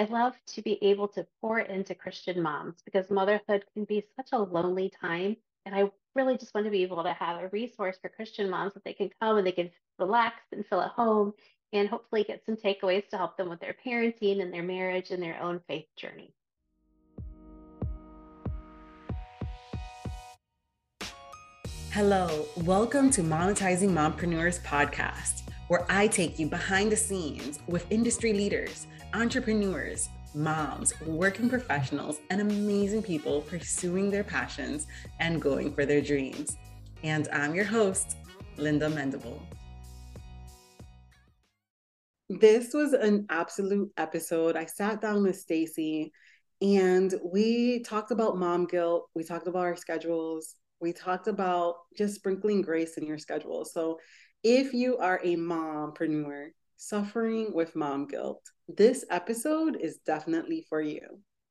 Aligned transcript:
I 0.00 0.04
love 0.04 0.32
to 0.54 0.62
be 0.62 0.78
able 0.80 1.08
to 1.08 1.26
pour 1.42 1.58
into 1.58 1.94
Christian 1.94 2.40
moms 2.40 2.76
because 2.86 3.10
motherhood 3.10 3.66
can 3.74 3.84
be 3.84 4.02
such 4.16 4.30
a 4.32 4.38
lonely 4.38 4.90
time. 4.98 5.36
And 5.66 5.74
I 5.74 5.90
really 6.14 6.38
just 6.38 6.54
want 6.54 6.64
to 6.64 6.70
be 6.70 6.82
able 6.84 7.02
to 7.02 7.12
have 7.12 7.38
a 7.38 7.48
resource 7.48 7.98
for 8.00 8.08
Christian 8.08 8.48
moms 8.48 8.72
that 8.72 8.82
they 8.82 8.94
can 8.94 9.10
come 9.20 9.36
and 9.36 9.46
they 9.46 9.52
can 9.52 9.70
relax 9.98 10.36
and 10.52 10.64
feel 10.64 10.80
at 10.80 10.92
home 10.92 11.34
and 11.74 11.86
hopefully 11.86 12.24
get 12.24 12.42
some 12.46 12.56
takeaways 12.56 13.06
to 13.10 13.18
help 13.18 13.36
them 13.36 13.50
with 13.50 13.60
their 13.60 13.76
parenting 13.86 14.40
and 14.40 14.54
their 14.54 14.62
marriage 14.62 15.10
and 15.10 15.22
their 15.22 15.38
own 15.38 15.60
faith 15.68 15.84
journey. 15.96 16.32
Hello, 21.92 22.46
welcome 22.56 23.10
to 23.10 23.20
Monetizing 23.20 23.90
Mompreneurs 23.90 24.62
podcast, 24.62 25.42
where 25.70 25.86
I 25.88 26.08
take 26.08 26.40
you 26.40 26.48
behind 26.48 26.90
the 26.90 26.96
scenes 26.96 27.60
with 27.68 27.86
industry 27.90 28.32
leaders, 28.32 28.88
entrepreneurs, 29.14 30.08
moms, 30.34 30.92
working 31.02 31.48
professionals, 31.48 32.18
and 32.30 32.40
amazing 32.40 33.04
people 33.04 33.42
pursuing 33.42 34.10
their 34.10 34.24
passions 34.24 34.88
and 35.20 35.40
going 35.40 35.72
for 35.72 35.86
their 35.86 36.00
dreams. 36.00 36.56
And 37.04 37.28
I'm 37.32 37.54
your 37.54 37.66
host, 37.66 38.16
Linda 38.56 38.88
Mendable. 38.90 39.38
This 42.28 42.74
was 42.74 42.92
an 42.92 43.26
absolute 43.30 43.92
episode. 43.96 44.56
I 44.56 44.64
sat 44.64 45.00
down 45.00 45.22
with 45.22 45.38
Stacey 45.38 46.12
and 46.60 47.14
we 47.24 47.84
talked 47.84 48.10
about 48.10 48.36
mom 48.36 48.66
guilt. 48.66 49.08
We 49.14 49.22
talked 49.22 49.46
about 49.46 49.66
our 49.66 49.76
schedules 49.76 50.56
we 50.80 50.92
talked 50.92 51.28
about 51.28 51.76
just 51.96 52.14
sprinkling 52.14 52.62
grace 52.62 52.96
in 52.96 53.06
your 53.06 53.18
schedule. 53.18 53.64
So 53.64 53.98
if 54.42 54.72
you 54.72 54.96
are 54.96 55.20
a 55.22 55.36
mompreneur 55.36 56.48
suffering 56.76 57.52
with 57.52 57.76
mom 57.76 58.06
guilt, 58.06 58.42
this 58.68 59.04
episode 59.10 59.76
is 59.76 59.98
definitely 60.06 60.64
for 60.68 60.80
you. 60.80 61.00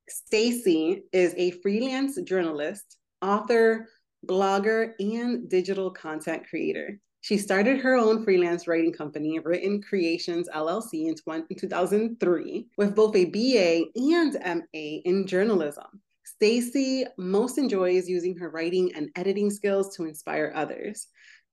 Stacey 0.07 1.03
is 1.13 1.35
a 1.38 1.52
freelance 1.52 2.20
journalist, 2.21 2.97
author, 3.22 3.88
blogger, 4.28 4.94
and 5.00 5.47
digital 5.50 5.91
content 5.91 6.47
creator. 6.50 7.00
She 7.22 7.38
started 7.38 7.80
her 7.81 7.95
own 7.95 8.23
freelance 8.23 8.67
writing 8.67 8.94
company, 8.94 9.39
Written 9.39 9.81
Creations 9.83 10.50
LLC, 10.50 11.09
in 11.09 11.16
2003, 11.16 12.67
with 12.78 12.95
both 12.95 13.16
a 13.16 13.25
BA 13.25 13.85
and 13.95 14.33
MA 14.33 15.02
in 15.06 15.28
journalism. 15.28 16.02
Stacey 16.23 17.06
most 17.17 17.58
enjoys 17.58 18.08
using 18.08 18.38
her 18.38 18.50
writing 18.50 18.94
and 18.95 19.09
editing 19.16 19.52
skills 19.52 19.95
to 19.97 20.06
inspire 20.06 20.53
others. 20.56 21.08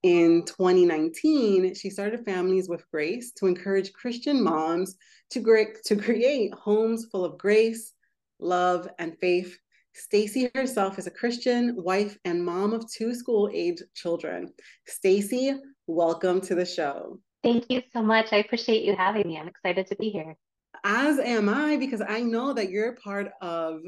In 0.07 0.45
2019, 0.45 1.75
she 1.75 1.91
started 1.91 2.25
Families 2.25 2.69
with 2.69 2.89
Grace 2.93 3.33
to 3.39 3.49
encourage 3.49 3.93
Christian 3.93 4.41
moms 4.41 4.97
to, 5.31 5.43
to 5.85 5.97
create 5.97 6.55
homes 6.55 7.07
full 7.11 7.25
of 7.25 7.37
grace, 7.37 7.93
love, 8.39 8.89
and 9.01 9.19
faith. 9.19 9.59
Stacey 9.95 10.49
herself 10.55 11.01
is 11.01 11.09
a 11.09 11.11
Christian 11.11 11.75
wife 11.83 12.17
and 12.25 12.45
mom 12.45 12.73
of 12.73 12.89
two 12.89 13.17
school-age 13.17 13.83
children. 13.97 14.53
Stacey, 14.87 15.57
welcome 15.89 16.41
to 16.43 16.55
the 16.55 16.65
show. 16.65 17.19
Thank 17.43 17.65
you 17.69 17.83
so 17.93 18.01
much. 18.01 18.33
I 18.33 18.37
appreciate 18.37 18.85
you 18.85 18.95
having 18.95 19.27
me. 19.27 19.37
I'm 19.39 19.49
excited 19.49 19.89
to 19.89 19.97
be 19.97 20.11
here. 20.11 20.37
As 20.85 21.19
am 21.19 21.49
I, 21.49 21.79
because 21.79 22.01
I 22.09 22.21
know 22.21 22.53
that 22.53 22.71
you're 22.71 22.95
part 23.03 23.33
of 23.41 23.81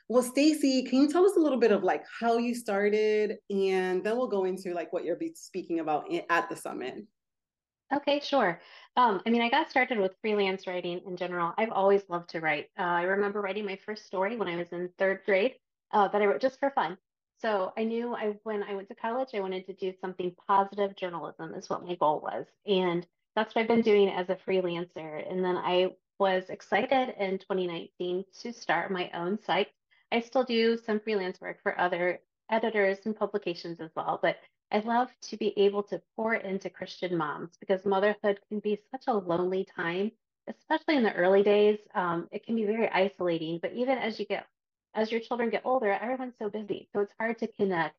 Well, 0.10 0.24
Stacey, 0.24 0.84
can 0.84 1.02
you 1.02 1.10
tell 1.10 1.26
us 1.26 1.36
a 1.36 1.42
little 1.42 1.60
bit 1.60 1.72
of 1.72 1.84
like 1.84 2.04
how 2.20 2.38
you 2.38 2.56
started? 2.56 3.38
And 3.50 4.04
then 4.04 4.16
we'll 4.16 4.28
go 4.28 4.46
into 4.46 4.74
like 4.74 4.94
what 4.94 5.04
you're 5.04 5.18
be 5.18 5.34
speaking 5.36 5.80
about 5.80 6.06
at 6.30 6.50
the 6.50 6.56
summit. 6.56 7.04
Okay, 7.94 8.22
sure. 8.22 8.62
Um, 8.98 9.22
I 9.28 9.30
mean, 9.30 9.44
I 9.44 9.50
got 9.50 9.70
started 9.70 10.00
with 10.00 10.16
freelance 10.22 10.66
writing 10.66 11.02
in 11.06 11.16
general. 11.16 11.54
I've 11.56 11.72
always 11.72 12.02
loved 12.10 12.32
to 12.32 12.42
write. 12.42 12.70
Uh, 12.80 12.82
I 12.82 13.04
remember 13.04 13.42
writing 13.42 13.64
my 13.64 13.78
first 13.86 14.08
story 14.08 14.36
when 14.36 14.48
I 14.48 14.56
was 14.56 14.70
in 14.72 14.90
third 14.98 15.22
grade 15.24 15.54
uh, 15.94 16.08
that 16.08 16.20
I 16.20 16.26
wrote 16.26 16.42
just 16.42 16.60
for 16.60 16.72
fun. 16.72 16.98
So 17.40 17.72
I 17.78 17.84
knew 17.84 18.16
I 18.16 18.34
when 18.42 18.64
I 18.64 18.74
went 18.74 18.88
to 18.88 18.96
college, 18.96 19.30
I 19.36 19.40
wanted 19.40 19.68
to 19.68 19.74
do 19.74 19.94
something 20.02 20.36
positive 20.48 20.96
journalism 20.96 21.54
is 21.54 21.70
what 21.70 21.86
my 21.86 21.94
goal 21.94 22.22
was. 22.22 22.48
And 22.66 23.06
that's 23.36 23.54
what 23.54 23.62
I've 23.62 23.68
been 23.68 23.82
doing 23.82 24.10
as 24.10 24.30
a 24.30 24.36
freelancer. 24.36 25.32
And 25.32 25.46
then 25.46 25.58
I 25.58 25.92
was 26.18 26.50
excited 26.50 27.14
in 27.20 27.38
2019 27.38 28.26
to 28.42 28.52
start 28.52 28.90
my 28.90 29.12
own 29.14 29.38
site. 29.44 29.68
I 30.12 30.22
still 30.22 30.44
do 30.44 30.76
some 30.76 31.00
freelance 31.00 31.40
work 31.40 31.62
for 31.62 31.80
other 31.80 32.20
editors 32.50 33.00
and 33.06 33.16
publications 33.16 33.80
as 33.80 33.92
well, 33.96 34.20
but 34.22 34.38
I 34.72 34.80
love 34.80 35.10
to 35.30 35.38
be 35.38 35.54
able 35.58 35.84
to 35.84 36.02
pour 36.16 36.36
into 36.36 36.70
Christian 36.70 37.16
moms 37.16 37.52
because 37.60 37.86
motherhood 37.86 38.40
can 38.50 38.60
be 38.60 38.80
such 38.92 39.06
a 39.08 39.14
lonely 39.14 39.66
time, 39.76 40.12
especially 40.48 40.98
in 40.98 41.04
the 41.04 41.14
early 41.14 41.42
days. 41.42 41.80
Um, 41.96 42.28
it 42.32 42.46
can 42.46 42.56
be 42.56 42.66
very 42.66 42.90
isolating, 42.90 43.60
but 43.62 43.74
even 43.74 43.98
as 43.98 44.20
you 44.20 44.26
get, 44.26 44.46
as 44.94 45.12
your 45.12 45.22
children 45.22 45.50
get 45.50 45.62
older, 45.64 45.92
everyone's 45.92 46.36
so 46.38 46.50
busy. 46.50 46.90
So 46.92 47.00
it's 47.00 47.14
hard 47.18 47.40
to 47.40 47.48
connect. 47.48 47.96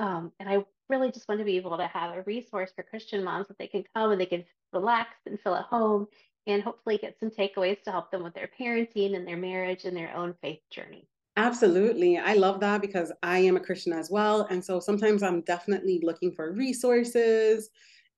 Um, 0.00 0.32
and 0.40 0.48
I 0.48 0.64
really 0.88 1.12
just 1.12 1.28
want 1.28 1.40
to 1.40 1.44
be 1.44 1.56
able 1.56 1.76
to 1.76 1.86
have 1.86 2.16
a 2.16 2.22
resource 2.22 2.70
for 2.74 2.82
Christian 2.82 3.22
moms 3.22 3.48
that 3.48 3.58
they 3.58 3.66
can 3.66 3.84
come 3.94 4.10
and 4.10 4.20
they 4.20 4.26
can 4.26 4.44
relax 4.72 5.10
and 5.26 5.40
feel 5.40 5.54
at 5.54 5.66
home 5.66 6.08
and 6.46 6.62
hopefully 6.62 6.98
get 6.98 7.18
some 7.20 7.30
takeaways 7.30 7.82
to 7.82 7.92
help 7.92 8.10
them 8.10 8.22
with 8.22 8.34
their 8.34 8.50
parenting 8.58 9.14
and 9.14 9.26
their 9.26 9.36
marriage 9.36 9.84
and 9.84 9.96
their 9.96 10.14
own 10.16 10.34
faith 10.40 10.60
journey. 10.70 11.06
Absolutely. 11.38 12.18
I 12.18 12.34
love 12.34 12.60
that 12.60 12.82
because 12.82 13.12
I 13.22 13.38
am 13.38 13.56
a 13.56 13.60
Christian 13.60 13.92
as 13.92 14.10
well. 14.10 14.42
And 14.50 14.64
so 14.64 14.80
sometimes 14.80 15.22
I'm 15.22 15.42
definitely 15.42 16.00
looking 16.02 16.32
for 16.32 16.52
resources 16.52 17.70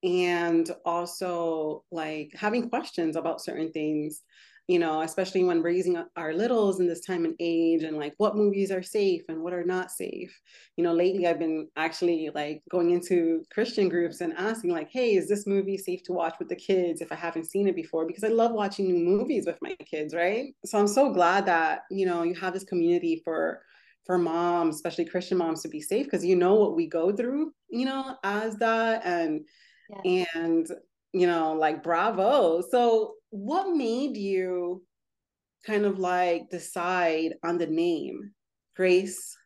and 0.03 0.71
also 0.87 1.85
like 1.93 2.33
having 2.35 2.71
questions 2.71 3.17
about 3.17 3.43
certain 3.43 3.73
things 3.73 4.23
you 4.71 4.79
know, 4.79 5.01
especially 5.01 5.43
when 5.43 5.63
raising 5.63 6.01
our 6.15 6.33
littles 6.33 6.79
in 6.79 6.87
this 6.87 7.01
time 7.01 7.25
and 7.25 7.35
age 7.41 7.83
and 7.83 7.97
like 7.97 8.15
what 8.19 8.37
movies 8.37 8.71
are 8.71 8.85
safe 8.85 9.23
and 9.29 9.43
what 9.43 9.53
are 9.53 9.65
not 9.65 9.91
safe. 9.91 10.33
You 10.77 10.85
know, 10.85 10.93
lately 10.93 11.27
I've 11.27 11.41
been 11.41 11.67
actually 11.75 12.31
like 12.37 12.63
going 12.71 12.91
into 12.91 13.43
Christian 13.53 13.89
groups 13.89 14.21
and 14.21 14.33
asking 14.35 14.71
like, 14.71 14.89
hey, 14.89 15.17
is 15.17 15.29
this 15.29 15.45
movie 15.45 15.77
safe 15.77 16.05
to 16.05 16.13
watch 16.13 16.37
with 16.39 16.49
the 16.49 16.55
kids 16.55 17.01
if 17.01 17.11
I 17.11 17.17
haven't 17.17 17.51
seen 17.51 17.67
it 17.67 17.75
before? 17.75 18.07
Because 18.07 18.23
I 18.23 18.29
love 18.29 18.53
watching 18.53 18.87
new 18.87 19.05
movies 19.05 19.45
with 19.45 19.59
my 19.61 19.75
kids, 19.91 20.15
right? 20.15 20.55
So 20.65 20.79
I'm 20.79 20.87
so 20.87 21.13
glad 21.13 21.47
that, 21.47 21.81
you 21.91 22.07
know, 22.07 22.23
you 22.23 22.37
have 22.37 22.53
this 22.53 22.63
community 22.63 23.23
for 23.25 23.63
for 24.07 24.19
moms, 24.19 24.77
especially 24.77 25.05
Christian 25.05 25.39
moms 25.39 25.63
to 25.63 25.69
be 25.69 25.81
safe 25.81 26.07
because 26.07 26.25
you 26.25 26.37
know 26.37 26.55
what 26.55 26.77
we 26.77 26.87
go 26.87 27.11
through, 27.11 27.51
you 27.71 27.87
know, 27.87 28.17
as 28.23 28.55
that 28.59 29.05
and 29.05 29.41
yeah. 30.05 30.25
and 30.37 30.69
you 31.13 31.27
know, 31.27 31.55
like 31.55 31.83
bravo. 31.83 32.63
So 32.71 33.15
what 33.31 33.75
made 33.75 34.17
you 34.17 34.83
kind 35.67 35.85
of 35.85 35.99
like 35.99 36.51
decide 36.51 37.35
on 37.45 37.59
the 37.59 37.67
name 37.67 38.33
Grace 38.77 39.37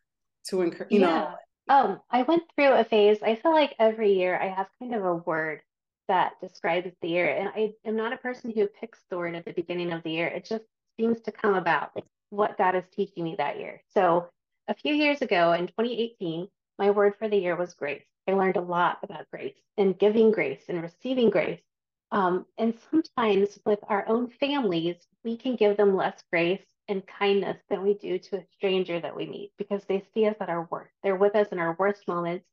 to 0.49 0.61
encourage, 0.61 0.91
you 0.91 1.01
yeah. 1.01 1.07
know? 1.07 1.35
Um, 1.67 1.99
I 2.11 2.21
went 2.23 2.43
through 2.55 2.73
a 2.73 2.83
phase. 2.83 3.17
I 3.23 3.35
feel 3.35 3.51
like 3.51 3.75
every 3.79 4.13
year 4.13 4.39
I 4.39 4.49
have 4.49 4.67
kind 4.79 4.93
of 4.93 5.03
a 5.03 5.15
word 5.15 5.61
that 6.07 6.33
describes 6.41 6.91
the 7.01 7.07
year. 7.07 7.27
And 7.27 7.49
I 7.49 7.73
am 7.85 7.95
not 7.95 8.13
a 8.13 8.17
person 8.17 8.51
who 8.51 8.67
picks 8.67 8.99
the 9.09 9.17
word 9.17 9.35
at 9.35 9.45
the 9.45 9.53
beginning 9.53 9.91
of 9.91 10.03
the 10.03 10.11
year. 10.11 10.27
It 10.27 10.45
just 10.45 10.65
seems 10.99 11.21
to 11.21 11.31
come 11.31 11.55
about 11.55 11.91
like 11.95 12.05
what 12.29 12.57
God 12.57 12.75
is 12.75 12.83
teaching 12.95 13.23
me 13.23 13.35
that 13.37 13.59
year. 13.59 13.81
So 13.93 14.27
a 14.67 14.75
few 14.75 14.93
years 14.93 15.21
ago 15.21 15.53
in 15.53 15.67
2018, 15.67 16.47
my 16.77 16.91
word 16.91 17.15
for 17.17 17.27
the 17.27 17.37
year 17.37 17.55
was 17.55 17.73
grace. 17.73 18.05
I 18.27 18.33
learned 18.33 18.57
a 18.57 18.61
lot 18.61 18.99
about 19.03 19.29
grace 19.31 19.55
and 19.77 19.97
giving 19.97 20.31
grace 20.31 20.63
and 20.69 20.81
receiving 20.81 21.29
grace 21.29 21.61
um, 22.11 22.45
and 22.57 22.73
sometimes 22.91 23.59
with 23.65 23.79
our 23.87 24.07
own 24.07 24.29
families, 24.29 24.95
we 25.23 25.37
can 25.37 25.55
give 25.55 25.77
them 25.77 25.95
less 25.95 26.23
grace 26.31 26.65
and 26.87 27.05
kindness 27.07 27.57
than 27.69 27.83
we 27.83 27.95
do 27.95 28.19
to 28.19 28.37
a 28.37 28.45
stranger 28.53 28.99
that 28.99 29.15
we 29.15 29.25
meet 29.25 29.51
because 29.57 29.83
they 29.85 30.03
see 30.13 30.25
us 30.27 30.35
at 30.39 30.49
our 30.49 30.67
worst. 30.69 30.93
They're 31.03 31.15
with 31.15 31.35
us 31.35 31.47
in 31.49 31.59
our 31.59 31.75
worst 31.79 32.07
moments 32.07 32.45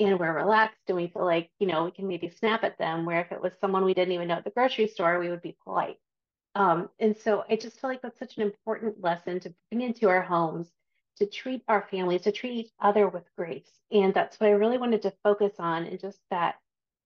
and 0.00 0.18
we're 0.18 0.34
relaxed 0.34 0.82
and 0.88 0.96
we 0.96 1.06
feel 1.06 1.24
like, 1.24 1.50
you 1.60 1.66
know, 1.66 1.84
we 1.84 1.92
can 1.92 2.08
maybe 2.08 2.28
snap 2.28 2.64
at 2.64 2.78
them. 2.78 3.06
Where 3.06 3.20
if 3.20 3.32
it 3.32 3.40
was 3.40 3.52
someone 3.60 3.84
we 3.84 3.94
didn't 3.94 4.12
even 4.12 4.28
know 4.28 4.34
at 4.34 4.44
the 4.44 4.50
grocery 4.50 4.88
store, 4.88 5.18
we 5.18 5.30
would 5.30 5.42
be 5.42 5.56
polite. 5.64 5.96
Um, 6.54 6.88
and 6.98 7.16
so 7.16 7.44
I 7.48 7.56
just 7.56 7.80
feel 7.80 7.90
like 7.90 8.02
that's 8.02 8.18
such 8.18 8.36
an 8.36 8.42
important 8.42 9.00
lesson 9.00 9.40
to 9.40 9.54
bring 9.70 9.82
into 9.82 10.08
our 10.08 10.22
homes 10.22 10.68
to 11.16 11.26
treat 11.26 11.62
our 11.68 11.86
families, 11.90 12.22
to 12.22 12.32
treat 12.32 12.52
each 12.52 12.72
other 12.80 13.08
with 13.08 13.24
grace. 13.36 13.70
And 13.90 14.12
that's 14.12 14.38
what 14.38 14.48
I 14.48 14.52
really 14.52 14.78
wanted 14.78 15.02
to 15.02 15.14
focus 15.22 15.54
on 15.58 15.84
and 15.84 15.98
just 15.98 16.18
that 16.30 16.56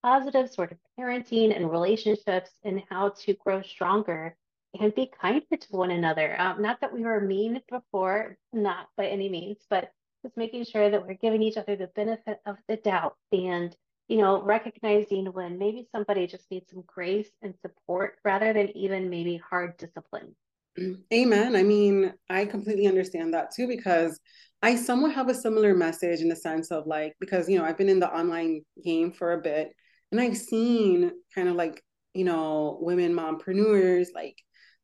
positive 0.03 0.51
sort 0.51 0.73
of 0.73 0.79
parenting 0.99 1.55
and 1.55 1.71
relationships 1.71 2.51
and 2.65 2.83
how 2.89 3.11
to 3.11 3.35
grow 3.35 3.63
stronger 3.63 4.37
and 4.79 4.95
be 4.95 5.11
kinder 5.21 5.57
to 5.59 5.69
one 5.71 5.91
another. 5.91 6.41
Um, 6.41 6.63
not 6.63 6.81
that 6.81 6.93
we 6.93 7.03
were 7.03 7.21
mean 7.21 7.61
before, 7.71 8.37
not 8.53 8.89
by 8.97 9.07
any 9.07 9.29
means, 9.29 9.59
but 9.69 9.91
just 10.23 10.37
making 10.37 10.65
sure 10.65 10.91
that 10.91 11.07
we're 11.07 11.15
giving 11.15 11.43
each 11.43 11.57
other 11.57 11.77
the 11.77 11.89
benefit 11.89 12.39
of 12.47 12.57
the 12.69 12.77
doubt 12.77 13.17
and 13.33 13.75
you 14.11 14.17
know, 14.17 14.43
recognizing 14.43 15.27
when 15.27 15.57
maybe 15.57 15.87
somebody 15.93 16.27
just 16.27 16.51
needs 16.51 16.69
some 16.73 16.83
grace 16.85 17.31
and 17.43 17.55
support 17.63 18.17
rather 18.25 18.53
than 18.53 18.77
even 18.77 19.09
maybe 19.09 19.37
hard 19.37 19.77
discipline. 19.77 20.35
Amen. 21.15 21.55
I 21.55 21.63
mean, 21.63 22.13
I 22.29 22.45
completely 22.45 22.89
understand 22.89 23.33
that 23.35 23.53
too 23.55 23.69
because 23.69 24.19
I 24.63 24.75
somewhat 24.75 25.15
have 25.15 25.29
a 25.29 25.35
similar 25.35 25.77
message 25.77 26.23
in 26.23 26.29
the 26.29 26.35
sense 26.35 26.73
of 26.73 26.89
like, 26.89 27.15
because, 27.21 27.49
you 27.49 27.57
know, 27.57 27.65
I've 27.65 27.79
been 27.79 27.89
in 27.89 28.01
the 28.01 28.13
online 28.13 28.63
game 28.85 29.13
for 29.13 29.35
a 29.35 29.41
bit 29.41 29.73
and 30.11 30.21
I've 30.21 30.37
seen 30.37 31.13
kind 31.35 31.49
of 31.49 31.57
like, 31.57 31.83
you 32.15 32.25
know, 32.25 32.79
women 32.81 33.15
mompreneurs 33.15 34.09
like, 34.15 34.37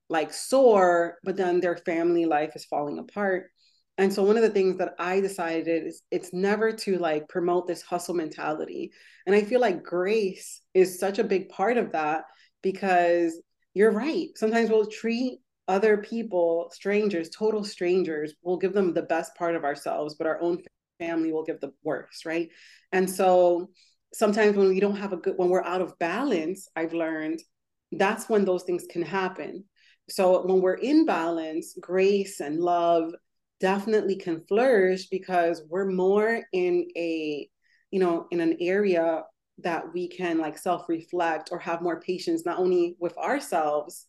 like 0.08 0.32
soar, 0.32 1.18
but 1.24 1.36
then 1.36 1.60
their 1.60 1.76
family 1.76 2.26
life 2.26 2.52
is 2.54 2.64
falling 2.64 2.98
apart. 2.98 3.50
And 3.98 4.12
so 4.12 4.22
one 4.22 4.36
of 4.36 4.42
the 4.42 4.50
things 4.50 4.76
that 4.78 4.94
I 4.98 5.20
decided 5.20 5.86
is 5.86 6.02
it's 6.10 6.32
never 6.32 6.70
to 6.70 6.98
like 6.98 7.28
promote 7.28 7.66
this 7.66 7.82
hustle 7.82 8.14
mentality. 8.14 8.92
And 9.26 9.34
I 9.34 9.42
feel 9.42 9.60
like 9.60 9.82
grace 9.82 10.60
is 10.74 11.00
such 11.00 11.18
a 11.18 11.24
big 11.24 11.48
part 11.48 11.78
of 11.78 11.92
that 11.92 12.24
because 12.62 13.40
you're 13.74 13.92
right. 13.92 14.28
Sometimes 14.36 14.70
we'll 14.70 14.86
treat 14.86 15.38
other 15.68 15.96
people, 15.96 16.70
strangers, 16.72 17.30
total 17.30 17.64
strangers, 17.64 18.34
we'll 18.42 18.56
give 18.56 18.72
them 18.72 18.94
the 18.94 19.02
best 19.02 19.34
part 19.34 19.56
of 19.56 19.64
ourselves, 19.64 20.14
but 20.14 20.26
our 20.26 20.40
own 20.40 20.62
family 21.00 21.32
will 21.32 21.42
give 21.42 21.60
the 21.60 21.72
worst, 21.82 22.24
right? 22.24 22.48
And 22.92 23.10
so 23.10 23.70
sometimes 24.12 24.56
when 24.56 24.68
we 24.68 24.80
don't 24.80 24.96
have 24.96 25.12
a 25.12 25.16
good, 25.16 25.34
when 25.36 25.48
we're 25.48 25.64
out 25.64 25.80
of 25.80 25.98
balance, 25.98 26.68
I've 26.76 26.92
learned 26.92 27.40
that's 27.92 28.28
when 28.28 28.44
those 28.44 28.64
things 28.64 28.84
can 28.90 29.02
happen. 29.02 29.64
So 30.08 30.46
when 30.46 30.60
we're 30.60 30.74
in 30.74 31.04
balance, 31.04 31.76
grace 31.80 32.40
and 32.40 32.60
love 32.60 33.12
definitely 33.60 34.16
can 34.16 34.44
flourish 34.46 35.06
because 35.06 35.62
we're 35.68 35.90
more 35.90 36.42
in 36.52 36.88
a, 36.96 37.48
you 37.90 38.00
know, 38.00 38.26
in 38.30 38.40
an 38.40 38.56
area 38.60 39.22
that 39.58 39.92
we 39.94 40.08
can 40.08 40.38
like 40.38 40.58
self 40.58 40.88
reflect 40.88 41.48
or 41.50 41.58
have 41.58 41.80
more 41.82 42.00
patience, 42.00 42.44
not 42.44 42.58
only 42.58 42.96
with 43.00 43.16
ourselves, 43.16 44.06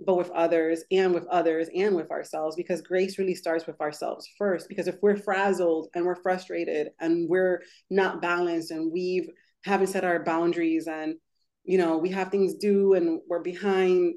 but 0.00 0.16
with 0.16 0.30
others 0.30 0.84
and 0.90 1.12
with 1.12 1.26
others 1.26 1.68
and 1.74 1.96
with 1.96 2.10
ourselves 2.10 2.56
because 2.56 2.80
grace 2.80 3.18
really 3.18 3.34
starts 3.34 3.66
with 3.66 3.80
ourselves 3.80 4.28
first 4.38 4.68
because 4.68 4.86
if 4.86 4.96
we're 5.02 5.16
frazzled 5.16 5.88
and 5.94 6.04
we're 6.04 6.22
frustrated 6.22 6.88
and 7.00 7.28
we're 7.28 7.62
not 7.90 8.22
balanced 8.22 8.70
and 8.70 8.92
we've 8.92 9.28
haven't 9.64 9.88
set 9.88 10.04
our 10.04 10.22
boundaries 10.22 10.86
and 10.86 11.16
you 11.64 11.78
know 11.78 11.98
we 11.98 12.10
have 12.10 12.28
things 12.28 12.54
due 12.54 12.94
and 12.94 13.20
we're 13.28 13.42
behind 13.42 14.14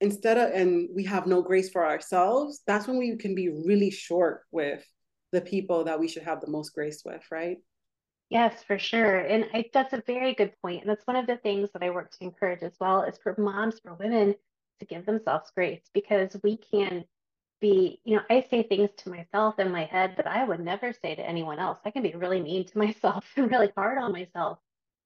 instead 0.00 0.36
of 0.36 0.52
and 0.52 0.88
we 0.94 1.04
have 1.04 1.26
no 1.26 1.40
grace 1.40 1.70
for 1.70 1.86
ourselves 1.86 2.60
that's 2.66 2.86
when 2.86 2.98
we 2.98 3.16
can 3.16 3.34
be 3.34 3.48
really 3.48 3.90
short 3.90 4.42
with 4.50 4.84
the 5.32 5.40
people 5.40 5.84
that 5.84 5.98
we 5.98 6.08
should 6.08 6.22
have 6.22 6.40
the 6.40 6.50
most 6.50 6.70
grace 6.70 7.02
with 7.04 7.22
right 7.30 7.58
Yes, 8.30 8.62
for 8.62 8.78
sure. 8.78 9.18
And 9.18 9.44
I, 9.52 9.66
that's 9.74 9.92
a 9.92 10.02
very 10.06 10.32
good 10.32 10.54
point. 10.62 10.80
And 10.80 10.88
that's 10.88 11.06
one 11.06 11.16
of 11.16 11.26
the 11.26 11.36
things 11.36 11.68
that 11.74 11.82
I 11.82 11.90
work 11.90 12.10
to 12.12 12.24
encourage 12.24 12.62
as 12.62 12.72
well 12.80 13.02
is 13.02 13.18
for 13.22 13.34
moms, 13.36 13.78
for 13.80 13.92
women 13.92 14.34
to 14.82 14.94
give 14.94 15.06
themselves 15.06 15.50
grace 15.54 15.82
because 15.94 16.36
we 16.42 16.56
can 16.56 17.04
be, 17.60 18.00
you 18.04 18.16
know, 18.16 18.22
I 18.28 18.44
say 18.50 18.64
things 18.64 18.90
to 18.98 19.10
myself 19.10 19.58
in 19.58 19.70
my 19.70 19.84
head 19.84 20.14
that 20.16 20.26
I 20.26 20.44
would 20.44 20.60
never 20.60 20.92
say 20.92 21.14
to 21.14 21.26
anyone 21.26 21.60
else. 21.60 21.78
I 21.84 21.90
can 21.90 22.02
be 22.02 22.12
really 22.14 22.42
mean 22.42 22.66
to 22.66 22.78
myself 22.86 23.24
and 23.36 23.50
really 23.50 23.72
hard 23.76 23.98
on 23.98 24.12
myself. 24.12 24.58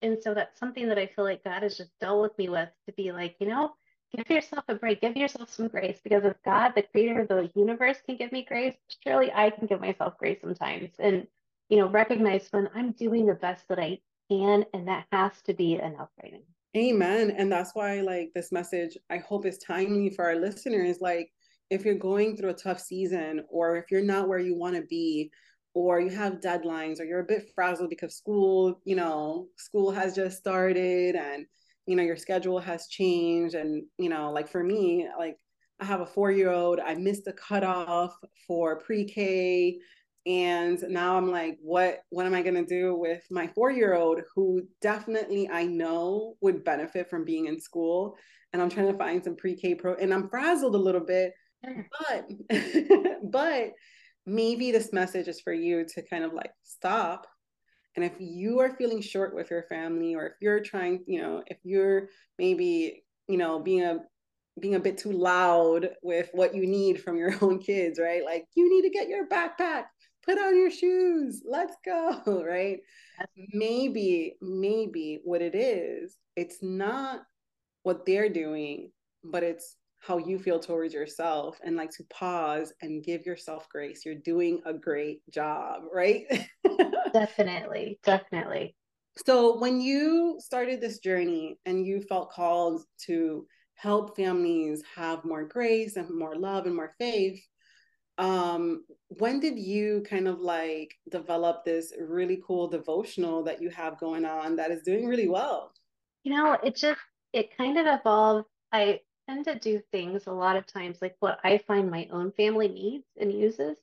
And 0.03 0.19
so 0.23 0.35
that's 0.35 0.59
something 0.59 0.89
that 0.89 0.99
I 0.99 1.07
feel 1.07 1.25
like 1.25 1.45
God 1.45 1.63
has 1.63 1.77
just 1.77 1.99
dealt 2.01 2.23
with 2.23 2.39
me 2.39 2.49
with 2.49 2.69
to 2.87 2.93
be 2.93 3.13
like, 3.13 3.37
you 3.41 3.49
know, 3.49 3.73
give 4.15 4.29
yourself 4.31 4.65
a 4.69 4.75
break, 4.75 5.01
give 5.01 5.17
yourself 5.17 5.51
some 5.51 5.69
grace 5.69 5.99
because 6.03 6.25
if 6.25 6.37
God, 6.45 6.73
the 6.75 6.83
creator 6.83 7.21
of 7.21 7.29
the 7.29 7.51
universe, 7.55 7.99
can 8.05 8.17
give 8.17 8.33
me 8.33 8.45
grace, 8.45 8.75
surely 9.05 9.33
I 9.33 9.51
can 9.51 9.67
give 9.67 9.81
myself 9.81 10.19
grace 10.19 10.41
sometimes. 10.41 10.91
And, 10.99 11.27
you 11.69 11.79
know, 11.79 11.89
recognize 11.89 12.49
when 12.51 12.69
I'm 12.75 12.93
doing 12.93 13.27
the 13.27 13.35
best 13.35 13.69
that 13.69 13.79
I 13.79 13.99
can, 14.31 14.65
and 14.73 14.89
that 14.89 15.07
has 15.13 15.33
to 15.43 15.55
be 15.55 15.75
enough 15.75 16.09
right 16.23 16.33
now. 16.33 16.56
Amen. 16.77 17.31
And 17.31 17.51
that's 17.51 17.75
why, 17.75 18.03
like, 18.03 18.33
this 18.35 18.53
message, 18.53 18.99
I 19.09 19.17
hope 19.19 19.47
is 19.47 19.59
timely 19.59 20.11
for 20.11 20.27
our 20.27 20.37
listeners. 20.37 20.99
Like, 21.01 21.33
if 21.71 21.85
you're 21.85 21.95
going 21.95 22.37
through 22.37 22.51
a 22.51 22.55
tough 22.55 22.81
season, 22.81 23.45
or 23.49 23.77
if 23.77 23.91
you're 23.91 24.03
not 24.03 24.29
where 24.29 24.39
you 24.39 24.55
want 24.55 24.77
to 24.77 24.83
be, 24.83 25.31
or 25.75 26.01
you 26.01 26.11
have 26.11 26.41
deadlines, 26.41 27.01
or 27.01 27.05
you're 27.05 27.21
a 27.21 27.25
bit 27.25 27.51
frazzled 27.55 27.91
because 27.91 28.15
school, 28.17 28.81
you 28.85 28.95
know, 28.95 29.49
school 29.57 29.91
has 29.91 30.15
just 30.15 30.39
started 30.39 31.15
and, 31.15 31.47
you 31.87 31.97
know, 31.97 32.03
your 32.03 32.17
schedule 32.17 32.59
has 32.59 32.89
changed. 32.89 33.55
And, 33.55 33.85
you 33.99 34.11
know, 34.11 34.31
like 34.31 34.49
for 34.49 34.63
me, 34.63 35.09
like, 35.19 35.39
I 35.81 35.85
have 35.87 36.01
a 36.01 36.07
four 36.07 36.31
year 36.31 36.51
old. 36.51 36.79
I 36.81 36.95
missed 36.95 37.25
the 37.25 37.33
cutoff 37.33 38.17
for 38.47 38.81
pre 38.81 39.05
K 39.05 39.79
and 40.27 40.83
now 40.89 41.17
i'm 41.17 41.31
like 41.31 41.57
what 41.61 42.01
what 42.11 42.27
am 42.27 42.35
i 42.35 42.43
going 42.43 42.55
to 42.55 42.65
do 42.65 42.95
with 42.95 43.23
my 43.31 43.47
four 43.55 43.71
year 43.71 43.95
old 43.95 44.21
who 44.35 44.63
definitely 44.83 45.49
i 45.51 45.65
know 45.65 46.35
would 46.41 46.65
benefit 46.65 47.09
from 47.09 47.25
being 47.25 47.47
in 47.47 47.61
school? 47.61 48.17
And 48.53 48.63
i'm 48.63 48.71
trying 48.71 48.91
to 48.91 48.99
find 48.99 49.23
some 49.23 49.37
pre-k 49.37 49.75
pro 49.75 49.95
and 49.95 50.13
i'm 50.13 50.29
frazzled 50.29 50.75
a 50.75 50.79
little 50.79 51.05
bit 51.05 51.33
but 51.63 52.29
but 53.31 53.73
maybe 54.27 54.73
this 54.73 54.93
message 54.93 55.29
is 55.29 55.41
for 55.41 55.53
you 55.53 55.85
to 55.95 56.03
kind 56.03 56.25
of 56.25 56.33
like 56.33 56.51
stop. 56.65 57.27
And 57.95 58.05
if 58.05 58.13
you 58.19 58.61
are 58.61 58.77
feeling 58.77 59.01
short 59.01 59.35
with 59.35 59.51
your 59.51 59.65
family 59.71 60.15
or 60.15 60.27
if 60.27 60.33
you're 60.43 60.61
trying 60.61 61.05
you 61.07 61.23
know 61.23 61.43
if 61.47 61.59
you're 61.65 62.09
maybe 62.39 63.05
you 63.29 63.39
know 63.39 63.61
being 63.61 63.85
a 63.85 64.01
being 64.61 64.75
a 64.75 64.81
bit 64.81 64.99
too 64.99 65.13
loud 65.13 65.91
with 66.03 66.31
what 66.33 66.55
you 66.55 66.67
need 66.67 67.03
from 67.03 67.17
your 67.17 67.35
own 67.43 67.59
kids 67.59 67.99
right? 67.99 68.25
Like 68.25 68.45
you 68.55 68.69
need 68.69 68.83
to 68.83 68.91
get 68.91 69.09
your 69.09 69.27
backpack 69.29 69.85
put 70.27 70.39
on 70.39 70.57
your 70.57 70.71
shoes. 70.71 71.43
Let's 71.49 71.77
go 71.85 72.23
right? 72.47 72.81
Maybe 73.53 74.37
maybe 74.41 75.21
what 75.25 75.43
it 75.43 75.55
is 75.55 76.19
it's 76.37 76.59
not 76.63 77.23
what 77.83 78.05
they're 78.05 78.29
doing 78.29 78.91
but 79.25 79.43
it's 79.43 79.77
how 80.01 80.19
you 80.19 80.39
feel 80.39 80.61
towards 80.61 80.95
yourself 80.95 81.59
and 81.65 81.75
like 81.77 81.91
to 81.91 82.05
pause 82.11 82.73
and 82.83 83.03
give 83.03 83.27
yourself 83.27 83.67
grace. 83.71 84.05
You're 84.05 84.15
doing 84.15 84.61
a 84.67 84.73
great 84.73 85.21
job 85.31 85.83
right? 85.93 86.27
Definitely 87.13 87.99
definitely. 88.05 88.77
So 89.25 89.59
when 89.59 89.81
you 89.81 90.37
started 90.39 90.81
this 90.81 90.99
journey 90.99 91.59
and 91.65 91.87
you 91.87 92.03
felt 92.03 92.31
called 92.31 92.83
to 93.07 93.47
help 93.75 94.17
families 94.17 94.83
have 94.95 95.25
more 95.25 95.45
grace 95.45 95.97
and 95.97 96.09
more 96.11 96.37
love 96.37 96.67
and 96.67 96.77
more 96.77 96.95
faith 96.99 97.41
um 98.19 98.85
when 99.09 99.41
did 99.41 99.59
you 99.59 100.03
kind 100.09 100.27
of 100.27 100.41
like 100.41 100.95
develop 101.11 101.65
this 101.65 101.93
really 102.01 102.43
cool 102.47 102.67
devotional 102.67 103.43
that 103.45 103.61
you 103.61 103.69
have 103.71 103.99
going 103.99 104.25
on 104.25 104.57
that 104.57 104.71
is 104.71 104.83
doing 104.83 105.07
really 105.07 105.29
well? 105.29 105.73
You 106.25 106.35
know 106.35 106.59
it 106.63 106.77
just 106.77 107.01
it 107.33 107.57
kind 107.57 107.79
of 107.79 107.87
evolved. 107.87 108.49
I 108.73 109.01
tend 109.29 109.45
to 109.45 109.59
do 109.59 109.81
things 109.93 110.27
a 110.27 110.33
lot 110.33 110.57
of 110.57 110.67
times 110.67 110.99
like 111.03 111.17
what 111.21 111.39
i 111.45 111.59
find 111.59 111.91
my 111.91 112.09
own 112.13 112.33
family 112.33 112.69
needs 112.69 113.05
and 113.21 113.33
uses. 113.33 113.77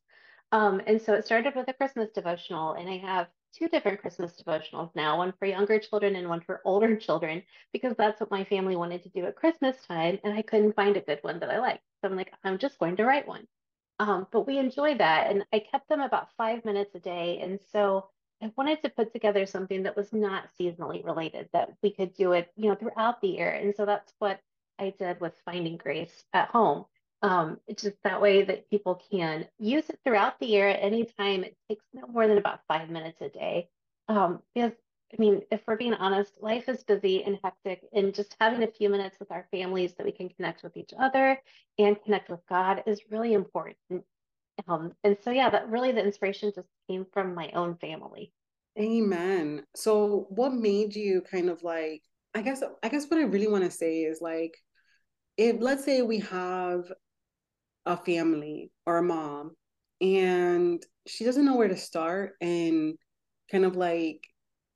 Um, 0.52 0.82
and 0.86 1.02
so 1.02 1.14
it 1.14 1.26
started 1.26 1.56
with 1.56 1.68
a 1.68 1.74
christmas 1.74 2.12
devotional 2.12 2.74
and 2.74 2.88
i 2.88 2.98
have 2.98 3.28
two 3.54 3.68
different 3.68 4.00
christmas 4.02 4.40
devotionals 4.42 4.92
now 4.96 5.18
one 5.18 5.34
for 5.40 5.48
younger 5.48 5.80
children 5.80 6.16
and 6.16 6.30
one 6.30 6.42
for 6.42 6.62
older 6.64 6.96
children 6.96 7.42
because 7.72 7.96
that's 7.98 8.20
what 8.20 8.32
my 8.32 8.44
family 8.44 8.76
wanted 8.76 9.02
to 9.04 9.10
do 9.10 9.26
at 9.26 9.36
christmas 9.36 9.76
time 9.88 10.20
and 10.24 10.34
i 10.34 10.42
couldn't 10.44 10.76
find 10.76 10.96
a 10.96 11.02
good 11.02 11.20
one 11.24 11.40
that 11.40 11.50
i 11.50 11.60
liked. 11.60 11.84
So 12.02 12.10
i'm 12.10 12.16
like 12.16 12.32
i'm 12.44 12.60
just 12.60 12.78
going 12.80 12.96
to 12.98 13.04
write 13.04 13.28
one 13.28 13.48
um, 14.00 14.28
but 14.32 14.48
we 14.48 14.58
enjoy 14.58 14.98
that. 14.98 15.32
And 15.32 15.46
I 15.54 15.60
kept 15.60 15.90
them 15.90 16.02
about 16.02 16.30
five 16.38 16.66
minutes 16.66 16.96
a 16.96 17.00
day. 17.00 17.40
And 17.42 17.60
so 17.72 18.10
I 18.42 18.52
wanted 18.58 18.82
to 18.84 18.90
put 18.90 19.14
together 19.14 19.46
something 19.46 19.84
that 19.84 19.96
was 19.96 20.12
not 20.12 20.50
seasonally 20.60 21.06
related, 21.06 21.50
that 21.54 21.74
we 21.82 21.92
could 21.92 22.14
do 22.14 22.34
it, 22.34 22.52
you 22.56 22.70
know, 22.70 22.76
throughout 22.76 23.22
the 23.22 23.30
year. 23.30 23.50
And 23.50 23.74
so 23.76 23.86
that's 23.86 24.14
what 24.20 24.40
I 24.80 24.94
did 24.98 25.22
with 25.22 25.34
Finding 25.46 25.78
Grace 25.78 26.24
at 26.34 26.50
home. 26.50 26.86
Um, 27.22 27.60
it's 27.68 27.84
just 27.84 27.96
that 28.04 28.22
way 28.22 28.44
that 28.44 28.70
people 28.70 29.02
can 29.10 29.48
use 29.58 29.90
it 29.90 30.00
throughout 30.04 30.40
the 30.40 30.46
year 30.46 30.68
at 30.68 30.84
any 30.84 31.06
time. 31.06 31.46
It 31.46 31.56
takes 31.70 31.86
no 31.94 32.06
more 32.08 32.28
than 32.28 32.38
about 32.38 32.60
five 32.68 32.90
minutes 32.90 33.22
a 33.22 33.30
day. 33.30 33.70
Um, 34.10 34.42
because 34.54 34.74
I 35.14 35.16
mean, 35.20 35.42
if 35.52 35.62
we're 35.68 35.78
being 35.78 35.94
honest, 35.94 36.34
life 36.42 36.68
is 36.68 36.84
busy 36.84 37.24
and 37.24 37.38
hectic, 37.44 37.82
and 37.94 38.14
just 38.14 38.36
having 38.40 38.64
a 38.64 38.72
few 38.72 38.90
minutes 38.90 39.18
with 39.20 39.32
our 39.32 39.46
families 39.52 39.94
that 39.94 40.06
we 40.06 40.12
can 40.12 40.30
connect 40.30 40.64
with 40.64 40.76
each 40.76 40.92
other 40.98 41.40
and 41.78 42.02
connect 42.04 42.30
with 42.30 42.40
God 42.50 42.84
is 42.88 43.02
really 43.12 43.34
important. 43.34 43.78
Um, 44.68 44.94
and 45.04 45.18
so, 45.24 45.30
yeah, 45.30 45.50
that 45.50 45.70
really 45.70 45.92
the 45.92 46.04
inspiration 46.04 46.52
just 46.56 46.68
came 46.90 47.06
from 47.14 47.36
my 47.36 47.52
own 47.54 47.76
family. 47.78 48.32
Amen. 48.80 49.64
So, 49.76 50.26
what 50.30 50.54
made 50.54 50.96
you 50.96 51.22
kind 51.22 51.50
of 51.50 51.64
like? 51.64 52.02
I 52.34 52.42
guess 52.42 52.64
I 52.82 52.90
guess 52.90 53.06
what 53.08 53.20
I 53.20 53.24
really 53.24 53.48
want 53.48 53.64
to 53.64 53.72
say 53.72 54.02
is 54.02 54.20
like, 54.20 54.56
if 55.38 55.58
let's 55.60 55.86
say 55.86 56.02
we 56.02 56.20
have 56.20 56.92
a 57.86 57.98
family 57.98 58.72
or 58.88 58.98
a 58.98 59.04
mom, 59.04 59.56
and 60.02 60.84
she 61.06 61.24
doesn't 61.24 61.46
know 61.46 61.56
where 61.56 61.68
to 61.68 61.78
start, 61.78 62.34
and 62.42 62.96
kind 63.52 63.66
of 63.66 63.76
like 63.76 64.22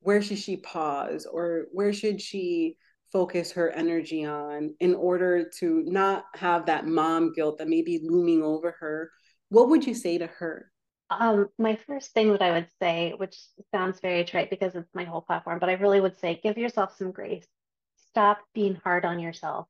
where 0.07 0.21
should 0.21 0.39
she 0.39 0.55
pause 0.57 1.25
or 1.25 1.65
where 1.73 1.91
should 1.91 2.21
she 2.21 2.77
focus 3.11 3.51
her 3.51 3.69
energy 3.71 4.23
on 4.25 4.73
in 4.79 4.95
order 4.95 5.49
to 5.59 5.83
not 5.85 6.23
have 6.33 6.65
that 6.65 6.87
mom 6.87 7.33
guilt 7.33 7.57
that 7.57 7.67
may 7.67 7.81
be 7.81 7.99
looming 8.03 8.41
over 8.41 8.71
her 8.79 9.11
what 9.49 9.69
would 9.69 9.85
you 9.85 9.93
say 9.93 10.17
to 10.17 10.27
her 10.27 10.71
Um, 11.09 11.49
my 11.57 11.75
first 11.87 12.11
thing 12.13 12.31
that 12.31 12.41
I 12.41 12.51
would 12.51 12.67
say, 12.81 13.13
which 13.17 13.37
sounds 13.71 13.99
very 14.01 14.23
trite 14.25 14.49
because 14.49 14.75
it's 14.75 14.93
my 14.93 15.05
whole 15.05 15.21
platform, 15.21 15.59
but 15.59 15.69
I 15.69 15.73
really 15.73 16.01
would 16.01 16.19
say 16.19 16.39
give 16.43 16.57
yourself 16.57 16.97
some 16.97 17.11
grace. 17.11 17.47
Stop 18.09 18.39
being 18.53 18.75
hard 18.83 19.05
on 19.05 19.19
yourself 19.19 19.67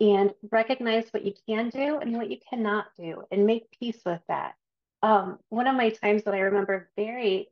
and 0.00 0.32
recognize 0.50 1.06
what 1.10 1.24
you 1.24 1.34
can 1.48 1.68
do 1.70 1.98
and 1.98 2.16
what 2.16 2.30
you 2.30 2.38
cannot 2.48 2.86
do 2.96 3.22
and 3.30 3.46
make 3.46 3.70
peace 3.78 4.00
with 4.06 4.22
that. 4.28 4.54
Um, 5.02 5.38
one 5.50 5.66
of 5.66 5.76
my 5.76 5.90
times 5.90 6.22
that 6.24 6.34
I 6.34 6.40
remember 6.40 6.90
very, 6.96 7.48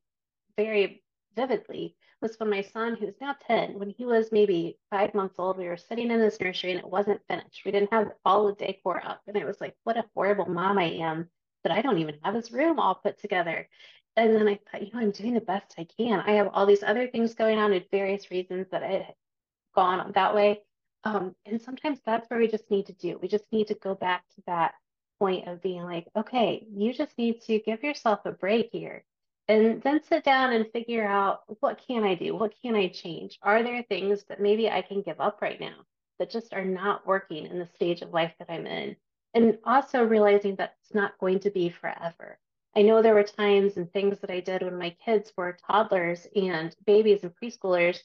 very 0.57 1.03
vividly 1.35 1.97
was 2.27 2.39
when 2.41 2.51
my 2.51 2.63
son, 2.63 2.97
who's 2.99 3.15
now 3.21 3.37
10, 3.47 3.79
when 3.79 3.91
he 3.91 4.05
was 4.05 4.33
maybe 4.33 4.79
five 4.91 5.15
months 5.15 5.37
old, 5.39 5.57
we 5.57 5.69
were 5.69 5.77
sitting 5.77 6.11
in 6.11 6.19
this 6.19 6.41
nursery 6.41 6.73
and 6.73 6.81
it 6.81 6.89
wasn't 6.89 7.21
finished. 7.29 7.63
We 7.65 7.71
didn't 7.71 7.93
have 7.93 8.11
all 8.25 8.47
the 8.47 8.55
decor 8.55 9.01
up. 9.05 9.23
And 9.27 9.37
it 9.37 9.47
was 9.47 9.61
like, 9.61 9.77
what 9.85 9.97
a 9.97 10.05
horrible 10.15 10.47
mom 10.47 10.79
I 10.79 10.91
am 10.91 11.29
that 11.63 11.73
I 11.73 11.83
don't 11.83 11.99
even 11.99 12.17
have 12.23 12.35
his 12.35 12.51
room 12.51 12.79
all 12.79 12.97
put 12.97 13.21
together. 13.21 13.69
And 14.17 14.35
then 14.35 14.49
I 14.49 14.59
thought, 14.71 14.83
you 14.83 14.93
know, 14.93 15.01
I'm 15.01 15.13
doing 15.13 15.35
the 15.35 15.41
best 15.41 15.75
I 15.79 15.87
can. 15.97 16.21
I 16.21 16.33
have 16.33 16.49
all 16.53 16.67
these 16.67 16.83
other 16.83 17.07
things 17.07 17.35
going 17.35 17.59
on 17.59 17.71
with 17.71 17.85
various 17.91 18.31
reasons 18.31 18.67
that 18.73 18.83
I 18.83 18.89
had 18.89 19.15
gone 19.75 20.13
that 20.15 20.35
way. 20.35 20.63
Um, 21.05 21.37
and 21.45 21.61
sometimes 21.61 22.01
that's 22.05 22.29
where 22.29 22.41
we 22.41 22.49
just 22.49 22.71
need 22.71 22.87
to 22.87 22.93
do. 22.95 23.19
We 23.23 23.29
just 23.29 23.45
need 23.53 23.69
to 23.69 23.75
go 23.75 23.95
back 23.95 24.25
to 24.35 24.43
that 24.47 24.75
point 25.21 25.47
of 25.47 25.63
being 25.63 25.83
like, 25.83 26.09
okay, 26.17 26.67
you 26.73 26.93
just 26.93 27.17
need 27.19 27.43
to 27.43 27.61
give 27.61 27.85
yourself 27.85 28.21
a 28.25 28.33
break 28.33 28.71
here 28.73 29.05
and 29.49 29.83
then 29.83 30.03
sit 30.03 30.25
down 30.25 30.53
and 30.53 30.71
figure 30.73 31.07
out 31.07 31.43
what 31.61 31.81
can 31.87 32.05
I 32.05 32.15
do? 32.15 32.35
What 32.35 32.55
can 32.61 32.75
I 32.75 32.89
change? 32.89 33.39
Are 33.43 33.63
there 33.63 33.83
things 33.83 34.25
that 34.29 34.41
maybe 34.41 34.69
I 34.69 34.83
can 34.83 35.03
give 35.03 35.21
up 35.21 35.41
right 35.41 35.61
now 35.61 35.77
that 36.19 36.31
just 36.31 36.53
are 36.53 36.65
not 36.65 37.07
working 37.07 37.47
in 37.47 37.59
the 37.59 37.67
stage 37.67 38.03
of 38.03 38.13
life 38.13 38.33
that 38.39 38.51
I'm 38.51 38.67
in? 38.67 38.97
And 39.35 39.59
also 39.65 40.03
realizing 40.03 40.57
that 40.57 40.77
it's 40.81 40.95
not 40.95 41.19
going 41.19 41.41
to 41.41 41.51
be 41.51 41.69
forever. 41.69 42.39
I 42.75 42.83
know 42.83 43.01
there 43.01 43.15
were 43.15 43.23
times 43.23 43.77
and 43.77 43.91
things 43.93 44.19
that 44.21 44.31
I 44.31 44.41
did 44.41 44.63
when 44.63 44.79
my 44.79 44.97
kids 45.05 45.33
were 45.37 45.59
toddlers 45.67 46.27
and 46.35 46.75
babies 46.85 47.23
and 47.23 47.33
preschoolers 47.43 47.99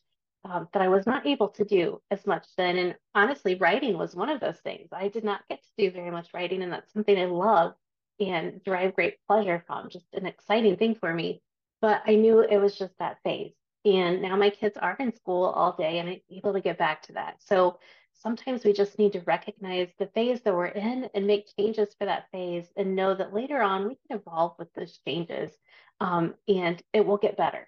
um, 0.46 0.68
that 0.74 0.82
I 0.82 0.88
was 0.88 1.06
not 1.06 1.28
able 1.28 1.50
to 1.50 1.66
do 1.66 2.02
as 2.10 2.26
much 2.26 2.48
then. 2.58 2.78
And 2.78 2.96
honestly, 3.14 3.56
writing 3.56 3.98
was 3.98 4.16
one 4.16 4.30
of 4.30 4.40
those 4.40 4.60
things. 4.60 4.90
I 4.92 5.08
did 5.08 5.24
not 5.24 5.42
get 5.50 5.62
to 5.62 5.70
do 5.78 5.92
very 5.92 6.12
much 6.12 6.30
writing, 6.34 6.64
and 6.64 6.72
that's 6.72 6.92
something 6.94 7.18
I 7.18 7.26
love 7.26 7.74
and 8.22 8.64
derive 8.64 8.96
great 8.96 9.16
pleasure 9.28 9.64
from, 9.68 9.90
just 9.90 10.06
an 10.14 10.26
exciting 10.26 10.78
thing 10.78 10.96
for 10.96 11.14
me. 11.14 11.42
But 11.82 12.04
I 12.06 12.16
knew 12.16 12.42
it 12.42 12.58
was 12.58 12.78
just 12.78 12.94
that 13.00 13.18
phase. 13.24 13.54
And 13.84 14.22
now 14.22 14.36
my 14.36 14.52
kids 14.52 14.78
are 14.78 14.96
in 15.00 15.16
school 15.16 15.46
all 15.46 15.76
day 15.76 15.98
and 15.98 16.08
I'm 16.08 16.22
able 16.30 16.54
to 16.54 16.62
get 16.62 16.78
back 16.78 17.02
to 17.04 17.14
that. 17.14 17.38
So 17.40 17.80
sometimes 18.14 18.64
we 18.64 18.74
just 18.74 19.00
need 19.00 19.14
to 19.14 19.22
recognize 19.22 19.90
the 19.98 20.06
phase 20.08 20.42
that 20.42 20.54
we're 20.54 20.68
in 20.68 21.10
and 21.16 21.26
make 21.26 21.50
changes 21.58 21.96
for 21.98 22.06
that 22.06 22.28
phase 22.32 22.68
and 22.78 22.96
know 22.96 23.16
that 23.16 23.34
later 23.34 23.62
on 23.62 23.88
we 23.88 23.98
can 24.08 24.20
evolve 24.20 24.54
with 24.60 24.72
those 24.76 25.00
changes 25.08 25.52
um, 26.00 26.36
and 26.48 26.82
it 26.94 27.06
will 27.06 27.18
get 27.18 27.38
better. 27.38 27.68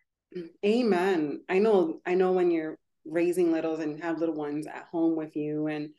Amen. 0.64 1.42
I 1.50 1.58
know, 1.58 2.00
I 2.06 2.14
know 2.14 2.32
when 2.32 2.52
you're 2.52 2.78
raising 3.06 3.52
littles 3.52 3.80
and 3.80 4.02
have 4.04 4.20
little 4.20 4.36
ones 4.36 4.68
at 4.68 4.88
home 4.92 5.16
with 5.16 5.36
you 5.36 5.68
and, 5.68 5.90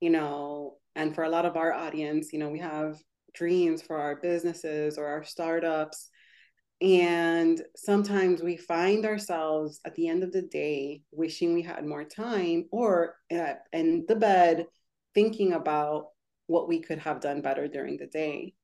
you 0.00 0.10
know, 0.10 0.76
and 0.94 1.14
for 1.14 1.24
a 1.24 1.28
lot 1.28 1.44
of 1.44 1.56
our 1.56 1.72
audience, 1.72 2.32
you 2.32 2.38
know, 2.38 2.48
we 2.48 2.58
have 2.58 2.98
dreams 3.34 3.82
for 3.82 3.98
our 3.98 4.16
businesses 4.16 4.98
or 4.98 5.06
our 5.06 5.24
startups. 5.24 6.10
And 6.80 7.60
sometimes 7.76 8.42
we 8.42 8.56
find 8.56 9.04
ourselves 9.04 9.80
at 9.84 9.94
the 9.96 10.08
end 10.08 10.22
of 10.22 10.32
the 10.32 10.42
day 10.42 11.02
wishing 11.10 11.54
we 11.54 11.62
had 11.62 11.84
more 11.84 12.04
time 12.04 12.66
or 12.70 13.16
uh, 13.32 13.54
in 13.72 14.04
the 14.06 14.16
bed 14.16 14.66
thinking 15.14 15.52
about 15.52 16.08
what 16.46 16.68
we 16.68 16.80
could 16.80 16.98
have 17.00 17.20
done 17.20 17.42
better 17.42 17.66
during 17.66 17.96
the 17.96 18.06
day. 18.06 18.54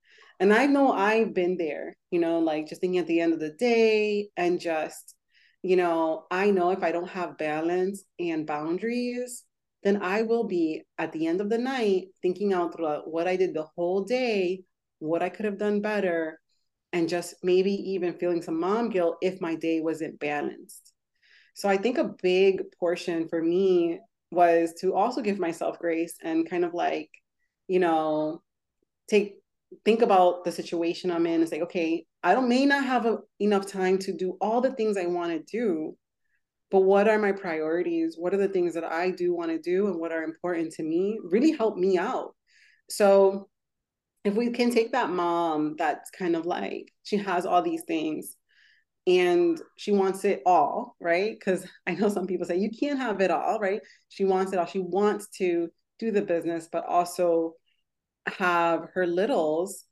And 0.41 0.53
I 0.53 0.67
know 0.67 0.93
I've 0.93 1.35
been 1.35 1.57
there, 1.57 1.97
you 2.11 2.21
know, 2.21 2.39
like 2.39 2.69
just 2.69 2.81
thinking 2.81 2.99
at 2.99 3.07
the 3.07 3.21
end 3.21 3.33
of 3.33 3.41
the 3.41 3.53
day 3.53 4.29
and 4.37 4.61
just, 4.61 5.15
you 5.63 5.77
know, 5.77 6.27
I 6.31 6.51
know 6.51 6.71
if 6.71 6.83
I 6.83 6.93
don't 6.93 7.09
have 7.11 7.39
balance 7.39 8.05
and 8.19 8.47
boundaries, 8.47 9.45
then 9.85 10.03
I 10.03 10.23
will 10.23 10.45
be 10.45 10.83
at 10.99 11.13
the 11.13 11.27
end 11.27 11.41
of 11.41 11.51
the 11.51 11.59
night 11.59 12.09
thinking 12.23 12.53
out 12.53 12.81
uh, 12.81 13.03
what 13.03 13.29
I 13.29 13.37
did 13.37 13.55
the 13.55 13.67
whole 13.77 14.03
day, 14.03 14.65
what 14.99 15.23
I 15.23 15.29
could 15.29 15.45
have 15.45 15.59
done 15.59 15.81
better, 15.83 16.41
and 16.93 17.09
just 17.09 17.35
maybe 17.43 17.73
even 17.93 18.15
feeling 18.15 18.41
some 18.41 18.59
mom 18.59 18.89
guilt 18.89 19.19
if 19.21 19.41
my 19.41 19.55
day 19.55 19.81
wasn't 19.81 20.19
balanced. 20.19 20.93
So 21.55 21.69
I 21.69 21.77
think 21.77 21.99
a 21.99 22.15
big 22.23 22.63
portion 22.81 23.29
for 23.29 23.43
me 23.43 24.01
was 24.31 24.75
to 24.81 24.95
also 24.95 25.21
give 25.21 25.39
myself 25.39 25.79
grace 25.79 26.15
and 26.23 26.49
kind 26.49 26.65
of 26.65 26.75
like, 26.75 27.11
you 27.69 27.79
know, 27.79 28.43
take 29.09 29.37
think 29.85 30.03
about 30.03 30.45
the 30.45 30.53
situation 30.53 31.11
I'm 31.11 31.27
in 31.27 31.41
and 31.41 31.49
say, 31.49 31.63
okay, 31.63 32.05
I 32.23 32.35
don't 32.35 32.49
may 32.49 32.65
not 32.65 32.85
have 32.85 33.07
a, 33.07 33.19
enough 33.41 33.67
time 33.67 33.99
to 33.99 34.13
do 34.13 34.37
all 34.41 34.61
the 34.61 34.73
things 34.73 34.97
I 34.97 35.07
want 35.07 35.33
to 35.33 35.41
do, 35.41 35.97
but 36.71 36.81
what 36.81 37.09
are 37.09 37.19
my 37.19 37.33
priorities? 37.33 38.17
What 38.19 38.35
are 38.35 38.39
the 38.39 38.49
things 38.49 38.75
that 38.75 38.85
I 38.85 39.11
do 39.11 39.35
want 39.35 39.51
to 39.51 39.59
do 39.59 39.87
and 39.87 40.01
what 40.01 40.13
are 40.13 40.23
important 40.23 40.73
to 40.75 40.83
me? 40.83 41.19
Really 41.23 41.53
help 41.53 41.77
me 41.77 41.99
out. 41.99 42.35
So 42.89 43.49
if 44.25 44.35
we 44.35 44.51
can 44.51 44.71
take 44.71 44.93
that 44.93 45.11
mom 45.11 45.77
that's 45.77 46.11
kind 46.11 46.35
of 46.35 46.47
like 46.47 46.91
she 47.03 47.19
has 47.19 47.45
all 47.45 47.63
these 47.63 47.83
things 47.87 48.37
and 49.07 49.61
she 49.77 49.93
wants 49.93 50.25
it 50.25 50.43
all, 50.47 50.97
right? 51.01 51.37
Because 51.39 51.67
I 51.87 51.95
know 51.95 52.09
some 52.09 52.27
people 52.27 52.47
say 52.47 52.57
you 52.57 52.71
can't 52.71 52.99
have 52.99 53.21
it 53.21 53.31
all, 53.31 53.61
right? 53.61 53.81
She 54.09 54.25
wants 54.25 54.53
it 54.53 54.59
all. 54.59 54.67
She 54.67 54.79
wants 54.79 55.29
to 55.39 55.69
do 55.99 56.11
the 56.11 56.23
business, 56.23 56.69
but 56.71 56.87
also 56.87 57.55
have 58.27 58.89
her 58.95 59.07
littles, 59.07 59.85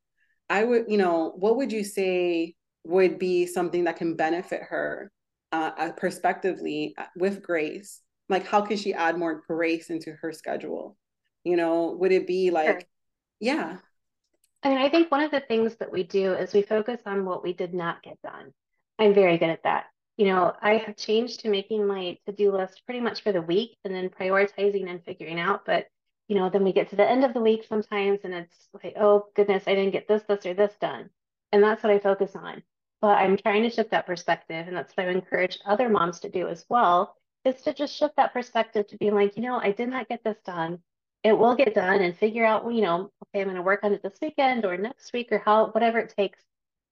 I 0.49 0.65
would, 0.65 0.87
you 0.89 0.99
know, 0.99 1.33
what 1.37 1.57
would 1.57 1.73
you 1.73 1.85
say 1.85 2.55
would 2.85 3.19
be 3.19 3.47
something 3.47 3.85
that 3.85 3.97
can 3.97 4.17
benefit 4.17 4.63
her 4.69 5.11
uh, 5.53 5.71
uh, 5.77 5.93
perspectively 5.93 6.95
uh, 6.99 7.05
with 7.17 7.43
grace? 7.43 8.01
Like, 8.29 8.47
how 8.47 8.63
can 8.63 8.77
she 8.77 8.95
add 8.95 9.19
more 9.19 9.43
grace 9.47 9.91
into 9.91 10.13
her 10.21 10.33
schedule? 10.33 10.97
You 11.45 11.57
know, 11.57 11.97
would 11.99 12.13
it 12.13 12.27
be 12.27 12.51
like, 12.51 12.67
sure. 12.67 12.81
yeah. 13.41 13.77
I 14.63 14.69
mean, 14.69 14.79
I 14.79 14.89
think 14.89 15.11
one 15.11 15.23
of 15.23 15.31
the 15.31 15.41
things 15.41 15.77
that 15.77 15.91
we 15.91 16.05
do 16.05 16.33
is 16.33 16.53
we 16.53 16.63
focus 16.63 17.01
on 17.05 17.25
what 17.25 17.43
we 17.43 17.53
did 17.53 17.75
not 17.75 18.03
get 18.03 18.21
done. 18.23 18.53
I'm 18.99 19.13
very 19.13 19.39
good 19.39 19.51
at 19.51 19.65
that. 19.65 19.87
You 20.17 20.27
know, 20.27 20.55
I 20.63 20.77
have 20.77 20.97
changed 20.97 21.41
to 21.41 21.49
making 21.49 21.87
my 21.87 22.17
to 22.27 22.33
do 22.33 22.53
list 22.53 22.83
pretty 22.87 23.01
much 23.01 23.23
for 23.23 23.33
the 23.33 23.43
week 23.43 23.77
and 23.85 23.95
then 23.95 24.09
prioritizing 24.09 24.89
and 24.89 25.03
figuring 25.05 25.41
out. 25.41 25.65
But 25.67 25.87
you 26.29 26.37
know, 26.37 26.49
then 26.49 26.65
we 26.65 26.73
get 26.73 26.89
to 26.91 26.97
the 26.97 27.09
end 27.09 27.25
of 27.25 27.35
the 27.35 27.41
week 27.41 27.65
sometimes 27.69 28.21
and 28.25 28.33
it's 28.33 28.69
like, 28.83 28.95
oh 28.99 29.27
goodness, 29.35 29.65
I 29.67 29.75
didn't 29.75 29.93
get 29.93 30.07
this, 30.09 30.23
this, 30.23 30.47
or 30.47 30.55
this 30.55 30.73
done. 30.81 31.11
And 31.51 31.63
that's 31.63 31.83
what 31.83 31.93
I 31.93 31.99
focus 31.99 32.35
on. 32.37 32.63
But 33.03 33.19
I'm 33.19 33.37
trying 33.37 33.65
to 33.65 33.71
shift 33.71 33.91
that 33.91 34.07
perspective. 34.07 34.69
And 34.69 34.77
that's 34.77 34.97
what 34.97 35.09
I 35.09 35.11
encourage 35.11 35.59
other 35.67 35.89
moms 35.89 36.21
to 36.21 36.31
do 36.31 36.49
as 36.49 36.65
well, 36.71 37.17
is 37.45 37.61
to 37.63 37.75
just 37.75 37.95
shift 37.95 38.17
that 38.17 38.33
perspective 38.33 38.87
to 38.87 38.97
being 38.97 39.15
like, 39.15 39.37
you 39.37 39.43
know, 39.43 39.59
I 39.59 39.73
did 39.73 39.89
not 39.89 40.09
get 40.09 40.23
this 40.25 40.39
done. 40.47 40.79
It 41.25 41.37
will 41.37 41.57
get 41.57 41.75
done 41.75 42.01
and 42.01 42.17
figure 42.17 42.47
out, 42.47 42.73
you 42.73 42.81
know, 42.81 43.11
okay, 43.27 43.43
I'm 43.43 43.49
going 43.49 43.57
to 43.57 43.63
work 43.63 43.81
on 43.83 43.93
it 43.93 44.03
this 44.03 44.19
weekend 44.23 44.65
or 44.65 44.77
next 44.77 45.13
week 45.13 45.29
or 45.33 45.39
how, 45.39 45.67
whatever 45.67 45.99
it 45.99 46.15
takes. 46.17 46.39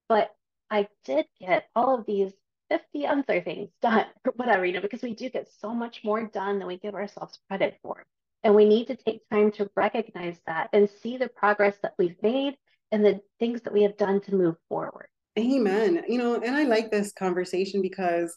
But 0.08 0.34
I 0.68 0.88
did 1.04 1.26
get 1.40 1.68
all 1.74 1.98
of 1.98 2.06
these 2.06 2.32
50 2.70 3.06
other 3.06 3.40
things 3.40 3.70
done 3.80 4.06
or 4.24 4.32
whatever, 4.36 4.64
you 4.64 4.72
know, 4.72 4.80
because 4.80 5.02
we 5.02 5.14
do 5.14 5.30
get 5.30 5.48
so 5.60 5.72
much 5.72 6.02
more 6.04 6.26
done 6.26 6.58
than 6.58 6.66
we 6.66 6.78
give 6.78 6.94
ourselves 6.94 7.38
credit 7.48 7.78
for. 7.82 8.04
And 8.42 8.54
we 8.54 8.64
need 8.64 8.86
to 8.86 8.96
take 8.96 9.28
time 9.28 9.52
to 9.52 9.70
recognize 9.76 10.38
that 10.46 10.70
and 10.72 10.88
see 11.02 11.18
the 11.18 11.28
progress 11.28 11.76
that 11.82 11.94
we've 11.98 12.20
made 12.22 12.56
and 12.90 13.04
the 13.04 13.20
things 13.38 13.62
that 13.62 13.72
we 13.72 13.82
have 13.82 13.96
done 13.96 14.20
to 14.22 14.34
move 14.34 14.56
forward. 14.68 15.08
Amen. 15.38 16.04
You 16.08 16.18
know, 16.18 16.34
and 16.34 16.54
I 16.56 16.64
like 16.64 16.90
this 16.90 17.12
conversation 17.12 17.82
because, 17.82 18.36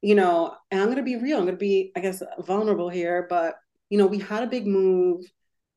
you 0.00 0.14
know, 0.14 0.54
and 0.70 0.80
I'm 0.80 0.86
going 0.86 0.96
to 0.96 1.02
be 1.02 1.16
real, 1.16 1.38
I'm 1.38 1.44
going 1.44 1.54
to 1.54 1.58
be, 1.58 1.92
I 1.96 2.00
guess, 2.00 2.22
vulnerable 2.40 2.88
here, 2.88 3.26
but, 3.28 3.56
you 3.90 3.98
know, 3.98 4.06
we 4.06 4.18
had 4.18 4.42
a 4.42 4.46
big 4.46 4.66
move. 4.66 5.24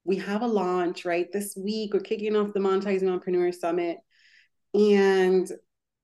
We 0.06 0.18
have 0.18 0.42
a 0.42 0.48
launch, 0.48 1.06
right? 1.06 1.32
This 1.32 1.56
week, 1.58 1.94
we're 1.94 2.00
kicking 2.00 2.36
off 2.36 2.54
the 2.54 2.60
Monetizing 2.60 3.04
Mompreneur 3.04 3.54
Summit. 3.54 3.98
And 4.74 5.50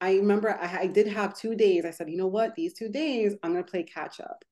I 0.02 0.16
remember 0.16 0.52
I, 0.52 0.82
I 0.82 0.88
did 0.88 1.08
have 1.08 1.38
two 1.38 1.56
days. 1.56 1.86
I 1.86 1.92
said, 1.92 2.10
you 2.10 2.18
know 2.18 2.28
what? 2.28 2.56
These 2.56 2.74
two 2.74 2.90
days, 2.90 3.36
I'm 3.44 3.54
going 3.54 3.64
to 3.64 3.70
play 3.70 3.84
catch 3.84 4.20
up, 4.20 4.44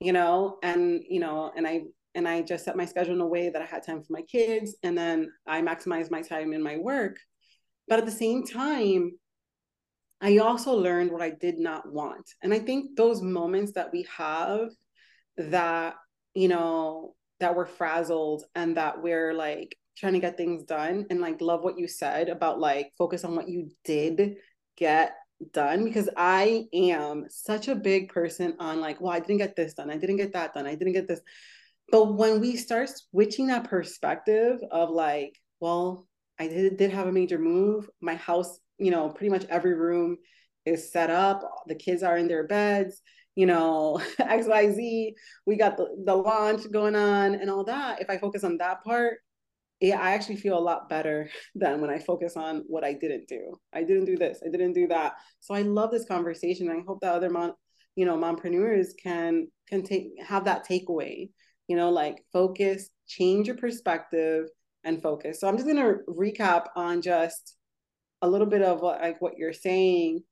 you 0.00 0.12
know, 0.12 0.58
and, 0.62 1.02
you 1.08 1.20
know, 1.20 1.52
and 1.56 1.66
I, 1.66 1.82
and 2.14 2.28
I 2.28 2.42
just 2.42 2.64
set 2.64 2.76
my 2.76 2.84
schedule 2.84 3.14
in 3.14 3.20
a 3.20 3.26
way 3.26 3.48
that 3.48 3.62
I 3.62 3.66
had 3.66 3.84
time 3.84 4.02
for 4.02 4.12
my 4.12 4.22
kids 4.22 4.76
and 4.84 4.96
then 4.96 5.32
I 5.46 5.62
maximized 5.62 6.12
my 6.12 6.22
time 6.22 6.52
in 6.52 6.62
my 6.62 6.76
work. 6.76 7.18
But 7.88 7.98
at 7.98 8.06
the 8.06 8.12
same 8.12 8.46
time, 8.46 9.12
I 10.20 10.38
also 10.38 10.74
learned 10.74 11.10
what 11.10 11.22
I 11.22 11.30
did 11.30 11.58
not 11.58 11.90
want. 11.90 12.28
And 12.42 12.54
I 12.54 12.58
think 12.58 12.96
those 12.96 13.20
moments 13.20 13.72
that 13.72 13.92
we 13.92 14.06
have 14.16 14.68
that, 15.36 15.96
you 16.34 16.48
know, 16.48 17.14
that 17.40 17.54
we're 17.54 17.66
frazzled 17.66 18.44
and 18.54 18.76
that 18.76 19.02
we're 19.02 19.34
like 19.34 19.76
trying 19.96 20.14
to 20.14 20.20
get 20.20 20.36
things 20.36 20.64
done 20.64 21.06
and 21.10 21.20
like 21.20 21.40
love 21.40 21.62
what 21.62 21.78
you 21.78 21.86
said 21.86 22.28
about 22.28 22.58
like 22.58 22.90
focus 22.96 23.24
on 23.24 23.36
what 23.36 23.48
you 23.48 23.70
did 23.84 24.36
get 24.76 25.14
done 25.52 25.84
because 25.84 26.08
I 26.16 26.64
am 26.72 27.26
such 27.28 27.68
a 27.68 27.74
big 27.74 28.08
person 28.08 28.56
on 28.58 28.80
like, 28.80 29.00
well, 29.00 29.12
I 29.12 29.20
didn't 29.20 29.38
get 29.38 29.56
this 29.56 29.74
done. 29.74 29.90
I 29.90 29.98
didn't 29.98 30.16
get 30.16 30.32
that 30.32 30.54
done. 30.54 30.66
I 30.66 30.74
didn't 30.74 30.94
get 30.94 31.08
this. 31.08 31.20
But 31.90 32.14
when 32.14 32.40
we 32.40 32.56
start 32.56 32.88
switching 32.88 33.48
that 33.48 33.68
perspective 33.68 34.58
of 34.70 34.90
like, 34.90 35.38
well, 35.60 36.06
I 36.38 36.48
did, 36.48 36.76
did 36.76 36.90
have 36.90 37.06
a 37.06 37.12
major 37.12 37.38
move. 37.38 37.88
My 38.00 38.14
house 38.14 38.58
you 38.84 38.90
know, 38.90 39.08
pretty 39.08 39.30
much 39.30 39.46
every 39.48 39.72
room 39.72 40.18
is 40.66 40.92
set 40.92 41.08
up. 41.08 41.40
The 41.66 41.74
kids 41.74 42.02
are 42.02 42.18
in 42.18 42.28
their 42.28 42.46
beds, 42.46 43.00
you 43.34 43.46
know, 43.46 43.98
XYZ. 44.20 45.14
We 45.46 45.56
got 45.56 45.78
the, 45.78 45.86
the 46.04 46.14
launch 46.14 46.70
going 46.70 46.94
on 46.94 47.34
and 47.34 47.48
all 47.48 47.64
that. 47.64 48.02
If 48.02 48.10
I 48.10 48.18
focus 48.18 48.44
on 48.44 48.58
that 48.58 48.84
part, 48.84 49.20
yeah, 49.80 49.98
I 49.98 50.10
actually 50.12 50.36
feel 50.36 50.58
a 50.58 50.60
lot 50.60 50.90
better 50.90 51.30
than 51.54 51.80
when 51.80 51.88
I 51.88 51.98
focus 51.98 52.36
on 52.36 52.64
what 52.66 52.84
I 52.84 52.92
didn't 52.92 53.26
do. 53.26 53.54
I 53.72 53.84
didn't 53.84 54.04
do 54.04 54.18
this, 54.18 54.42
I 54.46 54.50
didn't 54.50 54.74
do 54.74 54.86
that. 54.88 55.14
So 55.40 55.54
I 55.54 55.62
love 55.62 55.90
this 55.90 56.04
conversation. 56.04 56.70
I 56.70 56.82
hope 56.86 57.00
that 57.00 57.14
other 57.14 57.30
mom, 57.30 57.54
you 57.96 58.04
know, 58.04 58.18
mompreneurs 58.18 58.88
can 59.02 59.48
can 59.66 59.82
take 59.82 60.08
have 60.22 60.44
that 60.44 60.68
takeaway, 60.68 61.30
you 61.68 61.76
know, 61.76 61.88
like 61.88 62.22
focus, 62.34 62.90
change 63.08 63.46
your 63.46 63.56
perspective 63.56 64.48
and 64.84 65.00
focus. 65.00 65.40
So 65.40 65.48
I'm 65.48 65.56
just 65.56 65.66
gonna 65.66 65.94
recap 66.06 66.66
on 66.76 67.00
just 67.00 67.56
a 68.24 68.28
little 68.28 68.46
bit 68.46 68.62
of 68.62 68.80
what, 68.80 69.00
like 69.00 69.20
what 69.20 69.36
you're 69.36 69.52
saying 69.52 70.22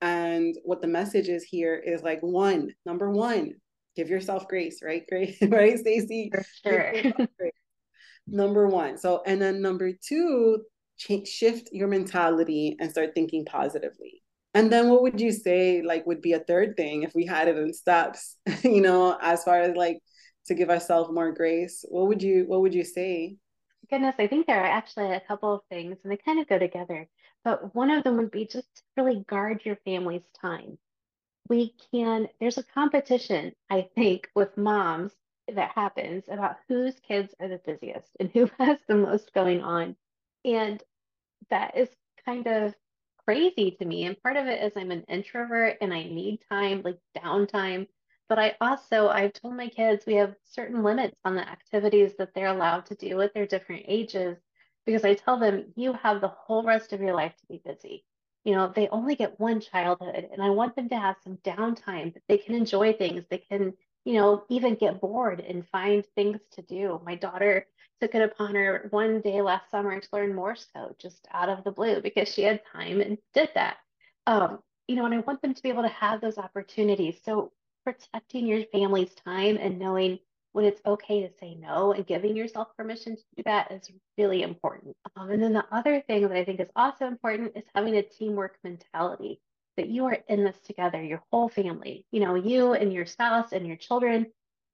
and 0.00 0.54
what 0.64 0.80
the 0.80 0.86
message 0.88 1.28
is 1.28 1.42
here 1.42 1.74
is 1.74 2.02
like 2.02 2.20
one, 2.20 2.72
number 2.86 3.10
one, 3.10 3.54
give 3.96 4.08
yourself 4.08 4.46
grace, 4.46 4.80
right? 4.82 5.04
grace 5.08 5.36
right, 5.42 5.78
Stacey? 5.78 6.30
For 6.32 6.44
sure. 6.62 6.92
number 8.26 8.68
one. 8.68 8.98
So, 8.98 9.22
and 9.26 9.42
then 9.42 9.60
number 9.60 9.92
two, 9.92 10.62
change, 10.96 11.26
shift 11.26 11.70
your 11.72 11.88
mentality 11.88 12.76
and 12.78 12.90
start 12.90 13.14
thinking 13.14 13.44
positively. 13.44 14.22
And 14.54 14.70
then 14.70 14.88
what 14.88 15.02
would 15.02 15.20
you 15.20 15.32
say 15.32 15.82
like 15.82 16.06
would 16.06 16.22
be 16.22 16.34
a 16.34 16.38
third 16.38 16.76
thing 16.76 17.02
if 17.02 17.12
we 17.12 17.26
had 17.26 17.48
it 17.48 17.56
in 17.56 17.72
steps, 17.72 18.36
you 18.62 18.80
know, 18.80 19.18
as 19.20 19.42
far 19.42 19.60
as 19.60 19.74
like 19.74 19.98
to 20.46 20.54
give 20.54 20.70
ourselves 20.70 21.10
more 21.10 21.32
grace? 21.32 21.84
What 21.88 22.06
would 22.06 22.22
you 22.22 22.44
what 22.46 22.60
would 22.60 22.74
you 22.74 22.84
say? 22.84 23.36
Goodness, 23.90 24.14
I 24.18 24.28
think 24.28 24.46
there 24.46 24.60
are 24.60 24.70
actually 24.70 25.12
a 25.12 25.20
couple 25.20 25.54
of 25.54 25.60
things 25.68 25.96
and 26.02 26.12
they 26.12 26.16
kind 26.16 26.40
of 26.40 26.48
go 26.48 26.58
together. 26.58 27.08
But 27.44 27.74
one 27.74 27.90
of 27.90 28.04
them 28.04 28.16
would 28.16 28.30
be 28.30 28.46
just 28.46 28.82
really 28.96 29.24
guard 29.28 29.64
your 29.64 29.76
family's 29.84 30.26
time. 30.40 30.78
We 31.48 31.74
can, 31.92 32.28
there's 32.40 32.58
a 32.58 32.62
competition, 32.62 33.54
I 33.70 33.88
think, 33.94 34.30
with 34.34 34.56
moms 34.56 35.12
that 35.52 35.72
happens 35.72 36.24
about 36.28 36.56
whose 36.68 36.98
kids 37.00 37.34
are 37.38 37.48
the 37.48 37.60
busiest 37.64 38.10
and 38.18 38.30
who 38.30 38.50
has 38.58 38.78
the 38.88 38.94
most 38.94 39.34
going 39.34 39.62
on. 39.62 39.96
And 40.44 40.82
that 41.50 41.76
is 41.76 41.90
kind 42.24 42.46
of 42.46 42.74
crazy 43.26 43.72
to 43.72 43.84
me. 43.84 44.04
And 44.04 44.20
part 44.22 44.36
of 44.36 44.46
it 44.46 44.62
is 44.62 44.72
I'm 44.76 44.90
an 44.90 45.04
introvert 45.08 45.78
and 45.80 45.92
I 45.92 46.04
need 46.04 46.40
time, 46.50 46.82
like 46.82 46.98
downtime. 47.16 47.88
But 48.28 48.38
I 48.38 48.56
also, 48.60 49.08
I've 49.08 49.34
told 49.34 49.54
my 49.54 49.68
kids 49.68 50.06
we 50.06 50.14
have 50.14 50.34
certain 50.44 50.82
limits 50.82 51.16
on 51.24 51.34
the 51.36 51.46
activities 51.46 52.16
that 52.16 52.32
they're 52.34 52.46
allowed 52.46 52.86
to 52.86 52.94
do 52.94 53.20
at 53.20 53.34
their 53.34 53.46
different 53.46 53.84
ages 53.86 54.38
because 54.86 55.04
I 55.04 55.14
tell 55.14 55.38
them 55.38 55.72
you 55.76 55.92
have 55.94 56.20
the 56.20 56.28
whole 56.28 56.62
rest 56.62 56.92
of 56.92 57.00
your 57.00 57.14
life 57.14 57.36
to 57.36 57.46
be 57.46 57.62
busy. 57.64 58.04
You 58.44 58.54
know, 58.54 58.72
they 58.74 58.88
only 58.88 59.16
get 59.16 59.40
one 59.40 59.60
childhood, 59.60 60.28
and 60.30 60.42
I 60.42 60.50
want 60.50 60.76
them 60.76 60.88
to 60.90 60.98
have 60.98 61.16
some 61.24 61.38
downtime 61.38 62.12
that 62.12 62.22
they 62.28 62.36
can 62.38 62.54
enjoy 62.54 62.92
things. 62.92 63.24
They 63.30 63.38
can 63.38 63.74
you 64.04 64.14
know, 64.14 64.44
even 64.48 64.74
get 64.74 65.00
bored 65.00 65.40
and 65.40 65.66
find 65.68 66.04
things 66.14 66.40
to 66.52 66.62
do. 66.62 67.00
My 67.04 67.14
daughter 67.14 67.66
took 68.00 68.14
it 68.14 68.22
upon 68.22 68.54
her 68.54 68.88
one 68.90 69.20
day 69.20 69.40
last 69.40 69.70
summer 69.70 69.98
to 69.98 70.08
learn 70.12 70.34
Morse 70.34 70.66
code 70.74 70.96
just 70.98 71.26
out 71.32 71.48
of 71.48 71.64
the 71.64 71.70
blue 71.70 72.00
because 72.02 72.28
she 72.28 72.42
had 72.42 72.60
time 72.70 73.00
and 73.00 73.18
did 73.32 73.48
that. 73.54 73.78
Um, 74.26 74.58
you 74.88 74.96
know, 74.96 75.06
and 75.06 75.14
I 75.14 75.18
want 75.20 75.40
them 75.40 75.54
to 75.54 75.62
be 75.62 75.70
able 75.70 75.82
to 75.82 75.88
have 75.88 76.20
those 76.20 76.36
opportunities. 76.36 77.16
So 77.24 77.52
protecting 77.84 78.46
your 78.46 78.64
family's 78.72 79.14
time 79.14 79.56
and 79.58 79.78
knowing 79.78 80.18
when 80.54 80.64
it's 80.64 80.80
okay 80.86 81.20
to 81.20 81.34
say 81.40 81.56
no 81.56 81.92
and 81.92 82.06
giving 82.06 82.36
yourself 82.36 82.68
permission 82.76 83.16
to 83.16 83.22
do 83.36 83.42
that 83.44 83.72
is 83.72 83.90
really 84.16 84.42
important. 84.42 84.96
Um, 85.16 85.30
and 85.30 85.42
then 85.42 85.52
the 85.52 85.66
other 85.72 86.00
thing 86.00 86.22
that 86.22 86.36
I 86.36 86.44
think 86.44 86.60
is 86.60 86.70
also 86.76 87.08
important 87.08 87.56
is 87.56 87.64
having 87.74 87.96
a 87.96 88.02
teamwork 88.02 88.56
mentality 88.62 89.40
that 89.76 89.88
you 89.88 90.04
are 90.04 90.18
in 90.28 90.44
this 90.44 90.56
together, 90.64 91.02
your 91.02 91.24
whole 91.32 91.48
family, 91.48 92.06
you 92.12 92.20
know, 92.20 92.36
you 92.36 92.72
and 92.72 92.92
your 92.92 93.04
spouse 93.04 93.50
and 93.50 93.66
your 93.66 93.76
children. 93.76 94.26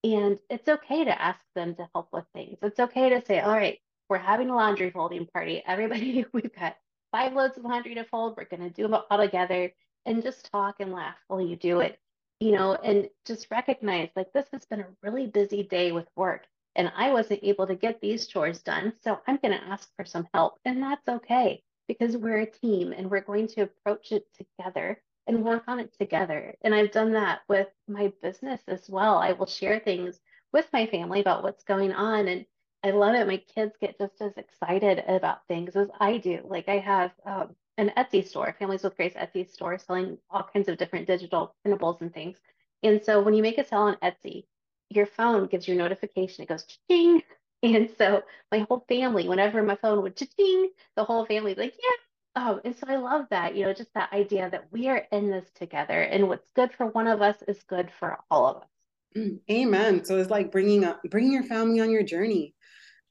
And 0.05 0.39
it's 0.51 0.69
okay 0.69 1.05
to 1.05 1.23
ask 1.23 1.41
them 1.55 1.75
to 1.77 1.89
help 1.95 2.09
with 2.13 2.27
things. 2.35 2.59
It's 2.61 2.79
okay 2.79 3.09
to 3.09 3.25
say, 3.25 3.41
all 3.41 3.57
right, 3.57 3.79
we're 4.11 4.19
having 4.19 4.51
a 4.51 4.55
laundry 4.55 4.91
folding 4.91 5.27
party. 5.29 5.63
Everybody, 5.67 6.27
we've 6.35 6.55
got 6.55 6.77
five 7.11 7.33
loads 7.33 7.57
of 7.57 7.65
laundry 7.65 7.95
to 7.95 8.05
fold. 8.05 8.35
We're 8.37 8.45
going 8.45 8.69
to 8.69 8.71
do 8.71 8.83
them 8.83 9.00
all 9.11 9.19
together 9.19 9.73
and 10.04 10.23
just 10.23 10.50
talk 10.52 10.76
and 10.81 10.93
laugh 10.93 11.17
while 11.28 11.41
you 11.41 11.57
do 11.57 11.81
it, 11.81 11.99
you 12.41 12.53
know, 12.53 12.75
and 12.75 13.09
just 13.26 13.47
recognize 13.50 14.09
like 14.17 14.33
this 14.33 14.47
has 14.53 14.65
been 14.65 14.81
a 14.81 14.87
really 15.03 15.26
busy 15.26 15.63
day 15.63 15.93
with 15.93 16.09
work 16.17 16.47
and 16.75 16.91
I 16.97 17.13
wasn't 17.13 17.45
able 17.45 17.67
to 17.67 17.75
get 17.75 18.00
these 18.00 18.26
chores 18.26 18.63
done. 18.63 18.95
So 19.03 19.21
I'm 19.26 19.39
going 19.43 19.57
to 19.59 19.65
ask 19.65 19.89
for 19.97 20.05
some 20.05 20.26
help 20.33 20.55
and 20.65 20.83
that's 20.83 21.07
okay 21.07 21.63
because 21.87 22.17
we're 22.17 22.41
a 22.41 22.50
team 22.50 22.93
and 22.93 23.11
we're 23.11 23.21
going 23.21 23.47
to 23.49 23.63
approach 23.63 24.13
it 24.13 24.25
together 24.35 25.03
and 25.26 25.45
work 25.45 25.65
on 25.69 25.81
it 25.81 25.93
together. 25.99 26.55
And 26.63 26.75
I've 26.75 26.93
done 26.93 27.13
that 27.13 27.41
with 27.49 27.69
my 27.87 28.13
business 28.23 28.63
as 28.67 28.89
well. 28.89 29.19
I 29.19 29.33
will 29.33 29.47
share 29.47 29.79
things 29.79 30.19
with 30.53 30.67
my 30.73 30.87
family 30.87 31.21
about 31.21 31.43
what's 31.43 31.65
going 31.65 31.93
on. 31.93 32.26
And 32.26 32.47
I 32.83 32.93
love 32.93 33.15
it. 33.15 33.26
My 33.26 33.43
kids 33.55 33.75
get 33.81 33.99
just 33.99 34.21
as 34.21 34.33
excited 34.37 35.05
about 35.07 35.47
things 35.47 35.76
as 35.76 35.89
I 36.00 36.17
do. 36.17 36.41
Like 36.45 36.69
I 36.69 36.79
have 36.79 37.11
um, 37.26 37.55
an 37.80 37.93
Etsy 37.97 38.26
store, 38.26 38.54
Families 38.58 38.82
with 38.82 38.97
Grace 38.97 39.14
Etsy 39.14 39.49
store, 39.50 39.78
selling 39.78 40.19
all 40.30 40.47
kinds 40.52 40.69
of 40.69 40.76
different 40.76 41.06
digital 41.06 41.54
printables 41.64 42.00
and 42.02 42.12
things. 42.12 42.36
And 42.82 43.02
so 43.02 43.23
when 43.23 43.34
you 43.34 43.43
make 43.43 43.58
a 43.58 43.64
sale 43.64 43.80
on 43.80 43.97
Etsy, 44.02 44.45
your 44.90 45.06
phone 45.06 45.47
gives 45.47 45.66
you 45.66 45.75
a 45.75 45.78
notification. 45.78 46.43
It 46.43 46.49
goes 46.49 46.66
ching, 46.90 47.23
and 47.62 47.90
so 47.97 48.23
my 48.52 48.60
whole 48.60 48.84
family, 48.88 49.28
whenever 49.28 49.62
my 49.62 49.76
phone 49.76 50.02
would 50.02 50.16
ching, 50.16 50.71
the 50.97 51.04
whole 51.04 51.25
family 51.26 51.54
like, 51.54 51.75
yeah. 51.75 51.97
Oh, 52.36 52.60
and 52.64 52.76
so 52.76 52.86
I 52.86 52.97
love 52.97 53.26
that, 53.30 53.56
you 53.56 53.64
know, 53.64 53.73
just 53.73 53.93
that 53.95 54.12
idea 54.12 54.49
that 54.50 54.66
we 54.71 54.86
are 54.88 55.04
in 55.10 55.30
this 55.30 55.50
together 55.56 56.00
and 56.00 56.28
what's 56.28 56.49
good 56.52 56.71
for 56.73 56.86
one 56.86 57.08
of 57.08 57.21
us 57.21 57.43
is 57.49 57.60
good 57.64 57.90
for 57.99 58.19
all 58.30 58.47
of 58.47 58.56
us. 58.58 58.69
Mm, 59.16 59.40
amen. 59.50 60.04
So 60.04 60.16
it's 60.16 60.30
like 60.30 60.52
bringing 60.52 60.84
up, 60.84 61.00
bringing 61.10 61.32
your 61.32 61.43
family 61.43 61.80
on 61.80 61.90
your 61.90 62.04
journey. 62.04 62.54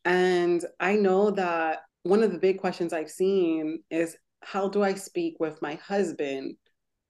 And 0.05 0.63
I 0.79 0.95
know 0.95 1.31
that 1.31 1.79
one 2.03 2.23
of 2.23 2.31
the 2.31 2.37
big 2.37 2.59
questions 2.59 2.93
I've 2.93 3.09
seen 3.09 3.83
is 3.89 4.15
how 4.41 4.69
do 4.69 4.83
I 4.83 4.93
speak 4.93 5.35
with 5.39 5.61
my 5.61 5.75
husband 5.75 6.55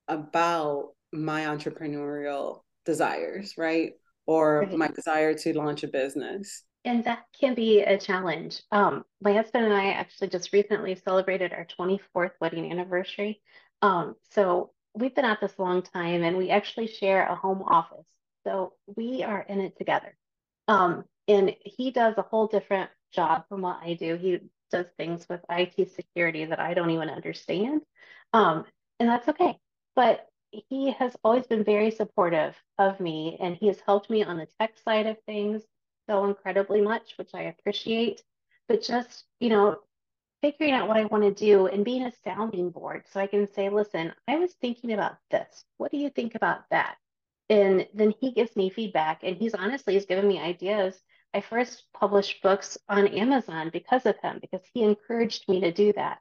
about 0.07 0.89
my 1.11 1.45
entrepreneurial 1.45 2.61
desires, 2.85 3.53
right? 3.57 3.93
Or 4.25 4.59
right. 4.59 4.77
my 4.77 4.87
desire 4.87 5.33
to 5.33 5.57
launch 5.57 5.83
a 5.83 5.87
business. 5.87 6.63
And 6.85 7.03
that 7.03 7.23
can 7.39 7.55
be 7.55 7.81
a 7.81 7.97
challenge. 7.97 8.61
Um, 8.71 9.03
my 9.21 9.33
husband 9.33 9.65
and 9.65 9.73
I 9.73 9.91
actually 9.91 10.29
just 10.29 10.53
recently 10.53 10.95
celebrated 10.95 11.53
our 11.53 11.67
24th 11.79 12.31
wedding 12.39 12.71
anniversary. 12.71 13.41
Um, 13.81 14.15
so 14.31 14.71
we've 14.93 15.13
been 15.13 15.25
at 15.25 15.41
this 15.41 15.53
a 15.57 15.61
long 15.61 15.81
time 15.81 16.23
and 16.23 16.37
we 16.37 16.49
actually 16.49 16.87
share 16.87 17.27
a 17.27 17.35
home 17.35 17.63
office. 17.63 18.05
So 18.45 18.73
we 18.95 19.23
are 19.23 19.41
in 19.41 19.59
it 19.59 19.77
together. 19.77 20.15
Um, 20.67 21.03
and 21.27 21.55
he 21.63 21.91
does 21.91 22.15
a 22.17 22.23
whole 22.23 22.47
different 22.47 22.89
job 23.13 23.43
from 23.49 23.61
what 23.61 23.79
I 23.83 23.93
do. 23.93 24.15
He 24.15 24.39
does 24.71 24.87
things 24.97 25.27
with 25.29 25.41
IT 25.49 25.91
security 25.95 26.45
that 26.45 26.59
I 26.59 26.73
don't 26.73 26.91
even 26.91 27.09
understand. 27.09 27.81
Um, 28.33 28.65
and 28.99 29.09
that's 29.09 29.27
okay. 29.29 29.57
But 29.95 30.27
he 30.51 30.91
has 30.91 31.15
always 31.23 31.47
been 31.47 31.63
very 31.63 31.91
supportive 31.91 32.55
of 32.77 32.99
me 32.99 33.37
and 33.39 33.55
he 33.55 33.67
has 33.67 33.79
helped 33.85 34.09
me 34.09 34.23
on 34.23 34.37
the 34.37 34.47
tech 34.59 34.73
side 34.83 35.05
of 35.05 35.17
things 35.25 35.61
so 36.07 36.25
incredibly 36.25 36.81
much, 36.81 37.13
which 37.17 37.31
I 37.33 37.43
appreciate. 37.43 38.23
But 38.67 38.83
just, 38.83 39.25
you 39.39 39.49
know, 39.49 39.79
figuring 40.41 40.73
out 40.73 40.87
what 40.87 40.97
I 40.97 41.05
want 41.05 41.23
to 41.23 41.33
do 41.33 41.67
and 41.67 41.85
being 41.85 42.03
a 42.03 42.13
sounding 42.23 42.69
board 42.69 43.03
so 43.11 43.19
I 43.19 43.27
can 43.27 43.51
say, 43.53 43.69
listen, 43.69 44.13
I 44.27 44.37
was 44.37 44.53
thinking 44.53 44.93
about 44.93 45.17
this. 45.31 45.65
What 45.77 45.91
do 45.91 45.97
you 45.97 46.09
think 46.09 46.35
about 46.35 46.61
that? 46.71 46.95
And 47.49 47.87
then 47.93 48.13
he 48.19 48.31
gives 48.31 48.55
me 48.55 48.69
feedback 48.69 49.21
and 49.23 49.35
he's 49.35 49.53
honestly 49.53 49.95
he's 49.95 50.05
given 50.05 50.27
me 50.27 50.39
ideas. 50.39 50.99
I 51.33 51.41
first 51.41 51.83
published 51.93 52.41
books 52.41 52.77
on 52.87 53.07
Amazon 53.07 53.69
because 53.71 54.05
of 54.05 54.17
him, 54.17 54.39
because 54.41 54.61
he 54.73 54.83
encouraged 54.83 55.47
me 55.47 55.61
to 55.61 55.71
do 55.71 55.93
that. 55.93 56.19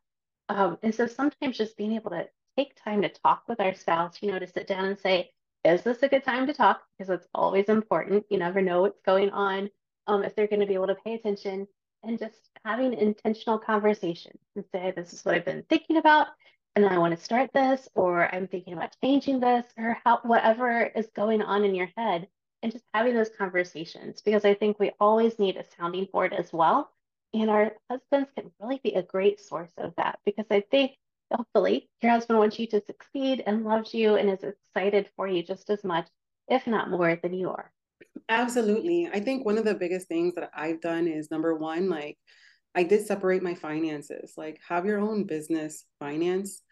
Um, 0.49 0.79
and 0.83 0.95
so 0.95 1.07
sometimes 1.07 1.59
just 1.59 1.77
being 1.77 1.93
able 1.93 2.11
to 2.11 2.27
take 2.57 2.77
time 2.83 3.03
to 3.03 3.09
talk 3.09 3.45
with 3.49 3.61
our 3.61 3.75
spouse, 3.75 4.19
you 4.21 4.31
know, 4.31 4.39
to 4.39 4.47
sit 4.47 4.67
down 4.67 4.85
and 4.85 4.99
say, 4.99 5.31
is 5.65 5.83
this 5.83 6.03
a 6.03 6.09
good 6.09 6.25
time 6.25 6.47
to 6.47 6.53
talk? 6.53 6.83
Because 6.99 7.11
it's 7.11 7.29
always 7.35 7.69
important. 7.69 8.25
You 8.31 8.39
never 8.39 8.61
know 8.63 8.83
what's 8.83 9.01
going 9.05 9.31
on 9.31 9.71
um, 10.07 10.25
if 10.25 10.35
they're 10.35 10.47
going 10.47 10.61
to 10.61 10.67
be 10.67 10.75
able 10.75 10.87
to 10.89 10.95
pay 10.95 11.15
attention 11.15 11.67
and 12.03 12.19
just 12.19 12.51
having 12.65 12.93
intentional 12.95 13.59
conversation 13.59 14.33
and 14.57 14.65
say, 14.73 14.93
this 14.95 15.13
is 15.13 15.25
what 15.25 15.35
I've 15.35 15.45
been 15.45 15.65
thinking 15.69 15.97
about, 15.97 16.29
and 16.77 16.87
I 16.87 16.99
want 16.99 17.17
to 17.17 17.25
start 17.25 17.51
this, 17.53 17.89
or 17.95 18.33
I'm 18.33 18.47
thinking 18.47 18.75
about 18.75 18.97
changing 19.03 19.41
this, 19.41 19.65
or 19.77 19.99
how 20.05 20.21
whatever 20.23 20.83
is 20.83 21.09
going 21.17 21.43
on 21.43 21.65
in 21.65 21.75
your 21.75 21.89
head, 21.97 22.29
and 22.63 22.73
just 22.73 22.85
having 22.93 23.15
those 23.15 23.31
conversations 23.37 24.21
because 24.21 24.45
I 24.45 24.55
think 24.55 24.79
we 24.79 24.93
always 25.01 25.39
need 25.39 25.57
a 25.57 25.65
sounding 25.77 26.09
board 26.13 26.33
as 26.33 26.53
well. 26.53 26.91
And 27.35 27.51
our 27.51 27.73
husbands 27.91 28.31
can 28.37 28.51
really 28.61 28.81
be 28.83 28.95
a 28.95 29.03
great 29.03 29.41
source 29.41 29.73
of 29.77 29.95
that 29.97 30.19
because 30.25 30.47
I 30.51 30.65
think 30.71 30.93
hopefully 31.33 31.89
your 32.03 32.13
husband 32.13 32.39
wants 32.39 32.59
you 32.59 32.67
to 32.69 32.83
succeed 32.85 33.43
and 33.47 33.65
loves 33.65 33.93
you 33.93 34.17
and 34.17 34.31
is 34.31 34.43
excited 34.43 35.11
for 35.15 35.29
you 35.29 35.43
just 35.43 35.69
as 35.71 35.85
much, 35.85 36.09
if 36.49 36.67
not 36.67 36.91
more, 36.91 37.17
than 37.23 37.35
you 37.35 37.51
are. 37.51 37.71
Absolutely. 38.29 39.09
I 39.13 39.21
think 39.21 39.45
one 39.45 39.59
of 39.59 39.65
the 39.65 39.75
biggest 39.75 40.09
things 40.09 40.35
that 40.35 40.51
I've 40.55 40.81
done 40.81 41.07
is 41.07 41.31
number 41.31 41.55
one, 41.55 41.89
like, 41.91 42.17
I 42.75 42.83
did 42.83 43.07
separate 43.07 43.43
my 43.43 43.55
finances, 43.55 44.35
like 44.37 44.61
have 44.69 44.87
your 44.87 45.01
own 45.01 45.25
business 45.25 45.85
finance. 45.99 46.63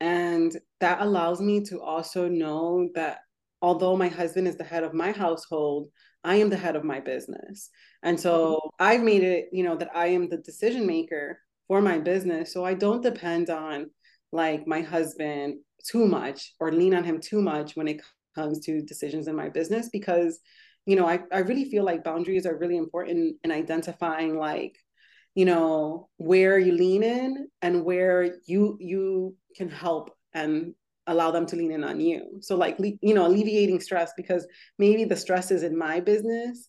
And 0.00 0.54
that 0.80 1.00
allows 1.00 1.40
me 1.40 1.64
to 1.66 1.80
also 1.80 2.28
know 2.28 2.88
that 2.94 3.20
although 3.62 3.96
my 3.96 4.08
husband 4.08 4.48
is 4.48 4.56
the 4.56 4.64
head 4.64 4.84
of 4.84 4.94
my 4.94 5.12
household, 5.12 5.88
I 6.24 6.36
am 6.36 6.50
the 6.50 6.56
head 6.56 6.76
of 6.76 6.84
my 6.84 7.00
business. 7.00 7.70
And 8.02 8.18
so 8.18 8.54
mm-hmm. 8.54 8.68
I've 8.80 9.02
made 9.02 9.22
it, 9.22 9.48
you 9.52 9.64
know, 9.64 9.76
that 9.76 9.90
I 9.94 10.08
am 10.08 10.28
the 10.28 10.38
decision 10.38 10.86
maker 10.86 11.38
for 11.68 11.80
my 11.80 11.98
business. 11.98 12.52
So 12.52 12.64
I 12.64 12.74
don't 12.74 13.02
depend 13.02 13.50
on 13.50 13.90
like 14.32 14.66
my 14.66 14.80
husband 14.82 15.58
too 15.84 16.06
much 16.06 16.54
or 16.60 16.72
lean 16.72 16.94
on 16.94 17.04
him 17.04 17.20
too 17.20 17.40
much 17.40 17.76
when 17.76 17.88
it 17.88 18.02
comes 18.34 18.60
to 18.60 18.82
decisions 18.82 19.28
in 19.28 19.36
my 19.36 19.48
business 19.48 19.88
because 19.88 20.40
you 20.84 20.96
know 20.96 21.06
I, 21.06 21.20
I 21.32 21.38
really 21.38 21.70
feel 21.70 21.84
like 21.84 22.04
boundaries 22.04 22.46
are 22.46 22.56
really 22.56 22.76
important 22.76 23.36
in 23.44 23.50
identifying 23.50 24.36
like 24.36 24.76
you 25.34 25.44
know 25.44 26.08
where 26.16 26.58
you 26.58 26.72
lean 26.72 27.02
in 27.02 27.48
and 27.62 27.84
where 27.84 28.38
you 28.46 28.76
you 28.80 29.36
can 29.56 29.68
help 29.68 30.10
and 30.34 30.74
allow 31.06 31.30
them 31.30 31.46
to 31.46 31.56
lean 31.56 31.72
in 31.72 31.84
on 31.84 32.00
you 32.00 32.38
so 32.40 32.56
like 32.56 32.76
you 32.78 33.14
know 33.14 33.26
alleviating 33.26 33.80
stress 33.80 34.12
because 34.16 34.46
maybe 34.78 35.04
the 35.04 35.16
stress 35.16 35.50
is 35.50 35.62
in 35.62 35.76
my 35.76 36.00
business 36.00 36.68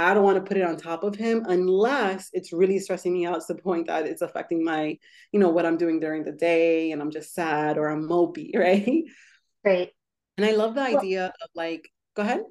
I 0.00 0.14
don't 0.14 0.22
want 0.22 0.36
to 0.36 0.48
put 0.48 0.56
it 0.56 0.62
on 0.62 0.76
top 0.76 1.02
of 1.02 1.16
him 1.16 1.44
unless 1.48 2.30
it's 2.32 2.52
really 2.52 2.78
stressing 2.78 3.12
me 3.12 3.26
out 3.26 3.40
to 3.44 3.54
the 3.54 3.60
point 3.60 3.88
that 3.88 4.06
it's 4.06 4.22
affecting 4.22 4.64
my, 4.64 4.96
you 5.32 5.40
know, 5.40 5.48
what 5.48 5.66
I'm 5.66 5.76
doing 5.76 5.98
during 5.98 6.22
the 6.22 6.30
day 6.30 6.92
and 6.92 7.02
I'm 7.02 7.10
just 7.10 7.34
sad 7.34 7.78
or 7.78 7.88
I'm 7.88 8.08
mopey, 8.08 8.54
right? 8.56 9.02
Right. 9.64 9.90
And 10.36 10.46
I 10.46 10.52
love 10.52 10.74
the 10.74 10.82
well, 10.82 10.98
idea 10.98 11.26
of 11.26 11.50
like, 11.56 11.90
go 12.14 12.22
ahead. 12.22 12.42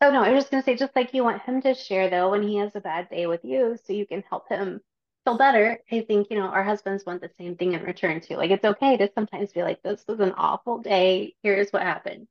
Oh 0.00 0.12
no, 0.12 0.22
I 0.22 0.30
was 0.30 0.44
just 0.44 0.50
gonna 0.52 0.62
say 0.62 0.76
just 0.76 0.94
like 0.94 1.12
you 1.12 1.24
want 1.24 1.42
him 1.42 1.60
to 1.62 1.74
share 1.74 2.08
though 2.08 2.30
when 2.30 2.42
he 2.42 2.58
has 2.58 2.76
a 2.76 2.80
bad 2.80 3.08
day 3.10 3.26
with 3.26 3.44
you 3.44 3.76
so 3.84 3.92
you 3.92 4.06
can 4.06 4.22
help 4.28 4.48
him 4.48 4.80
feel 5.26 5.36
better. 5.36 5.78
I 5.90 6.02
think, 6.02 6.28
you 6.30 6.38
know, 6.38 6.46
our 6.46 6.62
husbands 6.62 7.04
want 7.04 7.20
the 7.20 7.30
same 7.38 7.56
thing 7.56 7.72
in 7.72 7.82
return 7.82 8.20
too. 8.20 8.36
Like 8.36 8.50
it's 8.50 8.64
okay 8.64 8.96
to 8.96 9.10
sometimes 9.14 9.52
be 9.52 9.62
like, 9.62 9.82
this 9.82 10.04
was 10.06 10.20
an 10.20 10.32
awful 10.36 10.78
day. 10.78 11.34
Here's 11.42 11.70
what 11.70 11.82
happened. 11.82 12.28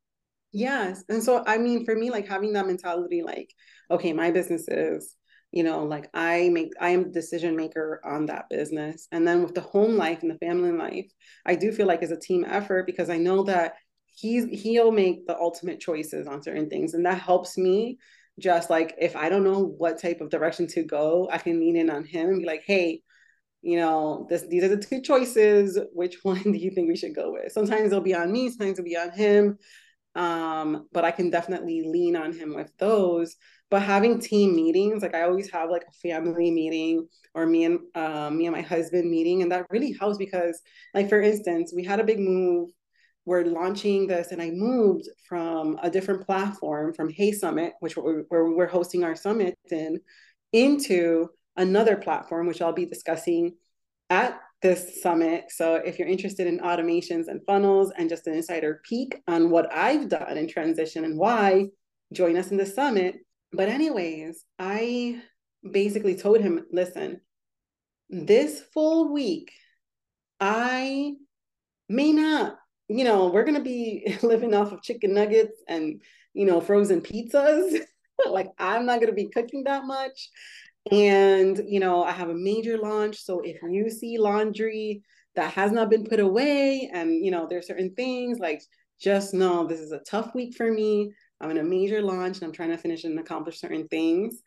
Yes. 0.53 1.03
And 1.09 1.21
so, 1.21 1.43
I 1.45 1.57
mean, 1.57 1.83
for 1.83 1.93
me, 1.93 2.09
like 2.09 2.27
having 2.27 2.53
that 2.53 2.67
mentality, 2.67 3.21
like, 3.21 3.53
okay, 3.91 4.13
my 4.13 4.31
business 4.31 4.67
is, 4.69 5.15
you 5.51 5.63
know, 5.63 5.83
like 5.83 6.09
I 6.13 6.49
make, 6.49 6.71
I 6.79 6.91
am 6.91 7.11
decision 7.11 7.57
maker 7.57 7.99
on 8.05 8.27
that 8.27 8.45
business. 8.49 9.07
And 9.11 9.27
then 9.27 9.43
with 9.43 9.53
the 9.53 9.61
home 9.61 9.97
life 9.97 10.21
and 10.21 10.31
the 10.31 10.45
family 10.45 10.71
life, 10.71 11.11
I 11.45 11.55
do 11.55 11.73
feel 11.73 11.87
like 11.87 12.01
it's 12.01 12.11
a 12.13 12.19
team 12.19 12.45
effort 12.47 12.85
because 12.85 13.09
I 13.09 13.17
know 13.17 13.43
that 13.43 13.73
he's, 14.05 14.45
he'll 14.45 14.91
make 14.91 15.27
the 15.27 15.37
ultimate 15.37 15.81
choices 15.81 16.27
on 16.27 16.41
certain 16.41 16.69
things. 16.69 16.93
And 16.93 17.05
that 17.05 17.19
helps 17.19 17.57
me 17.57 17.97
just 18.39 18.69
like, 18.69 18.95
if 18.99 19.15
I 19.15 19.29
don't 19.29 19.43
know 19.43 19.59
what 19.59 20.01
type 20.01 20.21
of 20.21 20.29
direction 20.29 20.67
to 20.67 20.83
go, 20.83 21.29
I 21.31 21.37
can 21.37 21.59
lean 21.59 21.77
in 21.77 21.89
on 21.89 22.05
him 22.05 22.29
and 22.29 22.39
be 22.39 22.45
like, 22.45 22.63
hey, 22.65 23.01
you 23.61 23.77
know, 23.77 24.27
this, 24.29 24.43
these 24.47 24.63
are 24.63 24.67
the 24.67 24.77
two 24.77 25.01
choices. 25.01 25.79
Which 25.93 26.17
one 26.23 26.41
do 26.41 26.57
you 26.57 26.71
think 26.71 26.87
we 26.87 26.97
should 26.97 27.15
go 27.15 27.33
with? 27.33 27.51
Sometimes 27.51 27.87
it'll 27.87 28.01
be 28.01 28.15
on 28.15 28.31
me, 28.31 28.49
sometimes 28.49 28.79
it'll 28.79 28.85
be 28.85 28.97
on 28.97 29.11
him 29.11 29.57
um, 30.15 30.87
but 30.93 31.03
I 31.03 31.11
can 31.11 31.29
definitely 31.29 31.83
lean 31.85 32.15
on 32.15 32.33
him 32.33 32.55
with 32.55 32.71
those. 32.77 33.35
But 33.69 33.81
having 33.81 34.19
team 34.19 34.55
meetings, 34.55 35.01
like 35.01 35.15
I 35.15 35.23
always 35.23 35.51
have 35.51 35.69
like 35.69 35.83
a 35.87 36.07
family 36.07 36.51
meeting 36.51 37.07
or 37.33 37.45
me 37.45 37.65
and 37.65 37.79
uh, 37.93 38.29
me 38.29 38.45
and 38.45 38.55
my 38.55 38.61
husband 38.61 39.09
meeting, 39.09 39.41
and 39.41 39.51
that 39.51 39.65
really 39.69 39.91
helps 39.99 40.17
because, 40.17 40.61
like 40.93 41.09
for 41.09 41.21
instance, 41.21 41.73
we 41.75 41.83
had 41.83 41.99
a 41.99 42.03
big 42.03 42.19
move. 42.19 42.69
We're 43.25 43.45
launching 43.45 44.07
this, 44.07 44.31
and 44.31 44.41
I 44.41 44.51
moved 44.51 45.09
from 45.27 45.79
a 45.81 45.89
different 45.89 46.25
platform 46.25 46.93
from 46.93 47.11
HeySummit, 47.11 47.71
which 47.79 47.97
we're, 47.97 48.23
where 48.29 48.45
we're 48.45 48.67
hosting 48.67 49.03
our 49.03 49.15
summit 49.15 49.57
in, 49.71 49.99
into 50.53 51.29
another 51.57 51.95
platform, 51.95 52.45
which 52.47 52.61
I'll 52.61 52.71
be 52.71 52.85
discussing 52.85 53.55
at 54.09 54.39
this 54.61 55.01
summit. 55.01 55.45
So 55.49 55.75
if 55.75 55.97
you're 55.97 56.07
interested 56.07 56.47
in 56.47 56.59
automations 56.59 57.27
and 57.27 57.41
funnels 57.45 57.91
and 57.97 58.09
just 58.09 58.27
an 58.27 58.33
insider 58.33 58.81
peek 58.87 59.21
on 59.27 59.49
what 59.49 59.73
I've 59.73 60.09
done 60.09 60.37
in 60.37 60.47
transition 60.47 61.03
and 61.03 61.17
why, 61.17 61.67
join 62.13 62.37
us 62.37 62.51
in 62.51 62.57
the 62.57 62.65
summit. 62.65 63.17
But 63.51 63.69
anyways, 63.69 64.43
I 64.59 65.21
basically 65.69 66.15
told 66.15 66.41
him, 66.41 66.65
listen, 66.71 67.21
this 68.09 68.61
full 68.73 69.11
week, 69.11 69.51
I 70.39 71.13
may 71.89 72.11
not, 72.11 72.57
you 72.87 73.03
know, 73.03 73.27
we're 73.27 73.43
going 73.43 73.57
to 73.57 73.63
be 73.63 74.17
living 74.23 74.53
off 74.53 74.71
of 74.71 74.81
chicken 74.81 75.13
nuggets 75.13 75.61
and, 75.67 76.01
you 76.33 76.45
know, 76.45 76.61
frozen 76.61 77.01
pizzas. 77.01 77.79
like 78.29 78.49
I'm 78.59 78.85
not 78.85 78.99
going 78.99 79.09
to 79.09 79.13
be 79.13 79.29
cooking 79.29 79.63
that 79.65 79.85
much. 79.85 80.29
And, 80.91 81.59
you 81.67 81.79
know, 81.79 82.03
I 82.03 82.11
have 82.11 82.29
a 82.29 82.35
major 82.35 82.77
launch. 82.77 83.17
So 83.17 83.41
if 83.41 83.57
you 83.63 83.89
see 83.89 84.17
laundry 84.19 85.01
that 85.35 85.53
has 85.53 85.71
not 85.71 85.89
been 85.89 86.05
put 86.05 86.19
away 86.19 86.89
and, 86.93 87.25
you 87.25 87.31
know, 87.31 87.47
there's 87.49 87.67
certain 87.67 87.93
things 87.95 88.39
like 88.39 88.61
just 89.01 89.33
know 89.33 89.65
this 89.65 89.79
is 89.79 89.91
a 89.91 89.99
tough 89.99 90.33
week 90.35 90.55
for 90.55 90.71
me. 90.71 91.11
I'm 91.41 91.49
in 91.49 91.57
a 91.57 91.63
major 91.63 92.01
launch 92.01 92.37
and 92.37 92.45
I'm 92.45 92.53
trying 92.53 92.69
to 92.69 92.77
finish 92.77 93.03
and 93.03 93.19
accomplish 93.19 93.59
certain 93.59 93.87
things, 93.87 94.41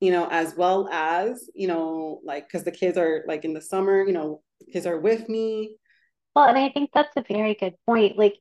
you 0.00 0.10
know, 0.10 0.28
as 0.30 0.54
well 0.56 0.88
as, 0.92 1.48
you 1.54 1.68
know, 1.68 2.20
like, 2.24 2.46
because 2.46 2.64
the 2.64 2.70
kids 2.70 2.98
are 2.98 3.24
like 3.26 3.44
in 3.44 3.54
the 3.54 3.62
summer, 3.62 4.04
you 4.04 4.12
know, 4.12 4.42
kids 4.72 4.86
are 4.86 4.98
with 4.98 5.28
me. 5.28 5.76
Well, 6.34 6.48
and 6.48 6.58
I 6.58 6.70
think 6.70 6.90
that's 6.92 7.16
a 7.16 7.24
very 7.28 7.54
good 7.54 7.74
point. 7.86 8.18
Like, 8.18 8.38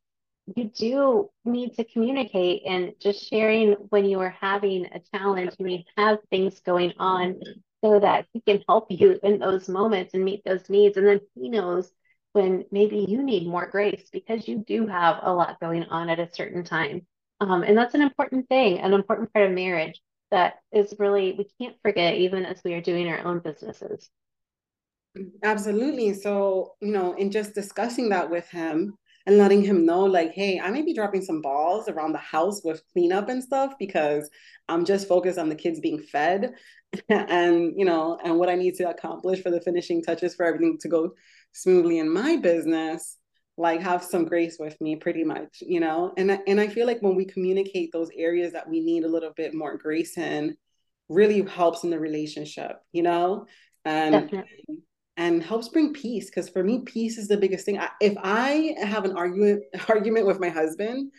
you 0.55 0.65
do 0.65 1.29
need 1.45 1.75
to 1.75 1.85
communicate 1.85 2.63
and 2.65 2.93
just 2.99 3.29
sharing 3.29 3.73
when 3.89 4.05
you 4.05 4.19
are 4.19 4.35
having 4.41 4.85
a 4.87 4.99
challenge, 5.15 5.53
when 5.57 5.69
you 5.69 5.83
have 5.97 6.19
things 6.29 6.59
going 6.59 6.93
on, 6.99 7.39
so 7.83 7.99
that 7.99 8.25
he 8.33 8.41
can 8.41 8.63
help 8.67 8.87
you 8.89 9.19
in 9.23 9.39
those 9.39 9.69
moments 9.69 10.13
and 10.13 10.25
meet 10.25 10.43
those 10.43 10.69
needs. 10.69 10.97
And 10.97 11.07
then 11.07 11.21
he 11.35 11.49
knows 11.49 11.91
when 12.33 12.65
maybe 12.71 13.05
you 13.07 13.21
need 13.23 13.47
more 13.47 13.67
grace 13.67 14.09
because 14.11 14.47
you 14.47 14.63
do 14.67 14.87
have 14.87 15.19
a 15.21 15.33
lot 15.33 15.59
going 15.59 15.83
on 15.85 16.09
at 16.09 16.19
a 16.19 16.33
certain 16.33 16.63
time. 16.63 17.05
Um, 17.39 17.63
and 17.63 17.77
that's 17.77 17.93
an 17.93 18.01
important 18.01 18.49
thing, 18.49 18.79
an 18.79 18.93
important 18.93 19.31
part 19.33 19.45
of 19.45 19.51
marriage 19.51 20.01
that 20.31 20.55
is 20.71 20.95
really, 20.97 21.33
we 21.33 21.47
can't 21.61 21.77
forget 21.83 22.15
even 22.15 22.45
as 22.45 22.61
we 22.63 22.73
are 22.73 22.81
doing 22.81 23.07
our 23.07 23.19
own 23.19 23.39
businesses. 23.39 24.09
Absolutely. 25.43 26.13
So, 26.13 26.73
you 26.81 26.91
know, 26.91 27.13
in 27.13 27.31
just 27.31 27.53
discussing 27.53 28.09
that 28.09 28.29
with 28.29 28.47
him, 28.49 28.97
and 29.25 29.37
letting 29.37 29.63
him 29.63 29.85
know 29.85 30.01
like 30.01 30.33
hey 30.33 30.59
i 30.59 30.69
may 30.69 30.81
be 30.81 30.93
dropping 30.93 31.21
some 31.21 31.41
balls 31.41 31.87
around 31.87 32.11
the 32.11 32.17
house 32.17 32.61
with 32.63 32.83
cleanup 32.91 33.29
and 33.29 33.43
stuff 33.43 33.73
because 33.79 34.29
i'm 34.67 34.85
just 34.85 35.07
focused 35.07 35.39
on 35.39 35.49
the 35.49 35.55
kids 35.55 35.79
being 35.79 35.99
fed 35.99 36.53
and 37.09 37.73
you 37.77 37.85
know 37.85 38.19
and 38.23 38.37
what 38.37 38.49
i 38.49 38.55
need 38.55 38.75
to 38.75 38.89
accomplish 38.89 39.41
for 39.41 39.49
the 39.49 39.61
finishing 39.61 40.01
touches 40.01 40.35
for 40.35 40.45
everything 40.45 40.77
to 40.79 40.87
go 40.87 41.11
smoothly 41.53 41.99
in 41.99 42.11
my 42.11 42.35
business 42.37 43.17
like 43.55 43.81
have 43.81 44.03
some 44.03 44.25
grace 44.25 44.57
with 44.59 44.79
me 44.81 44.95
pretty 44.95 45.23
much 45.23 45.59
you 45.61 45.79
know? 45.79 46.11
And 46.17 46.39
and 46.47 46.59
i 46.59 46.67
feel 46.67 46.87
like 46.87 47.01
when 47.01 47.15
we 47.15 47.25
communicate 47.25 47.91
those 47.91 48.09
areas 48.17 48.53
that 48.53 48.67
we 48.67 48.81
need 48.81 49.03
a 49.03 49.09
little 49.09 49.31
bit 49.35 49.53
more 49.53 49.77
grace 49.77 50.17
in 50.17 50.57
really 51.07 51.41
helps 51.43 51.83
in 51.83 51.91
the 51.91 51.99
relationship 51.99 52.79
you 52.91 53.03
know? 53.03 53.45
And 53.85 54.31
Definitely 54.31 54.83
and 55.17 55.43
helps 55.43 55.69
bring 55.69 55.93
peace 55.93 56.27
because 56.29 56.49
for 56.49 56.63
me 56.63 56.79
peace 56.79 57.17
is 57.17 57.27
the 57.27 57.37
biggest 57.37 57.65
thing. 57.65 57.79
I, 57.79 57.89
if 58.01 58.15
i 58.21 58.75
have 58.81 59.05
an 59.05 59.15
argument 59.15 59.63
argument 59.89 60.25
with 60.25 60.39
my 60.39 60.49
husband 60.49 61.11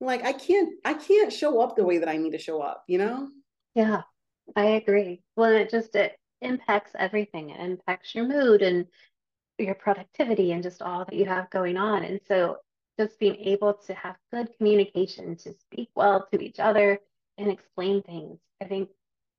like 0.00 0.24
i 0.24 0.32
can't 0.32 0.70
i 0.84 0.94
can't 0.94 1.32
show 1.32 1.60
up 1.60 1.76
the 1.76 1.84
way 1.84 1.98
that 1.98 2.08
i 2.08 2.16
need 2.16 2.32
to 2.32 2.38
show 2.38 2.60
up 2.60 2.84
you 2.88 2.98
know? 2.98 3.28
Yeah 3.74 4.02
i 4.54 4.64
agree. 4.64 5.22
Well 5.36 5.52
it 5.52 5.70
just 5.70 5.94
it 5.94 6.18
impacts 6.42 6.92
everything. 6.98 7.50
It 7.50 7.60
impacts 7.60 8.14
your 8.14 8.28
mood 8.28 8.62
and 8.62 8.86
your 9.58 9.74
productivity 9.74 10.52
and 10.52 10.62
just 10.62 10.82
all 10.82 11.04
that 11.04 11.14
you 11.14 11.24
have 11.24 11.48
going 11.50 11.78
on. 11.78 12.04
And 12.04 12.20
so 12.28 12.58
just 12.98 13.18
being 13.18 13.36
able 13.36 13.74
to 13.74 13.94
have 13.94 14.16
good 14.32 14.48
communication 14.56 15.36
to 15.36 15.52
speak 15.52 15.90
well 15.94 16.26
to 16.32 16.42
each 16.42 16.58
other 16.58 16.98
and 17.38 17.50
explain 17.50 18.02
things 18.02 18.38
i 18.62 18.64
think 18.64 18.88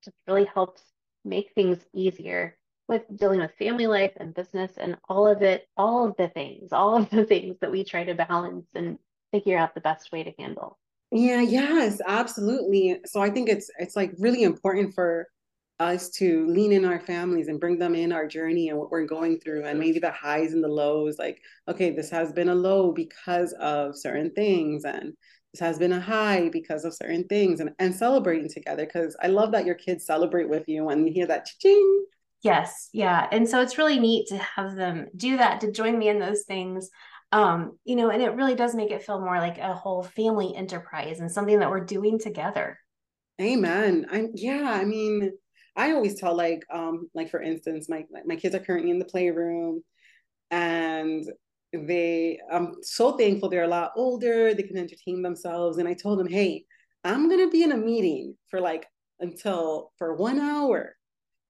just 0.03 0.17
really 0.27 0.45
helps 0.53 0.81
make 1.25 1.51
things 1.53 1.77
easier 1.93 2.56
with 2.87 3.03
dealing 3.15 3.39
with 3.39 3.51
family 3.59 3.87
life 3.87 4.13
and 4.17 4.33
business 4.33 4.73
and 4.77 4.97
all 5.09 5.27
of 5.27 5.41
it, 5.41 5.67
all 5.75 6.07
of 6.07 6.15
the 6.17 6.29
things, 6.29 6.71
all 6.71 6.95
of 6.95 7.09
the 7.09 7.25
things 7.25 7.57
that 7.61 7.71
we 7.71 7.83
try 7.83 8.03
to 8.03 8.15
balance 8.15 8.67
and 8.75 8.97
figure 9.31 9.57
out 9.57 9.75
the 9.75 9.81
best 9.81 10.11
way 10.11 10.23
to 10.23 10.31
handle. 10.39 10.79
Yeah, 11.11 11.41
yes, 11.41 12.01
absolutely. 12.05 12.99
So 13.05 13.21
I 13.21 13.29
think 13.29 13.49
it's 13.49 13.69
it's 13.79 13.95
like 13.95 14.11
really 14.17 14.43
important 14.43 14.93
for 14.93 15.27
us 15.79 16.09
to 16.09 16.45
lean 16.47 16.71
in 16.71 16.85
our 16.85 16.99
families 16.99 17.47
and 17.47 17.59
bring 17.59 17.77
them 17.77 17.93
in 17.93 18.11
our 18.11 18.27
journey 18.27 18.69
and 18.69 18.77
what 18.77 18.89
we're 18.89 19.05
going 19.05 19.39
through 19.39 19.63
and 19.63 19.79
maybe 19.79 19.99
the 19.99 20.11
highs 20.11 20.53
and 20.53 20.63
the 20.63 20.67
lows 20.67 21.19
like 21.19 21.39
okay 21.67 21.91
this 21.91 22.09
has 22.09 22.33
been 22.33 22.49
a 22.49 22.55
low 22.55 22.91
because 22.91 23.53
of 23.59 23.95
certain 23.95 24.31
things 24.31 24.85
and 24.85 25.13
this 25.53 25.59
has 25.59 25.77
been 25.77 25.93
a 25.93 25.99
high 25.99 26.49
because 26.49 26.83
of 26.83 26.95
certain 26.95 27.23
things 27.25 27.59
and, 27.59 27.69
and 27.77 27.93
celebrating 27.93 28.49
together 28.49 28.85
because 28.87 29.15
i 29.21 29.27
love 29.27 29.51
that 29.51 29.67
your 29.67 29.75
kids 29.75 30.03
celebrate 30.03 30.49
with 30.49 30.67
you 30.67 30.89
and 30.89 31.07
you 31.07 31.13
hear 31.13 31.27
that 31.27 31.47
ching 31.59 32.05
Yes, 32.43 32.89
yeah. 32.93 33.27
And 33.31 33.47
so 33.49 33.61
it's 33.61 33.77
really 33.77 33.99
neat 33.99 34.27
to 34.27 34.37
have 34.37 34.75
them 34.75 35.07
do 35.15 35.37
that, 35.37 35.61
to 35.61 35.71
join 35.71 35.97
me 35.97 36.09
in 36.09 36.19
those 36.19 36.43
things. 36.43 36.89
Um, 37.31 37.77
you 37.83 37.95
know, 37.95 38.09
and 38.09 38.21
it 38.21 38.35
really 38.35 38.55
does 38.55 38.75
make 38.75 38.91
it 38.91 39.03
feel 39.03 39.19
more 39.19 39.39
like 39.39 39.57
a 39.57 39.73
whole 39.73 40.03
family 40.03 40.55
enterprise 40.55 41.19
and 41.19 41.31
something 41.31 41.59
that 41.59 41.69
we're 41.69 41.83
doing 41.83 42.19
together. 42.19 42.79
Amen. 43.41 44.07
I'm 44.11 44.31
yeah, 44.33 44.71
I 44.71 44.85
mean, 44.85 45.31
I 45.75 45.91
always 45.91 46.19
tell 46.19 46.35
like 46.35 46.63
um 46.73 47.09
like 47.13 47.29
for 47.29 47.41
instance, 47.41 47.89
my 47.89 48.05
my 48.25 48.35
kids 48.35 48.55
are 48.55 48.59
currently 48.59 48.91
in 48.91 48.99
the 48.99 49.05
playroom 49.05 49.83
and 50.51 51.25
they 51.73 52.39
I'm 52.51 52.75
so 52.81 53.17
thankful 53.17 53.49
they're 53.49 53.63
a 53.63 53.67
lot 53.67 53.91
older, 53.95 54.53
they 54.53 54.63
can 54.63 54.77
entertain 54.77 55.21
themselves. 55.21 55.77
And 55.77 55.87
I 55.87 55.93
told 55.93 56.19
them, 56.19 56.27
hey, 56.27 56.65
I'm 57.03 57.29
gonna 57.29 57.49
be 57.49 57.63
in 57.63 57.71
a 57.73 57.77
meeting 57.77 58.35
for 58.49 58.61
like 58.61 58.87
until 59.19 59.91
for 59.97 60.15
one 60.15 60.39
hour. 60.39 60.95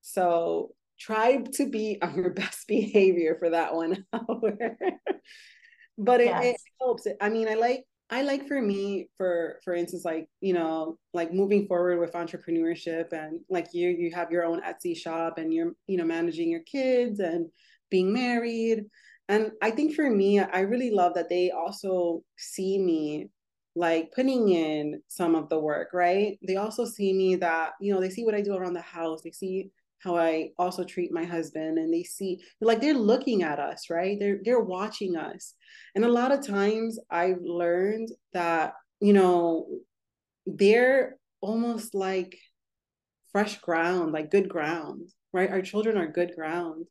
So 0.02 0.74
try 1.00 1.38
to 1.38 1.70
be 1.70 2.00
on 2.02 2.16
your 2.16 2.32
best 2.32 2.68
behavior 2.68 3.36
for 3.40 3.50
that 3.50 3.74
one 3.74 4.06
hour. 4.14 4.78
but 5.98 6.22
it, 6.22 6.26
yes. 6.26 6.46
it 6.46 6.62
helps. 6.80 7.08
I 7.22 7.30
mean, 7.30 7.48
I 7.48 7.56
like 7.56 7.86
I 8.10 8.22
like 8.22 8.48
for 8.48 8.62
me, 8.62 9.10
for 9.18 9.60
for 9.64 9.74
instance, 9.74 10.06
like 10.06 10.30
you 10.40 10.54
know, 10.54 10.98
like 11.14 11.34
moving 11.34 11.68
forward 11.68 12.00
with 12.00 12.14
entrepreneurship, 12.14 13.12
and 13.12 13.42
like 13.50 13.68
you, 13.74 13.90
you 13.90 14.12
have 14.14 14.32
your 14.32 14.46
own 14.46 14.62
Etsy 14.62 14.96
shop, 14.96 15.38
and 15.38 15.54
you're 15.54 15.74
you 15.88 15.98
know 15.98 16.06
managing 16.06 16.50
your 16.50 16.62
kids 16.62 17.20
and 17.20 17.50
being 17.90 18.14
married, 18.14 18.86
and 19.30 19.52
I 19.62 19.72
think 19.72 19.94
for 19.94 20.10
me, 20.10 20.40
I 20.40 20.62
really 20.62 20.92
love 20.92 21.16
that 21.16 21.30
they 21.30 21.52
also 21.52 22.24
see 22.38 22.80
me 22.80 23.30
like 23.76 24.12
putting 24.14 24.50
in 24.50 25.02
some 25.08 25.36
of 25.36 25.50
the 25.50 25.60
work, 25.60 25.90
right? 25.94 26.40
They 26.48 26.56
also 26.56 26.86
see 26.86 27.14
me 27.14 27.36
that 27.38 27.74
you 27.82 27.94
know 27.94 28.00
they 28.00 28.10
see 28.10 28.24
what 28.24 28.36
I 28.36 28.42
do 28.42 28.56
around 28.56 28.74
the 28.74 28.82
house, 28.82 29.22
they 29.22 29.32
see 29.32 29.70
how 30.04 30.16
I 30.16 30.52
also 30.58 30.84
treat 30.84 31.12
my 31.12 31.26
husband 31.26 31.78
and 31.78 31.94
they 31.94 32.04
see 32.04 32.40
like 32.62 32.82
they're 32.82 32.94
looking 32.94 33.44
at 33.44 33.60
us, 33.60 33.90
right? 33.90 34.18
They're 34.20 34.40
they're 34.44 34.60
watching 34.60 35.16
us. 35.16 35.56
And 35.96 36.06
a 36.06 36.12
lot 36.12 36.32
of 36.32 36.46
times 36.46 37.00
I've 37.10 37.42
learned 37.42 38.10
that, 38.34 38.74
you 39.00 39.14
know, 39.14 39.68
they're 40.46 41.18
almost 41.42 41.96
like 41.96 42.38
fresh 43.32 43.60
ground, 43.60 44.14
like 44.14 44.32
good 44.32 44.50
ground, 44.50 45.10
right? 45.34 45.50
Our 45.50 45.62
children 45.62 45.98
are 45.98 46.08
good 46.08 46.34
ground. 46.36 46.86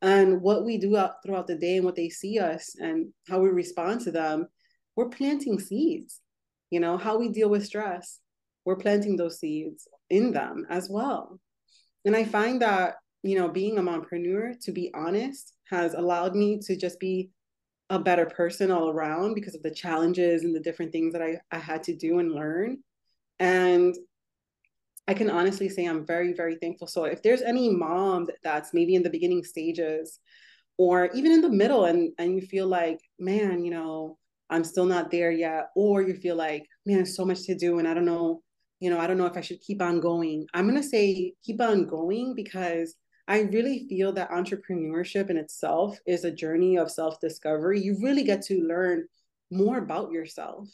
And 0.00 0.42
what 0.42 0.64
we 0.64 0.78
do 0.78 0.96
out 0.96 1.22
throughout 1.24 1.46
the 1.46 1.54
day 1.56 1.76
and 1.76 1.84
what 1.84 1.94
they 1.94 2.08
see 2.08 2.38
us 2.38 2.74
and 2.78 3.12
how 3.28 3.38
we 3.38 3.50
respond 3.50 4.00
to 4.02 4.10
them, 4.10 4.48
we're 4.96 5.08
planting 5.08 5.60
seeds. 5.60 6.20
You 6.70 6.80
know, 6.80 6.96
how 6.96 7.18
we 7.18 7.28
deal 7.28 7.50
with 7.50 7.66
stress, 7.66 8.18
we're 8.64 8.76
planting 8.76 9.16
those 9.16 9.38
seeds 9.38 9.86
in 10.08 10.32
them 10.32 10.66
as 10.70 10.88
well. 10.90 11.38
And 12.04 12.16
I 12.16 12.24
find 12.24 12.60
that, 12.62 12.96
you 13.22 13.38
know, 13.38 13.48
being 13.48 13.78
a 13.78 13.82
mompreneur, 13.82 14.58
to 14.64 14.72
be 14.72 14.90
honest, 14.94 15.54
has 15.70 15.94
allowed 15.94 16.34
me 16.34 16.58
to 16.66 16.76
just 16.76 16.98
be 16.98 17.30
a 17.90 17.98
better 17.98 18.26
person 18.26 18.70
all 18.70 18.88
around 18.88 19.34
because 19.34 19.54
of 19.54 19.62
the 19.62 19.70
challenges 19.70 20.44
and 20.44 20.54
the 20.54 20.60
different 20.60 20.92
things 20.92 21.12
that 21.12 21.22
I, 21.22 21.38
I 21.50 21.58
had 21.58 21.82
to 21.84 21.94
do 21.94 22.18
and 22.18 22.32
learn. 22.32 22.78
And 23.38 23.94
I 25.06 25.14
can 25.14 25.30
honestly 25.30 25.68
say 25.68 25.84
I'm 25.84 26.06
very, 26.06 26.32
very 26.32 26.56
thankful. 26.56 26.86
So 26.86 27.04
if 27.04 27.22
there's 27.22 27.42
any 27.42 27.70
mom 27.70 28.28
that's 28.42 28.72
maybe 28.72 28.94
in 28.94 29.02
the 29.02 29.10
beginning 29.10 29.44
stages 29.44 30.20
or 30.78 31.10
even 31.12 31.32
in 31.32 31.42
the 31.42 31.50
middle 31.50 31.84
and, 31.84 32.12
and 32.18 32.34
you 32.34 32.40
feel 32.40 32.66
like, 32.66 33.00
man, 33.18 33.64
you 33.64 33.70
know, 33.70 34.16
I'm 34.48 34.64
still 34.64 34.86
not 34.86 35.10
there 35.10 35.30
yet, 35.30 35.68
or 35.74 36.02
you 36.02 36.14
feel 36.14 36.36
like, 36.36 36.66
man, 36.86 37.04
so 37.04 37.24
much 37.24 37.44
to 37.44 37.54
do 37.54 37.78
and 37.78 37.88
I 37.88 37.94
don't 37.94 38.04
know 38.04 38.42
you 38.82 38.90
know, 38.90 38.98
I 38.98 39.06
don't 39.06 39.16
know 39.16 39.26
if 39.26 39.36
I 39.36 39.42
should 39.42 39.60
keep 39.60 39.80
on 39.80 40.00
going. 40.00 40.48
I'm 40.52 40.68
going 40.68 40.82
to 40.82 40.86
say 40.86 41.34
keep 41.44 41.60
on 41.60 41.86
going 41.86 42.34
because 42.34 42.96
I 43.28 43.42
really 43.42 43.86
feel 43.88 44.12
that 44.14 44.32
entrepreneurship 44.32 45.30
in 45.30 45.36
itself 45.36 46.00
is 46.04 46.24
a 46.24 46.32
journey 46.32 46.78
of 46.78 46.90
self 46.90 47.20
discovery. 47.20 47.80
You 47.80 47.96
really 48.02 48.24
get 48.24 48.42
to 48.46 48.60
learn 48.60 49.06
more 49.52 49.78
about 49.78 50.10
yourself 50.10 50.68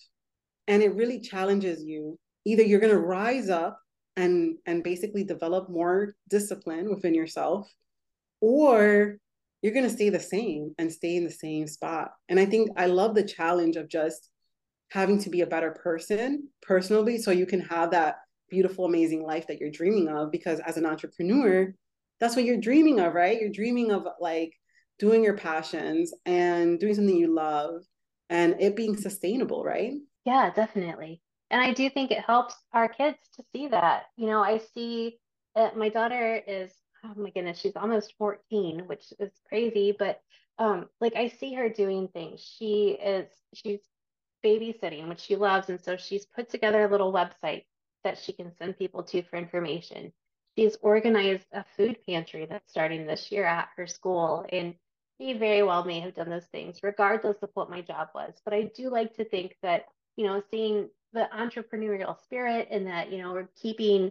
and 0.67 0.83
it 0.83 0.95
really 0.95 1.21
challenges 1.21 1.85
you. 1.85 2.19
Either 2.47 2.63
you're 2.63 2.81
going 2.81 2.95
to 2.95 2.99
rise 2.99 3.51
up 3.51 3.79
and 4.17 4.57
and 4.65 4.83
basically 4.83 5.23
develop 5.23 5.69
more 5.69 6.15
discipline 6.31 6.89
within 6.89 7.13
yourself 7.13 7.71
or 8.41 9.19
you're 9.61 9.75
going 9.75 9.85
to 9.85 9.95
stay 9.95 10.09
the 10.09 10.19
same 10.19 10.75
and 10.79 10.91
stay 10.91 11.17
in 11.17 11.25
the 11.25 11.31
same 11.31 11.67
spot. 11.67 12.13
And 12.31 12.41
I 12.41 12.47
think 12.47 12.71
I 12.75 12.87
love 12.87 13.15
the 13.15 13.23
challenge 13.23 13.77
of 13.77 13.87
just 13.87 14.31
having 14.91 15.19
to 15.19 15.31
be 15.31 15.43
a 15.43 15.47
better 15.47 15.71
person 15.71 16.49
personally 16.63 17.19
so 17.19 17.31
you 17.31 17.47
can 17.47 17.61
have 17.61 17.91
that 17.91 18.17
beautiful 18.51 18.87
amazing 18.87 19.23
life 19.23 19.47
that 19.47 19.59
you're 19.59 19.71
dreaming 19.71 20.09
of 20.09 20.33
because 20.33 20.61
as 20.61 20.77
an 20.77 20.87
entrepreneur 20.87 21.73
that's 22.21 22.35
what 22.35 22.45
you're 22.45 22.57
dreaming 22.57 22.99
of 22.99 23.15
right? 23.15 23.41
You're 23.41 23.51
dreaming 23.51 23.93
of 23.93 24.07
like 24.21 24.53
doing 24.99 25.23
your 25.23 25.37
passions 25.37 26.13
and 26.27 26.81
doing 26.81 26.95
something 26.95 27.17
you 27.17 27.33
love 27.33 27.83
and 28.29 28.57
it 28.59 28.75
being 28.75 28.97
sustainable 28.97 29.63
right? 29.63 29.93
Yeah 30.25 30.51
definitely. 30.55 31.23
And 31.51 31.61
i 31.61 31.73
do 31.73 31.89
think 31.91 32.11
it 32.11 32.25
helps 32.25 32.55
our 32.73 32.89
kids 32.89 33.19
to 33.37 33.45
see 33.53 33.69
that. 33.69 34.05
You 34.17 34.27
know 34.27 34.43
i 34.43 34.61
see 34.75 35.19
uh, 35.55 35.71
my 35.77 35.89
daughter 35.89 36.41
is 36.47 36.73
oh 37.05 37.13
my 37.17 37.31
goodness 37.31 37.61
she's 37.61 37.77
almost 37.77 38.15
14 38.19 38.83
which 38.87 39.13
is 39.21 39.31
crazy 39.49 39.95
but 39.97 40.21
um 40.59 40.87
like 41.01 41.15
i 41.15 41.29
see 41.29 41.55
her 41.55 41.69
doing 41.69 42.09
things. 42.09 42.41
She 42.59 42.99
is 43.01 43.29
she's 43.55 43.81
babysitting, 44.45 45.09
which 45.09 45.21
she 45.21 45.37
loves. 45.37 45.69
And 45.69 45.81
so 45.81 45.97
she's 45.97 46.27
put 46.27 46.49
together 46.49 46.85
a 46.85 46.91
little 46.91 47.13
website 47.13 47.65
that 48.05 48.19
she 48.19 48.33
can 48.33 48.53
send 48.57 48.79
people 48.79 49.03
to 49.05 49.23
for 49.23 49.37
information. 49.37 50.13
She's 50.57 50.77
organized 50.83 51.47
a 51.53 51.65
food 51.77 51.99
pantry 52.07 52.47
that's 52.49 52.71
starting 52.71 53.07
this 53.07 53.31
year 53.31 53.45
at 53.45 53.69
her 53.77 53.87
school. 53.87 54.47
And 54.51 54.75
she 55.21 55.35
very 55.35 55.63
well 55.63 55.85
may 55.85 56.01
have 56.01 56.15
done 56.15 56.31
those 56.31 56.47
things, 56.47 56.79
regardless 56.83 57.37
of 57.43 57.51
what 57.55 57.71
my 57.71 57.81
job 57.81 58.09
was. 58.15 58.35
But 58.45 58.55
I 58.55 58.71
do 58.75 58.89
like 58.91 59.15
to 59.15 59.25
think 59.25 59.57
that, 59.63 59.87
you 60.17 60.27
know, 60.27 60.43
seeing 60.51 60.89
the 61.13 61.29
entrepreneurial 61.37 62.21
spirit 62.23 62.69
and 62.71 62.87
that, 62.87 63.11
you 63.11 63.19
know, 63.19 63.33
we're 63.33 63.49
keeping 63.61 64.11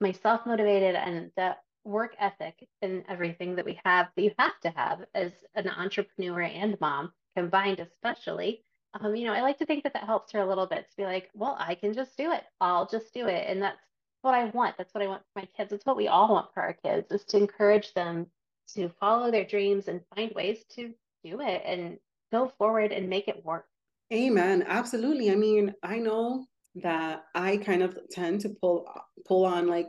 myself 0.00 0.46
motivated 0.46 0.94
and 0.94 1.30
the 1.36 1.56
work 1.84 2.14
ethic 2.18 2.68
and 2.82 3.04
everything 3.08 3.56
that 3.56 3.64
we 3.64 3.80
have 3.84 4.08
that 4.14 4.22
you 4.22 4.32
have 4.38 4.58
to 4.60 4.70
have 4.70 5.04
as 5.14 5.32
an 5.54 5.68
entrepreneur 5.68 6.42
and 6.42 6.78
mom 6.80 7.12
combined, 7.36 7.80
especially 7.80 8.62
um, 8.94 9.14
you 9.14 9.26
know, 9.26 9.32
I 9.32 9.42
like 9.42 9.58
to 9.58 9.66
think 9.66 9.84
that 9.84 9.92
that 9.94 10.04
helps 10.04 10.32
her 10.32 10.40
a 10.40 10.46
little 10.46 10.66
bit 10.66 10.88
to 10.90 10.96
be 10.96 11.04
like, 11.04 11.30
well, 11.34 11.56
I 11.58 11.74
can 11.74 11.92
just 11.92 12.16
do 12.16 12.32
it. 12.32 12.44
I'll 12.60 12.86
just 12.86 13.12
do 13.12 13.26
it. 13.26 13.46
And 13.48 13.62
that's 13.62 13.78
what 14.22 14.34
I 14.34 14.46
want. 14.46 14.76
That's 14.78 14.94
what 14.94 15.04
I 15.04 15.08
want 15.08 15.22
for 15.32 15.40
my 15.40 15.48
kids. 15.56 15.72
It's 15.72 15.86
what 15.86 15.96
we 15.96 16.08
all 16.08 16.28
want 16.28 16.52
for 16.54 16.62
our 16.62 16.72
kids 16.72 17.10
is 17.12 17.24
to 17.26 17.36
encourage 17.36 17.92
them 17.94 18.26
to 18.74 18.90
follow 19.00 19.30
their 19.30 19.44
dreams 19.44 19.88
and 19.88 20.00
find 20.14 20.32
ways 20.34 20.64
to 20.76 20.92
do 21.24 21.40
it 21.40 21.62
and 21.64 21.98
go 22.32 22.52
forward 22.58 22.92
and 22.92 23.08
make 23.08 23.28
it 23.28 23.44
work. 23.44 23.66
Amen. 24.12 24.64
Absolutely. 24.66 25.30
I 25.30 25.34
mean, 25.34 25.74
I 25.82 25.98
know 25.98 26.46
that 26.76 27.24
I 27.34 27.58
kind 27.58 27.82
of 27.82 27.98
tend 28.10 28.40
to 28.40 28.50
pull 28.60 28.86
pull 29.26 29.44
on 29.44 29.66
like 29.66 29.88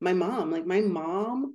my 0.00 0.12
mom. 0.12 0.50
Like 0.50 0.66
my 0.66 0.80
mom, 0.80 1.54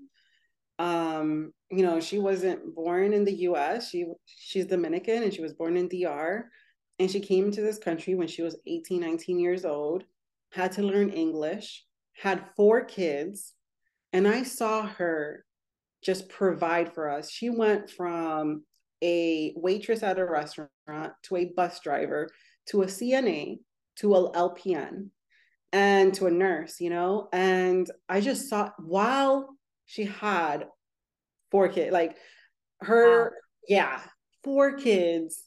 um, 0.78 1.54
you 1.72 1.84
know, 1.84 2.00
she 2.00 2.20
wasn't 2.20 2.76
born 2.76 3.14
in 3.14 3.24
the 3.26 3.34
US. 3.50 3.90
She 3.90 4.06
she's 4.26 4.66
Dominican 4.66 5.24
and 5.24 5.34
she 5.34 5.42
was 5.42 5.54
born 5.54 5.78
in 5.78 5.88
DR 5.88 6.46
and 7.00 7.10
she 7.10 7.20
came 7.20 7.52
to 7.52 7.62
this 7.62 7.80
country 7.80 8.16
when 8.16 8.28
she 8.28 8.42
was 8.42 8.58
18, 8.68 9.02
19 9.02 9.40
years 9.40 9.66
old, 9.66 10.04
had 10.52 10.72
to 10.74 10.84
learn 10.84 11.10
English, 11.10 11.86
had 12.14 12.46
four 12.56 12.84
kids. 12.84 13.54
And 14.12 14.28
I 14.28 14.44
saw 14.44 14.86
her 14.86 15.46
just 16.04 16.30
provide 16.30 16.94
for 16.94 17.10
us. 17.10 17.32
She 17.32 17.50
went 17.50 17.90
from 17.90 18.64
a 19.04 19.54
waitress 19.56 20.04
at 20.04 20.20
a 20.20 20.26
restaurant 20.26 20.70
to 21.24 21.36
a 21.36 21.46
bus 21.56 21.80
driver 21.80 22.30
to 22.68 22.84
a 22.84 22.88
CNA 22.88 23.60
to 23.98 24.16
a 24.16 24.32
LPN 24.32 25.10
and 25.72 26.14
to 26.14 26.28
a 26.28 26.32
nurse, 26.32 26.80
you 26.80 26.90
know? 26.90 27.28
And 27.34 27.90
I 28.08 28.22
just 28.22 28.50
saw 28.50 28.72
while 28.78 29.50
she 29.86 30.06
had 30.06 30.68
four 31.52 31.68
kids, 31.68 31.92
like 31.92 32.16
her, 32.82 33.26
wow. 33.26 33.32
yeah, 33.68 34.02
four 34.44 34.74
kids 34.74 35.44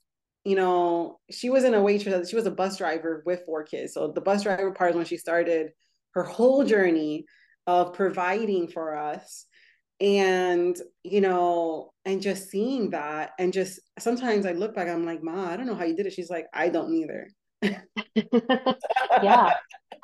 you 0.47 0.55
know, 0.55 1.19
she 1.29 1.51
wasn't 1.51 1.75
a 1.75 1.81
waitress, 1.81 2.31
she 2.31 2.37
was 2.37 2.47
a 2.47 2.53
bus 2.53 2.79
driver 2.79 3.21
with 3.27 3.45
four 3.45 3.65
kids. 3.65 3.95
So 3.95 4.13
the 4.13 4.21
bus 4.21 4.45
driver 4.45 4.71
part 4.71 4.91
is 4.91 4.97
when 4.97 5.05
she 5.05 5.17
started 5.17 5.73
her 6.15 6.23
whole 6.23 6.63
journey 6.63 7.25
of 7.67 7.95
providing 7.95 8.69
for 8.69 8.97
us. 8.97 9.47
And, 10.01 10.77
you 11.03 11.21
know, 11.21 11.91
and 12.05 12.23
just 12.23 12.49
seeing 12.49 12.91
that, 12.91 13.33
and 13.41 13.53
just 13.53 13.81
sometimes 13.99 14.47
I 14.47 14.53
look 14.53 14.73
back, 14.73 14.87
I'm 14.87 15.05
like, 15.05 15.21
Ma, 15.21 15.51
I 15.51 15.57
don't 15.57 15.67
know 15.67 15.75
how 15.75 15.85
you 15.85 15.97
did 15.97 16.07
it. 16.07 16.13
She's 16.13 16.31
like, 16.31 16.47
I 16.55 16.69
don't 16.69 16.95
either. 16.95 17.29
yeah, 19.23 19.53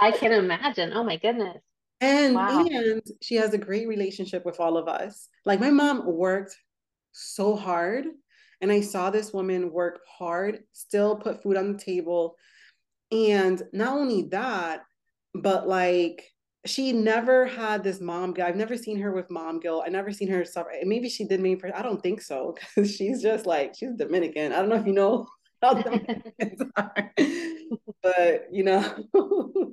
I 0.00 0.10
can 0.10 0.32
imagine. 0.32 0.92
Oh 0.92 1.04
my 1.04 1.18
goodness. 1.18 1.58
And 2.00 2.34
wow. 2.34 2.64
and 2.64 3.02
she 3.20 3.36
has 3.36 3.54
a 3.54 3.58
great 3.58 3.86
relationship 3.86 4.44
with 4.44 4.58
all 4.58 4.76
of 4.76 4.88
us. 4.88 5.28
Like 5.44 5.60
my 5.60 5.70
mom 5.70 6.04
worked 6.04 6.56
so 7.12 7.54
hard 7.54 8.06
and 8.62 8.72
I 8.72 8.80
saw 8.80 9.10
this 9.10 9.32
woman 9.32 9.72
work 9.72 10.00
hard, 10.08 10.60
still 10.72 11.16
put 11.16 11.42
food 11.42 11.56
on 11.56 11.72
the 11.72 11.78
table. 11.78 12.36
And 13.10 13.62
not 13.72 13.92
only 13.98 14.22
that, 14.30 14.84
but 15.34 15.68
like 15.68 16.30
she 16.64 16.92
never 16.92 17.44
had 17.44 17.82
this 17.82 18.00
mom 18.00 18.32
guilt. 18.32 18.48
I've 18.48 18.56
never 18.56 18.76
seen 18.76 19.00
her 19.00 19.12
with 19.12 19.30
mom 19.30 19.58
guilt. 19.58 19.82
I 19.84 19.90
never 19.90 20.12
seen 20.12 20.28
her 20.28 20.44
suffer. 20.44 20.70
Maybe 20.84 21.08
she 21.08 21.24
did 21.24 21.40
maybe 21.40 21.60
I 21.72 21.82
don't 21.82 22.00
think 22.00 22.22
so 22.22 22.54
because 22.54 22.90
she's 22.96 23.20
just 23.20 23.46
like 23.46 23.74
she's 23.76 23.96
Dominican. 23.96 24.52
I 24.52 24.56
don't 24.56 24.68
know 24.68 24.76
if 24.76 24.86
you 24.86 24.94
know 24.94 25.26
how 25.62 25.74
Dominicans 25.82 26.62
are, 26.76 27.12
but 28.02 28.46
you 28.52 28.62
know. 28.64 29.71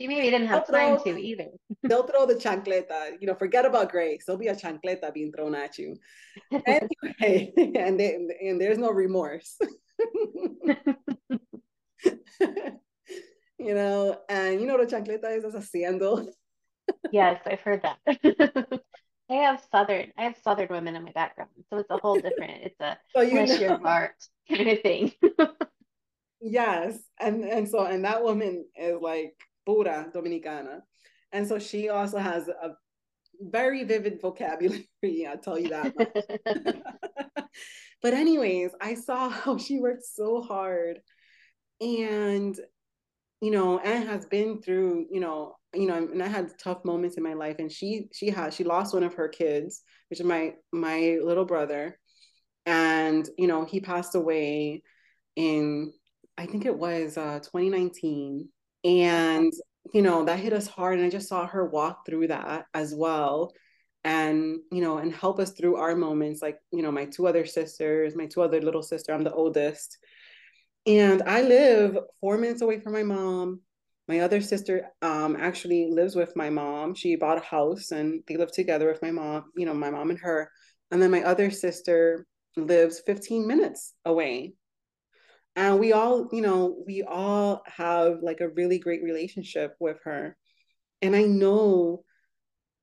She 0.00 0.06
maybe 0.06 0.30
didn't 0.30 0.46
have 0.48 0.66
time 0.70 0.98
to 1.04 1.16
either. 1.16 1.48
they'll 1.82 2.06
throw 2.06 2.26
the 2.26 2.34
chancleta. 2.34 3.20
You 3.20 3.26
know, 3.26 3.34
forget 3.34 3.64
about 3.64 3.90
grace. 3.90 4.24
There'll 4.26 4.38
be 4.38 4.48
a 4.48 4.54
chancleta 4.54 5.12
being 5.12 5.32
thrown 5.32 5.54
at 5.54 5.78
you. 5.78 5.96
anyway, 6.66 7.52
and 7.76 7.98
they, 7.98 8.18
and 8.40 8.60
there's 8.60 8.78
no 8.78 8.90
remorse. 8.90 9.56
you 13.58 13.74
know, 13.74 14.18
and 14.28 14.60
you 14.60 14.66
know 14.66 14.76
what 14.76 14.92
a 14.92 14.96
chancleta 14.96 15.36
is 15.36 15.44
as 15.44 15.54
a 15.54 15.62
sandal. 15.62 16.28
yes, 17.12 17.40
I've 17.46 17.60
heard 17.60 17.82
that. 17.82 17.98
I 19.30 19.34
have 19.36 19.62
southern, 19.72 20.12
I 20.18 20.24
have 20.24 20.36
southern 20.42 20.68
women 20.68 20.96
in 20.96 21.04
my 21.04 21.12
background, 21.12 21.50
so 21.70 21.78
it's 21.78 21.90
a 21.90 21.96
whole 21.96 22.16
different. 22.16 22.62
It's 22.62 22.80
a 22.80 22.98
so 23.14 23.22
you 23.22 23.46
know. 23.46 23.54
your 23.54 23.78
heart 23.78 24.16
kind 24.48 24.68
of 24.68 24.82
thing. 24.82 25.12
yes, 26.42 26.98
and 27.18 27.42
and 27.44 27.66
so 27.66 27.86
and 27.86 28.04
that 28.04 28.22
woman 28.22 28.66
is 28.76 29.00
like 29.00 29.34
pura 29.66 30.10
dominicana, 30.14 30.80
and 31.32 31.46
so 31.46 31.58
she 31.58 31.88
also 31.88 32.18
has 32.18 32.48
a 32.48 32.70
very 33.40 33.84
vivid 33.84 34.20
vocabulary. 34.20 34.88
I'll 35.28 35.38
tell 35.38 35.58
you 35.58 35.68
that. 35.68 35.94
but 38.02 38.14
anyways, 38.14 38.70
I 38.80 38.94
saw 38.94 39.28
how 39.30 39.58
she 39.58 39.78
worked 39.78 40.04
so 40.04 40.42
hard, 40.42 41.00
and 41.80 42.58
you 43.40 43.50
know, 43.50 43.78
and 43.78 44.08
has 44.08 44.24
been 44.26 44.62
through, 44.62 45.06
you 45.10 45.20
know, 45.20 45.56
you 45.74 45.86
know, 45.86 45.96
and 45.96 46.22
I 46.22 46.28
had 46.28 46.58
tough 46.58 46.84
moments 46.84 47.16
in 47.16 47.22
my 47.22 47.34
life, 47.34 47.56
and 47.58 47.70
she 47.70 48.08
she 48.12 48.30
has 48.30 48.54
she 48.54 48.64
lost 48.64 48.94
one 48.94 49.02
of 49.02 49.14
her 49.14 49.28
kids, 49.28 49.82
which 50.08 50.20
is 50.20 50.26
my 50.26 50.54
my 50.72 51.18
little 51.22 51.44
brother, 51.44 51.98
and 52.64 53.28
you 53.36 53.46
know 53.46 53.64
he 53.64 53.80
passed 53.80 54.14
away 54.14 54.82
in 55.36 55.92
I 56.36 56.46
think 56.46 56.66
it 56.66 56.76
was 56.76 57.16
uh, 57.16 57.38
2019, 57.40 58.48
and 58.84 59.52
you 59.92 60.02
know 60.02 60.24
that 60.24 60.40
hit 60.40 60.52
us 60.52 60.66
hard, 60.66 60.98
and 60.98 61.06
I 61.06 61.10
just 61.10 61.28
saw 61.28 61.46
her 61.46 61.66
walk 61.66 62.06
through 62.06 62.28
that 62.28 62.66
as 62.74 62.94
well, 62.94 63.52
and 64.04 64.58
you 64.72 64.80
know 64.80 64.98
and 64.98 65.12
help 65.14 65.38
us 65.40 65.52
through 65.52 65.76
our 65.76 65.96
moments, 65.96 66.42
like 66.42 66.58
you 66.72 66.82
know 66.82 66.92
my 66.92 67.06
two 67.06 67.26
other 67.26 67.46
sisters, 67.46 68.16
my 68.16 68.26
two 68.26 68.42
other 68.42 68.60
little 68.60 68.82
sister, 68.82 69.12
I'm 69.12 69.24
the 69.24 69.32
oldest, 69.32 69.98
and 70.86 71.22
I 71.22 71.42
live 71.42 71.98
four 72.20 72.38
minutes 72.38 72.62
away 72.62 72.80
from 72.80 72.92
my 72.92 73.02
mom 73.02 73.60
my 74.06 74.20
other 74.20 74.40
sister 74.40 74.90
um, 75.00 75.36
actually 75.38 75.88
lives 75.90 76.14
with 76.14 76.36
my 76.36 76.50
mom. 76.50 76.94
She 76.94 77.16
bought 77.16 77.38
a 77.38 77.40
house 77.40 77.90
and 77.90 78.22
they 78.26 78.36
live 78.36 78.52
together 78.52 78.86
with 78.88 79.00
my 79.00 79.10
mom, 79.10 79.44
you 79.56 79.64
know, 79.64 79.74
my 79.74 79.90
mom 79.90 80.10
and 80.10 80.18
her. 80.20 80.50
And 80.90 81.00
then 81.00 81.10
my 81.10 81.22
other 81.22 81.50
sister 81.50 82.26
lives 82.56 83.02
15 83.06 83.46
minutes 83.46 83.94
away. 84.04 84.54
And 85.56 85.78
we 85.78 85.92
all, 85.92 86.28
you 86.32 86.42
know, 86.42 86.82
we 86.86 87.02
all 87.02 87.62
have 87.66 88.18
like 88.22 88.40
a 88.40 88.48
really 88.48 88.78
great 88.78 89.02
relationship 89.02 89.76
with 89.78 89.98
her. 90.04 90.36
And 91.00 91.14
I 91.14 91.22
know 91.22 92.04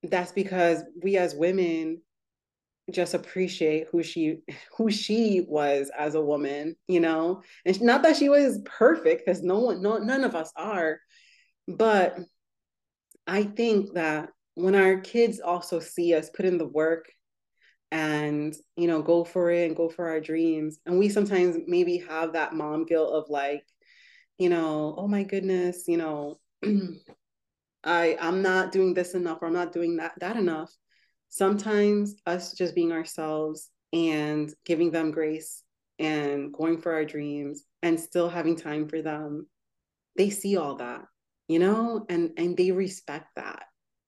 that's 0.03 0.31
because 0.31 0.83
we 1.01 1.17
as 1.17 1.35
women 1.35 2.01
just 2.91 3.13
appreciate 3.13 3.87
who 3.91 4.03
she 4.03 4.39
who 4.77 4.89
she 4.89 5.45
was 5.47 5.91
as 5.97 6.15
a 6.15 6.21
woman 6.21 6.75
you 6.87 6.99
know 6.99 7.41
and 7.65 7.79
not 7.81 8.01
that 8.03 8.17
she 8.17 8.27
was 8.27 8.59
perfect 8.65 9.23
because 9.23 9.43
no 9.43 9.59
one 9.59 9.81
no 9.81 9.97
none 9.97 10.23
of 10.23 10.35
us 10.35 10.51
are 10.57 10.99
but 11.67 12.17
I 13.27 13.43
think 13.43 13.93
that 13.93 14.29
when 14.55 14.75
our 14.75 14.99
kids 14.99 15.39
also 15.39 15.79
see 15.79 16.13
us 16.13 16.29
put 16.29 16.45
in 16.45 16.57
the 16.57 16.67
work 16.67 17.05
and 17.91 18.55
you 18.77 18.87
know 18.87 19.01
go 19.01 19.23
for 19.23 19.51
it 19.51 19.67
and 19.67 19.75
go 19.75 19.89
for 19.89 20.09
our 20.09 20.19
dreams. 20.19 20.79
And 20.85 20.97
we 20.97 21.09
sometimes 21.09 21.57
maybe 21.67 21.97
have 21.97 22.33
that 22.33 22.53
mom 22.53 22.85
guilt 22.85 23.13
of 23.13 23.29
like 23.29 23.63
you 24.37 24.49
know 24.49 24.95
oh 24.97 25.07
my 25.07 25.23
goodness 25.23 25.83
you 25.87 25.97
know 25.97 26.39
i 27.83 28.17
i'm 28.19 28.41
not 28.41 28.71
doing 28.71 28.93
this 28.93 29.13
enough 29.13 29.39
or 29.41 29.47
i'm 29.47 29.53
not 29.53 29.73
doing 29.73 29.97
that 29.97 30.13
that 30.19 30.37
enough. 30.37 30.71
Sometimes 31.29 32.15
us 32.25 32.53
just 32.53 32.75
being 32.75 32.91
ourselves 32.91 33.69
and 33.93 34.53
giving 34.65 34.91
them 34.91 35.11
grace 35.11 35.63
and 35.97 36.51
going 36.51 36.81
for 36.81 36.91
our 36.93 37.05
dreams 37.05 37.63
and 37.81 37.97
still 37.97 38.27
having 38.27 38.55
time 38.55 38.89
for 38.89 39.01
them 39.01 39.47
they 40.17 40.29
see 40.29 40.57
all 40.57 40.75
that 40.75 41.05
you 41.47 41.59
know 41.59 42.05
and 42.09 42.31
and 42.37 42.57
they 42.57 42.71
respect 42.71 43.27
that. 43.35 43.63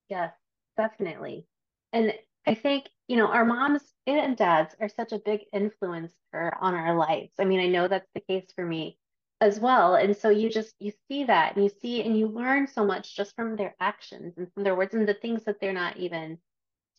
Yes 0.09 0.31
definitely. 0.77 1.45
And 1.91 2.13
i 2.47 2.53
think 2.53 2.85
you 3.07 3.17
know 3.17 3.27
our 3.27 3.45
moms 3.45 3.81
and 4.07 4.37
dads 4.37 4.75
are 4.79 4.89
such 4.89 5.11
a 5.11 5.19
big 5.19 5.41
influence 5.53 6.13
for 6.31 6.53
on 6.59 6.73
our 6.73 6.95
lives 6.95 7.31
i 7.39 7.45
mean 7.45 7.59
i 7.59 7.67
know 7.67 7.87
that's 7.87 8.09
the 8.13 8.21
case 8.21 8.45
for 8.55 8.65
me 8.65 8.97
as 9.41 9.59
well 9.59 9.95
and 9.95 10.15
so 10.15 10.29
you 10.29 10.49
just 10.49 10.73
you 10.79 10.91
see 11.07 11.25
that 11.25 11.55
and 11.55 11.63
you 11.63 11.71
see 11.81 12.01
and 12.03 12.17
you 12.17 12.27
learn 12.27 12.67
so 12.67 12.85
much 12.85 13.15
just 13.15 13.35
from 13.35 13.55
their 13.55 13.75
actions 13.79 14.33
and 14.37 14.51
from 14.53 14.63
their 14.63 14.75
words 14.75 14.93
and 14.93 15.07
the 15.07 15.13
things 15.13 15.43
that 15.43 15.59
they're 15.59 15.73
not 15.73 15.97
even 15.97 16.37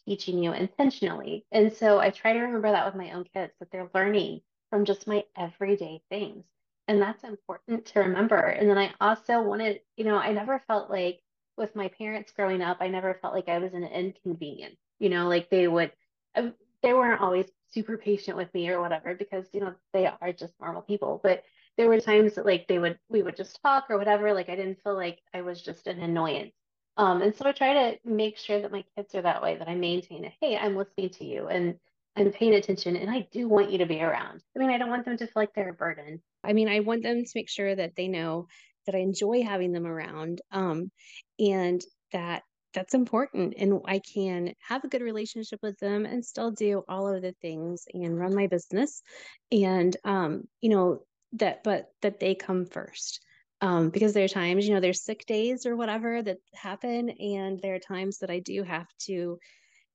teaching 0.06 0.42
you 0.42 0.52
intentionally 0.52 1.46
and 1.52 1.72
so 1.72 1.98
i 1.98 2.10
try 2.10 2.32
to 2.32 2.40
remember 2.40 2.70
that 2.70 2.84
with 2.84 2.94
my 2.94 3.12
own 3.12 3.24
kids 3.32 3.52
that 3.58 3.70
they're 3.70 3.90
learning 3.94 4.40
from 4.70 4.84
just 4.84 5.06
my 5.06 5.24
everyday 5.36 6.00
things 6.10 6.44
and 6.88 7.00
that's 7.00 7.24
important 7.24 7.86
to 7.86 8.00
remember. 8.00 8.36
And 8.36 8.68
then 8.68 8.78
I 8.78 8.92
also 9.00 9.42
wanted, 9.42 9.80
you 9.96 10.04
know, 10.04 10.16
I 10.18 10.32
never 10.32 10.62
felt 10.66 10.90
like 10.90 11.20
with 11.56 11.74
my 11.76 11.88
parents 11.88 12.32
growing 12.32 12.62
up, 12.62 12.78
I 12.80 12.88
never 12.88 13.14
felt 13.22 13.34
like 13.34 13.48
I 13.48 13.58
was 13.58 13.72
an 13.72 13.84
inconvenience. 13.84 14.76
You 14.98 15.08
know, 15.08 15.28
like 15.28 15.50
they 15.50 15.68
would, 15.68 15.92
uh, 16.34 16.50
they 16.82 16.92
weren't 16.92 17.20
always 17.20 17.46
super 17.70 17.96
patient 17.96 18.36
with 18.36 18.52
me 18.54 18.68
or 18.70 18.80
whatever 18.80 19.14
because 19.14 19.46
you 19.52 19.60
know 19.60 19.74
they 19.92 20.06
are 20.06 20.32
just 20.32 20.54
normal 20.60 20.82
people. 20.82 21.20
But 21.22 21.42
there 21.76 21.88
were 21.88 22.00
times 22.00 22.34
that 22.34 22.46
like 22.46 22.68
they 22.68 22.78
would, 22.78 22.98
we 23.08 23.22
would 23.22 23.36
just 23.36 23.60
talk 23.62 23.86
or 23.90 23.98
whatever. 23.98 24.32
Like 24.32 24.48
I 24.48 24.56
didn't 24.56 24.82
feel 24.82 24.94
like 24.94 25.20
I 25.32 25.42
was 25.42 25.60
just 25.60 25.86
an 25.86 26.00
annoyance. 26.00 26.54
Um, 26.96 27.22
and 27.22 27.34
so 27.34 27.46
I 27.46 27.52
try 27.52 27.72
to 27.72 27.98
make 28.04 28.38
sure 28.38 28.60
that 28.60 28.70
my 28.70 28.84
kids 28.96 29.14
are 29.16 29.22
that 29.22 29.42
way. 29.42 29.56
That 29.56 29.68
I 29.68 29.74
maintain 29.74 30.24
it. 30.24 30.32
Hey, 30.40 30.56
I'm 30.56 30.76
listening 30.76 31.10
to 31.10 31.24
you, 31.24 31.48
and 31.48 31.74
I'm 32.16 32.30
paying 32.30 32.54
attention 32.54 32.96
and 32.96 33.10
I 33.10 33.26
do 33.32 33.48
want 33.48 33.70
you 33.70 33.78
to 33.78 33.86
be 33.86 34.00
around. 34.00 34.42
I 34.54 34.58
mean, 34.58 34.70
I 34.70 34.78
don't 34.78 34.90
want 34.90 35.04
them 35.04 35.16
to 35.16 35.26
feel 35.26 35.32
like 35.34 35.54
they're 35.54 35.70
a 35.70 35.74
burden. 35.74 36.22
I 36.44 36.52
mean, 36.52 36.68
I 36.68 36.80
want 36.80 37.02
them 37.02 37.24
to 37.24 37.30
make 37.34 37.48
sure 37.48 37.74
that 37.74 37.96
they 37.96 38.08
know 38.08 38.46
that 38.86 38.94
I 38.94 38.98
enjoy 38.98 39.42
having 39.42 39.72
them 39.72 39.86
around 39.86 40.40
um, 40.52 40.90
and 41.38 41.82
that 42.12 42.42
that's 42.74 42.94
important 42.94 43.54
and 43.56 43.80
I 43.86 44.00
can 44.00 44.52
have 44.68 44.84
a 44.84 44.88
good 44.88 45.02
relationship 45.02 45.60
with 45.62 45.78
them 45.78 46.04
and 46.04 46.24
still 46.24 46.50
do 46.50 46.82
all 46.88 47.08
of 47.08 47.22
the 47.22 47.34
things 47.40 47.84
and 47.92 48.18
run 48.18 48.34
my 48.34 48.48
business 48.48 49.02
and 49.50 49.96
um, 50.04 50.44
you 50.60 50.70
know 50.70 51.04
that 51.34 51.64
but 51.64 51.86
that 52.02 52.20
they 52.20 52.34
come 52.34 52.66
first 52.66 53.20
um, 53.60 53.90
because 53.90 54.12
there 54.12 54.24
are 54.24 54.28
times 54.28 54.66
you 54.66 54.74
know 54.74 54.80
there's 54.80 55.04
sick 55.04 55.24
days 55.26 55.64
or 55.66 55.76
whatever 55.76 56.22
that 56.22 56.38
happen 56.54 57.10
and 57.10 57.60
there 57.60 57.74
are 57.74 57.78
times 57.78 58.18
that 58.18 58.30
I 58.30 58.40
do 58.40 58.62
have 58.62 58.86
to 59.06 59.38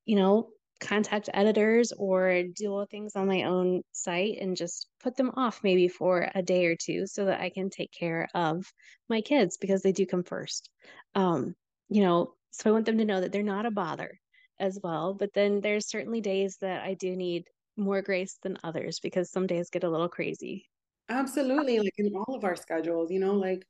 you 0.06 0.16
know 0.16 0.50
contact 0.80 1.30
editors 1.34 1.92
or 1.92 2.44
do 2.56 2.86
things 2.90 3.16
on 3.16 3.28
my 3.28 3.44
own 3.44 3.82
site 3.92 4.38
and 4.40 4.56
just 4.56 4.88
put 5.04 5.16
them 5.16 5.32
off 5.36 5.60
maybe 5.64 5.88
for 5.88 6.30
a 6.34 6.42
day 6.42 6.66
or 6.66 6.76
two 6.76 7.06
so 7.06 7.26
that 7.26 7.42
I 7.42 7.50
can 7.50 7.70
take 7.70 7.92
care 7.92 8.28
of 8.34 8.66
my 9.10 9.22
kids 9.22 9.58
because 9.58 9.82
they 9.82 9.92
do 9.92 10.06
come 10.06 10.24
first. 10.24 10.70
Um, 11.16 11.54
you 11.90 12.04
know, 12.04 12.34
so 12.52 12.70
I 12.70 12.74
want 12.74 12.86
them 12.86 12.98
to 12.98 13.06
know 13.06 13.22
that 13.22 13.32
they're 13.32 13.44
not 13.44 13.66
a 13.66 13.72
bother 13.72 14.20
as 14.60 14.80
well. 14.84 15.14
But 15.14 15.34
then 15.34 15.62
there's 15.62 15.88
certainly 15.88 16.22
days 16.22 16.58
that 16.62 16.84
I 16.84 16.94
do 16.94 17.16
need 17.16 17.46
more 17.78 18.02
grace 18.02 18.38
than 18.44 18.58
others 18.64 19.00
because 19.00 19.32
some 19.32 19.48
days 19.48 19.70
get 19.70 19.84
a 19.84 19.90
little 19.90 20.10
crazy. 20.10 20.66
Absolutely. 21.10 21.80
Like 21.80 21.94
in 21.98 22.14
all 22.16 22.36
of 22.36 22.44
our 22.44 22.56
schedules, 22.56 23.12
you 23.12 23.20
know, 23.20 23.34
like 23.34 23.66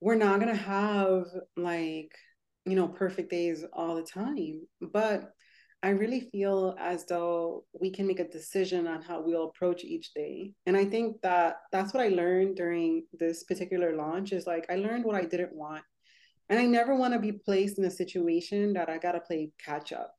we're 0.00 0.14
not 0.14 0.40
going 0.40 0.54
to 0.54 0.62
have 0.62 1.24
like, 1.56 2.12
you 2.64 2.76
know, 2.76 2.88
perfect 2.88 3.30
days 3.30 3.64
all 3.72 3.96
the 3.96 4.02
time. 4.02 4.62
But 4.80 5.32
I 5.82 5.90
really 5.90 6.20
feel 6.20 6.76
as 6.78 7.04
though 7.06 7.64
we 7.78 7.90
can 7.90 8.06
make 8.06 8.20
a 8.20 8.28
decision 8.28 8.86
on 8.86 9.02
how 9.02 9.20
we'll 9.20 9.48
approach 9.48 9.82
each 9.82 10.14
day. 10.14 10.52
And 10.64 10.76
I 10.76 10.84
think 10.84 11.20
that 11.22 11.56
that's 11.72 11.92
what 11.92 12.04
I 12.04 12.08
learned 12.08 12.56
during 12.56 13.04
this 13.12 13.42
particular 13.42 13.96
launch 13.96 14.32
is 14.32 14.46
like 14.46 14.66
I 14.70 14.76
learned 14.76 15.04
what 15.04 15.16
I 15.16 15.24
didn't 15.24 15.54
want. 15.54 15.82
And 16.52 16.60
I 16.60 16.66
never 16.66 16.94
want 16.94 17.14
to 17.14 17.18
be 17.18 17.32
placed 17.32 17.78
in 17.78 17.84
a 17.86 17.90
situation 17.90 18.74
that 18.74 18.90
I 18.90 18.98
got 18.98 19.12
to 19.12 19.20
play 19.20 19.52
catch 19.58 19.90
up. 19.90 20.14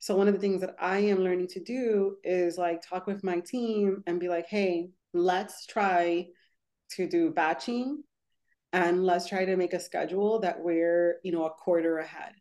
So 0.00 0.16
one 0.16 0.26
of 0.26 0.34
the 0.34 0.40
things 0.40 0.60
that 0.62 0.74
I 0.80 0.98
am 0.98 1.20
learning 1.20 1.46
to 1.50 1.62
do 1.62 2.16
is 2.24 2.58
like 2.58 2.82
talk 2.82 3.06
with 3.06 3.22
my 3.22 3.38
team 3.38 4.02
and 4.08 4.18
be 4.18 4.28
like, 4.28 4.48
"Hey, 4.48 4.90
let's 5.12 5.64
try 5.64 6.26
to 6.96 7.08
do 7.08 7.30
batching 7.30 8.02
and 8.72 9.04
let's 9.04 9.28
try 9.28 9.44
to 9.44 9.56
make 9.56 9.74
a 9.74 9.78
schedule 9.78 10.40
that 10.40 10.58
we're, 10.60 11.20
you 11.22 11.30
know, 11.30 11.44
a 11.44 11.50
quarter 11.50 11.98
ahead." 11.98 12.32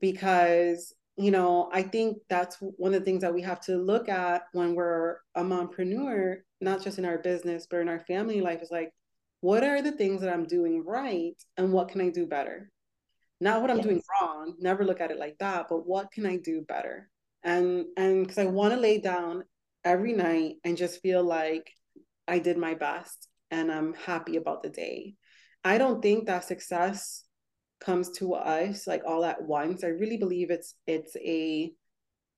Because 0.00 0.94
you 1.18 1.30
know, 1.30 1.68
I 1.72 1.82
think 1.82 2.18
that's 2.30 2.56
one 2.60 2.94
of 2.94 3.00
the 3.00 3.04
things 3.04 3.20
that 3.20 3.34
we 3.34 3.42
have 3.42 3.60
to 3.62 3.76
look 3.76 4.08
at 4.08 4.44
when 4.52 4.74
we're 4.74 5.18
a 5.34 5.42
mompreneur, 5.42 6.38
not 6.62 6.82
just 6.82 6.98
in 6.98 7.04
our 7.04 7.18
business, 7.18 7.66
but 7.70 7.80
in 7.80 7.88
our 7.90 8.00
family 8.00 8.40
life 8.40 8.62
is 8.62 8.70
like, 8.70 8.92
what 9.40 9.62
are 9.64 9.82
the 9.82 9.92
things 9.92 10.20
that 10.20 10.32
I'm 10.32 10.46
doing 10.46 10.84
right 10.84 11.36
and 11.56 11.72
what 11.72 11.88
can 11.88 12.00
I 12.00 12.10
do 12.10 12.26
better? 12.26 12.70
Not 13.40 13.60
what 13.60 13.70
I'm 13.70 13.78
yes. 13.78 13.86
doing 13.86 14.02
wrong, 14.20 14.54
never 14.58 14.84
look 14.84 15.00
at 15.00 15.10
it 15.10 15.18
like 15.18 15.36
that, 15.38 15.66
but 15.68 15.86
what 15.86 16.10
can 16.10 16.24
I 16.24 16.36
do 16.38 16.62
better? 16.62 17.08
And 17.42 17.84
and 17.96 18.22
because 18.22 18.38
I 18.38 18.46
want 18.46 18.74
to 18.74 18.80
lay 18.80 18.98
down 18.98 19.44
every 19.84 20.14
night 20.14 20.56
and 20.64 20.76
just 20.76 21.00
feel 21.00 21.22
like 21.22 21.70
I 22.26 22.38
did 22.38 22.56
my 22.56 22.74
best 22.74 23.28
and 23.50 23.70
I'm 23.70 23.94
happy 23.94 24.36
about 24.36 24.62
the 24.62 24.70
day. 24.70 25.14
I 25.64 25.78
don't 25.78 26.02
think 26.02 26.26
that 26.26 26.44
success 26.44 27.24
comes 27.80 28.10
to 28.18 28.34
us 28.34 28.86
like 28.86 29.02
all 29.06 29.24
at 29.24 29.42
once. 29.42 29.84
I 29.84 29.88
really 29.88 30.16
believe 30.16 30.50
it's 30.50 30.74
it's 30.86 31.14
a 31.16 31.72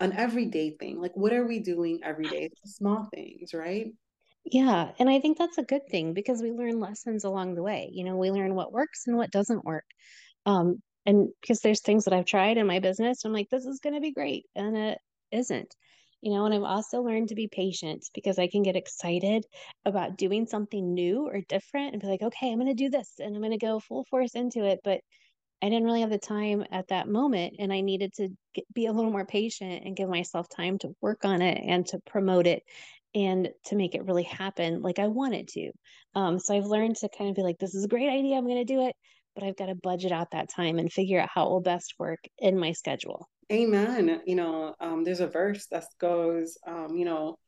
an 0.00 0.12
everyday 0.12 0.76
thing. 0.78 1.00
Like 1.00 1.16
what 1.16 1.32
are 1.32 1.46
we 1.46 1.60
doing 1.60 2.00
every 2.02 2.28
day? 2.28 2.50
Small 2.66 3.08
things, 3.14 3.54
right? 3.54 3.92
Yeah, 4.50 4.92
and 4.98 5.10
I 5.10 5.20
think 5.20 5.36
that's 5.38 5.58
a 5.58 5.62
good 5.62 5.86
thing 5.90 6.14
because 6.14 6.40
we 6.42 6.52
learn 6.52 6.80
lessons 6.80 7.24
along 7.24 7.54
the 7.54 7.62
way. 7.62 7.90
You 7.92 8.04
know, 8.04 8.16
we 8.16 8.30
learn 8.30 8.54
what 8.54 8.72
works 8.72 9.02
and 9.06 9.16
what 9.16 9.30
doesn't 9.30 9.64
work. 9.64 9.84
Um, 10.46 10.82
and 11.06 11.28
because 11.40 11.60
there's 11.60 11.82
things 11.82 12.04
that 12.04 12.14
I've 12.14 12.24
tried 12.26 12.56
in 12.56 12.66
my 12.66 12.78
business, 12.78 13.24
I'm 13.24 13.32
like, 13.32 13.48
this 13.50 13.66
is 13.66 13.80
going 13.80 13.94
to 13.94 14.00
be 14.00 14.12
great, 14.12 14.46
and 14.54 14.76
it 14.76 14.98
isn't. 15.32 15.74
You 16.22 16.32
know, 16.32 16.46
and 16.46 16.54
I've 16.54 16.62
also 16.64 17.02
learned 17.02 17.28
to 17.28 17.36
be 17.36 17.48
patient 17.48 18.04
because 18.14 18.38
I 18.38 18.48
can 18.48 18.62
get 18.64 18.74
excited 18.76 19.44
about 19.84 20.16
doing 20.18 20.46
something 20.46 20.92
new 20.94 21.26
or 21.28 21.42
different 21.48 21.92
and 21.92 22.02
be 22.02 22.08
like, 22.08 22.22
okay, 22.22 22.50
I'm 22.50 22.58
going 22.58 22.66
to 22.68 22.74
do 22.74 22.90
this 22.90 23.14
and 23.20 23.36
I'm 23.36 23.40
going 23.40 23.52
to 23.52 23.58
go 23.58 23.78
full 23.78 24.04
force 24.10 24.34
into 24.34 24.64
it. 24.64 24.80
But 24.82 25.00
I 25.62 25.68
didn't 25.68 25.84
really 25.84 26.02
have 26.02 26.10
the 26.10 26.18
time 26.18 26.64
at 26.70 26.88
that 26.88 27.08
moment, 27.08 27.56
and 27.58 27.72
I 27.72 27.80
needed 27.80 28.12
to 28.14 28.28
get, 28.54 28.64
be 28.74 28.86
a 28.86 28.92
little 28.92 29.10
more 29.10 29.26
patient 29.26 29.84
and 29.84 29.96
give 29.96 30.08
myself 30.08 30.48
time 30.48 30.78
to 30.78 30.94
work 31.00 31.24
on 31.24 31.42
it 31.42 31.60
and 31.64 31.84
to 31.88 31.98
promote 32.06 32.46
it 32.46 32.62
and 33.14 33.48
to 33.66 33.76
make 33.76 33.94
it 33.94 34.04
really 34.04 34.24
happen 34.24 34.82
like 34.82 34.98
I 34.98 35.08
wanted 35.08 35.48
to. 35.48 35.70
Um, 36.14 36.38
so 36.38 36.56
I've 36.56 36.66
learned 36.66 36.96
to 36.96 37.08
kind 37.16 37.30
of 37.30 37.36
be 37.36 37.42
like, 37.42 37.58
this 37.58 37.74
is 37.74 37.84
a 37.84 37.88
great 37.88 38.08
idea. 38.08 38.36
I'm 38.36 38.46
going 38.46 38.64
to 38.66 38.72
do 38.72 38.86
it, 38.86 38.94
but 39.34 39.44
I've 39.44 39.56
got 39.56 39.66
to 39.66 39.74
budget 39.74 40.12
out 40.12 40.32
that 40.32 40.50
time 40.54 40.78
and 40.78 40.92
figure 40.92 41.20
out 41.20 41.30
how 41.32 41.46
it 41.46 41.50
will 41.50 41.60
best 41.60 41.94
work 41.98 42.20
in 42.38 42.58
my 42.58 42.72
schedule. 42.72 43.28
Amen. 43.50 44.20
You 44.26 44.36
know, 44.36 44.74
um, 44.80 45.04
there's 45.04 45.20
a 45.20 45.26
verse 45.26 45.66
that 45.70 45.84
goes, 45.98 46.58
um, 46.66 46.96
you 46.96 47.04
know, 47.04 47.38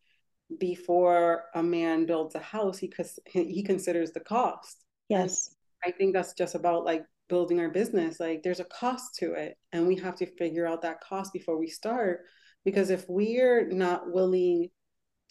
before 0.58 1.44
a 1.54 1.62
man 1.62 2.06
builds 2.06 2.34
a 2.34 2.40
house, 2.40 2.78
he 2.78 2.90
he 3.32 3.62
considers 3.62 4.12
the 4.12 4.20
cost. 4.20 4.84
Yes. 5.08 5.54
And 5.84 5.92
I 5.92 5.96
think 5.96 6.14
that's 6.14 6.32
just 6.32 6.54
about 6.54 6.84
like 6.84 7.04
building 7.28 7.60
our 7.60 7.68
business. 7.68 8.18
Like 8.18 8.42
there's 8.42 8.60
a 8.60 8.64
cost 8.64 9.16
to 9.16 9.34
it, 9.34 9.56
and 9.72 9.86
we 9.86 9.96
have 9.96 10.16
to 10.16 10.26
figure 10.26 10.66
out 10.66 10.82
that 10.82 11.00
cost 11.00 11.32
before 11.32 11.58
we 11.58 11.68
start. 11.68 12.22
Because 12.64 12.90
if 12.90 13.04
we're 13.08 13.68
not 13.68 14.12
willing 14.12 14.68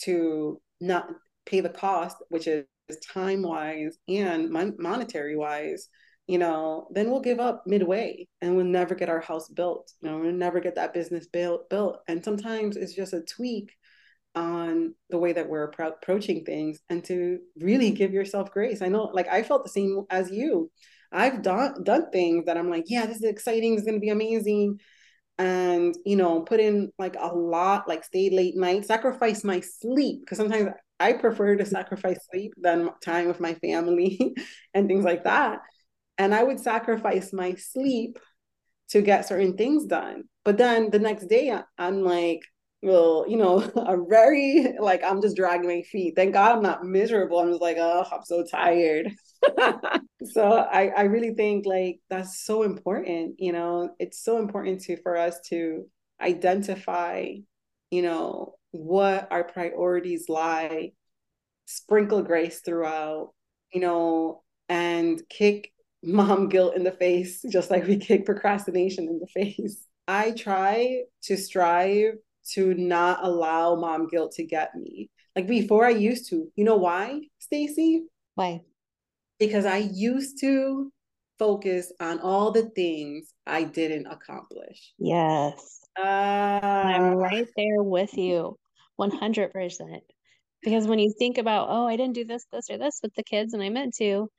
to 0.03 0.61
not 0.81 1.07
pay 1.45 1.61
the 1.61 1.69
cost, 1.69 2.17
which 2.29 2.47
is 2.47 2.65
time 3.13 3.43
wise 3.43 3.97
and 4.07 4.49
mon- 4.49 4.75
monetary 4.79 5.35
wise, 5.35 5.89
you 6.27 6.37
know, 6.37 6.87
then 6.91 7.09
we'll 7.09 7.21
give 7.21 7.39
up 7.39 7.63
midway 7.65 8.27
and 8.41 8.55
we'll 8.55 8.65
never 8.65 8.95
get 8.95 9.09
our 9.09 9.19
house 9.19 9.49
built. 9.49 9.91
You 10.01 10.09
know, 10.09 10.19
we'll 10.19 10.31
never 10.31 10.59
get 10.59 10.75
that 10.75 10.93
business 10.93 11.27
built 11.27 11.69
built. 11.69 11.99
And 12.07 12.23
sometimes 12.23 12.77
it's 12.77 12.93
just 12.93 13.13
a 13.13 13.21
tweak 13.21 13.71
on 14.35 14.93
the 15.09 15.17
way 15.17 15.33
that 15.33 15.49
we're 15.49 15.71
appro- 15.71 15.93
approaching 15.93 16.45
things 16.45 16.79
and 16.89 17.03
to 17.05 17.39
really 17.59 17.91
give 17.91 18.13
yourself 18.13 18.51
grace. 18.51 18.81
I 18.81 18.89
know 18.89 19.05
like 19.05 19.27
I 19.27 19.43
felt 19.43 19.63
the 19.63 19.71
same 19.71 20.05
as 20.09 20.29
you. 20.29 20.71
I've 21.11 21.41
done 21.41 21.83
done 21.83 22.11
things 22.11 22.45
that 22.45 22.57
I'm 22.57 22.69
like, 22.69 22.85
yeah, 22.87 23.07
this 23.07 23.17
is 23.17 23.23
exciting, 23.23 23.73
it's 23.73 23.83
gonna 23.83 23.99
be 23.99 24.09
amazing 24.09 24.79
and 25.39 25.95
you 26.05 26.17
know 26.17 26.41
put 26.41 26.59
in 26.59 26.91
like 26.99 27.15
a 27.17 27.33
lot 27.33 27.87
like 27.87 28.03
stay 28.03 28.29
late 28.29 28.57
night 28.57 28.85
sacrifice 28.85 29.43
my 29.43 29.61
sleep 29.61 30.19
because 30.19 30.37
sometimes 30.37 30.69
i 30.99 31.13
prefer 31.13 31.55
to 31.55 31.65
sacrifice 31.65 32.19
sleep 32.29 32.53
than 32.57 32.89
time 33.01 33.27
with 33.27 33.39
my 33.39 33.53
family 33.55 34.35
and 34.73 34.87
things 34.87 35.05
like 35.05 35.23
that. 35.23 35.59
And 36.17 36.35
i 36.35 36.43
would 36.43 36.59
sacrifice 36.59 37.31
my 37.31 37.55
sleep 37.55 38.19
to 38.89 39.01
get 39.01 39.27
certain 39.27 39.55
things 39.55 39.85
done. 39.85 40.23
But 40.43 40.57
then 40.57 40.89
the 40.89 40.99
next 40.99 41.27
day 41.27 41.57
i'm 41.77 42.03
like 42.03 42.41
well 42.81 43.25
you 43.27 43.37
know 43.37 43.69
i'm 43.87 44.05
very 44.09 44.75
like 44.79 45.03
i'm 45.05 45.21
just 45.21 45.37
dragging 45.37 45.69
my 45.69 45.83
feet. 45.83 46.15
Thank 46.17 46.33
god 46.33 46.57
i'm 46.57 46.63
not 46.63 46.83
miserable. 46.83 47.39
I'm 47.39 47.49
just 47.49 47.61
like 47.61 47.77
oh 47.79 48.05
i'm 48.11 48.23
so 48.25 48.43
tired 48.43 49.13
so 50.31 50.51
I, 50.51 50.87
I 50.89 51.01
really 51.03 51.33
think 51.33 51.65
like 51.65 51.99
that's 52.09 52.43
so 52.43 52.63
important 52.63 53.35
you 53.39 53.51
know? 53.51 53.95
It's 53.99 54.23
so 54.23 54.37
important 54.37 54.81
to 54.81 55.01
for 55.01 55.17
us 55.17 55.39
to 55.49 55.85
identify 56.21 57.33
you 57.91 58.01
know 58.01 58.55
what 58.71 59.27
our 59.31 59.43
priorities 59.43 60.29
lie 60.29 60.91
sprinkle 61.65 62.21
grace 62.21 62.59
throughout 62.59 63.31
you 63.73 63.81
know 63.81 64.43
and 64.67 65.21
kick 65.29 65.71
mom 66.03 66.49
guilt 66.53 66.75
in 66.75 66.83
the 66.83 66.91
face 66.91 67.43
just 67.49 67.71
like 67.71 67.85
we 67.87 67.97
kick 67.97 68.25
procrastination 68.25 69.07
in 69.07 69.19
the 69.19 69.27
face. 69.27 69.85
I 70.07 70.31
try 70.31 71.03
to 71.23 71.37
strive 71.37 72.15
to 72.53 72.73
not 72.73 73.19
allow 73.23 73.75
mom 73.75 74.07
guilt 74.07 74.31
to 74.33 74.43
get 74.43 74.73
me. 74.75 75.09
Like 75.35 75.47
before 75.47 75.85
i 75.85 75.91
used 75.91 76.29
to. 76.29 76.51
You 76.55 76.63
know 76.63 76.77
why 76.77 77.21
Stacey? 77.39 78.03
Why 78.35 78.61
because 79.39 79.65
I 79.65 79.77
used 79.77 80.39
to 80.41 80.91
focus 81.39 81.91
on 81.99 82.19
all 82.19 82.51
the 82.51 82.69
things 82.75 83.33
I 83.47 83.63
didn't 83.63 84.07
accomplish. 84.07 84.93
Yes. 84.99 85.79
Uh, 85.97 86.03
I'm 86.03 87.15
right 87.15 87.47
there 87.55 87.81
with 87.81 88.15
you 88.17 88.57
100%. 88.99 89.99
Because 90.61 90.87
when 90.87 90.99
you 90.99 91.13
think 91.17 91.37
about, 91.37 91.69
oh, 91.69 91.87
I 91.87 91.95
didn't 91.95 92.15
do 92.15 92.25
this, 92.25 92.45
this, 92.51 92.69
or 92.69 92.77
this 92.77 92.99
with 93.01 93.15
the 93.15 93.23
kids 93.23 93.53
and 93.53 93.63
I 93.63 93.69
meant 93.69 93.95
to, 93.95 94.29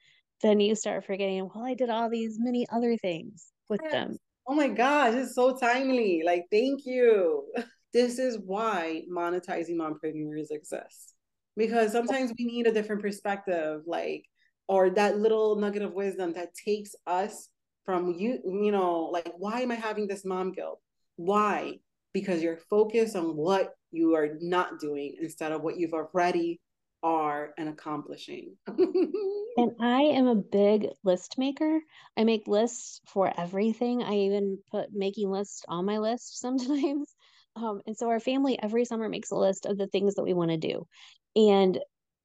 then 0.43 0.61
you 0.61 0.75
start 0.75 1.07
forgetting, 1.07 1.49
well, 1.55 1.65
I 1.65 1.75
did 1.75 1.89
all 1.89 2.11
these 2.11 2.37
many 2.39 2.67
other 2.71 2.97
things 2.99 3.47
with 3.69 3.81
yes. 3.85 3.93
them. 3.93 4.17
Oh 4.47 4.55
my 4.55 4.69
gosh, 4.69 5.15
it's 5.15 5.35
so 5.35 5.57
timely. 5.57 6.23
Like, 6.25 6.47
thank 6.51 6.87
you. 6.87 7.45
This 7.93 8.21
is 8.21 8.39
why 8.39 9.03
monetizing 9.13 9.75
mompreneurs 9.75 10.53
exists. 10.53 11.15
Because 11.57 11.91
sometimes 11.91 12.33
we 12.39 12.45
need 12.45 12.69
a 12.69 12.73
different 12.73 13.03
perspective. 13.03 13.81
Like, 13.85 14.23
or 14.71 14.89
that 14.89 15.19
little 15.19 15.57
nugget 15.57 15.83
of 15.83 15.93
wisdom 15.95 16.33
that 16.33 16.55
takes 16.55 16.95
us 17.05 17.49
from 17.85 18.15
you 18.17 18.39
you 18.45 18.71
know 18.71 19.11
like 19.13 19.33
why 19.37 19.61
am 19.63 19.73
i 19.73 19.75
having 19.75 20.07
this 20.07 20.25
mom 20.25 20.53
guilt? 20.53 20.81
Why? 21.17 21.81
Because 22.15 22.41
you're 22.43 22.57
focused 22.57 23.17
on 23.17 23.37
what 23.37 23.75
you 23.91 24.15
are 24.15 24.39
not 24.41 24.79
doing 24.79 25.17
instead 25.21 25.51
of 25.53 25.63
what 25.63 25.77
you've 25.77 25.93
already 25.93 26.61
are 27.03 27.51
and 27.59 27.69
accomplishing. 27.69 28.57
And 29.57 29.73
i 29.81 30.03
am 30.03 30.29
a 30.29 30.37
big 30.37 30.87
list 31.03 31.37
maker. 31.37 31.81
I 32.17 32.23
make 32.23 32.47
lists 32.47 33.01
for 33.09 33.33
everything. 33.37 34.01
I 34.01 34.15
even 34.15 34.59
put 34.71 34.93
making 34.93 35.29
lists 35.29 35.65
on 35.69 35.85
my 35.85 35.99
list 35.99 36.41
sometimes. 36.41 37.13
Um, 37.57 37.81
and 37.85 37.97
so 37.97 38.09
our 38.09 38.21
family 38.21 38.57
every 38.63 38.85
summer 38.85 39.09
makes 39.09 39.33
a 39.33 39.37
list 39.37 39.67
of 39.67 39.77
the 39.77 39.89
things 39.89 40.15
that 40.15 40.23
we 40.23 40.35
want 40.35 40.53
to 40.53 40.57
do. 40.57 40.87
And 41.35 41.81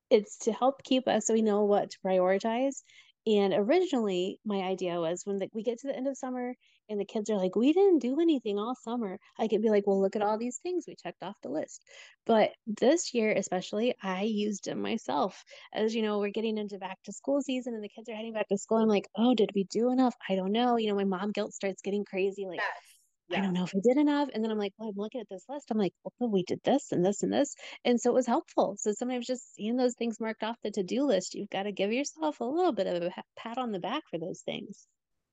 it's 0.09 0.37
to 0.39 0.53
help 0.53 0.83
keep 0.83 1.07
us 1.07 1.27
so 1.27 1.33
we 1.33 1.41
know 1.41 1.63
what 1.65 1.91
to 1.91 1.97
prioritize. 2.05 2.83
And 3.27 3.53
originally, 3.55 4.39
my 4.45 4.57
idea 4.57 4.99
was 4.99 5.23
when 5.25 5.39
the, 5.39 5.49
we 5.51 5.63
get 5.63 5.79
to 5.79 5.87
the 5.87 5.95
end 5.95 6.07
of 6.07 6.15
summer 6.15 6.53
and 6.89 6.99
the 6.99 7.05
kids 7.05 7.31
are 7.31 7.37
like, 7.37 7.55
we 7.55 7.73
didn't 7.73 7.97
do 7.97 8.19
anything 8.19 8.59
all 8.59 8.75
summer, 8.75 9.17
I 9.39 9.47
could 9.47 9.63
be 9.63 9.71
like, 9.71 9.87
well, 9.87 9.99
look 9.99 10.15
at 10.15 10.21
all 10.21 10.37
these 10.37 10.59
things 10.61 10.85
we 10.87 10.95
checked 10.95 11.23
off 11.23 11.35
the 11.41 11.49
list. 11.49 11.81
But 12.27 12.51
this 12.67 13.15
year, 13.15 13.31
especially, 13.31 13.95
I 14.03 14.21
used 14.21 14.65
them 14.65 14.79
myself. 14.79 15.43
As 15.73 15.95
you 15.95 16.03
know, 16.03 16.19
we're 16.19 16.29
getting 16.29 16.59
into 16.59 16.77
back 16.77 17.01
to 17.05 17.13
school 17.13 17.41
season 17.41 17.73
and 17.73 17.83
the 17.83 17.89
kids 17.89 18.07
are 18.09 18.15
heading 18.15 18.33
back 18.33 18.47
to 18.49 18.59
school. 18.59 18.77
I'm 18.77 18.87
like, 18.87 19.07
oh, 19.17 19.33
did 19.33 19.49
we 19.55 19.63
do 19.63 19.91
enough? 19.91 20.13
I 20.29 20.35
don't 20.35 20.51
know. 20.51 20.77
You 20.77 20.89
know, 20.89 20.95
my 20.95 21.05
mom 21.05 21.31
guilt 21.31 21.53
starts 21.53 21.81
getting 21.81 22.05
crazy. 22.05 22.45
Like, 22.45 22.59
yes 22.59 22.94
yeah. 23.29 23.39
I 23.39 23.41
don't 23.41 23.53
know 23.53 23.63
if 23.63 23.73
I 23.75 23.79
did 23.83 23.97
enough. 23.97 24.29
And 24.33 24.43
then 24.43 24.51
I'm 24.51 24.57
like, 24.57 24.73
well, 24.77 24.89
I'm 24.89 24.95
looking 24.97 25.21
at 25.21 25.29
this 25.29 25.45
list. 25.49 25.71
I'm 25.71 25.77
like, 25.77 25.93
well, 26.03 26.29
we 26.29 26.43
did 26.43 26.59
this 26.63 26.91
and 26.91 27.05
this 27.05 27.23
and 27.23 27.33
this. 27.33 27.55
And 27.83 27.99
so 27.99 28.11
it 28.11 28.13
was 28.13 28.27
helpful. 28.27 28.75
So 28.77 28.91
sometimes 28.91 29.27
just 29.27 29.55
seeing 29.55 29.77
those 29.77 29.95
things 29.95 30.19
marked 30.19 30.43
off 30.43 30.57
the 30.63 30.71
to 30.71 30.83
do 30.83 31.03
list, 31.03 31.33
you've 31.33 31.49
got 31.49 31.63
to 31.63 31.71
give 31.71 31.91
yourself 31.91 32.39
a 32.39 32.45
little 32.45 32.73
bit 32.73 32.87
of 32.87 33.01
a 33.01 33.11
pat 33.37 33.57
on 33.57 33.71
the 33.71 33.79
back 33.79 34.03
for 34.09 34.19
those 34.19 34.41
things. 34.41 34.87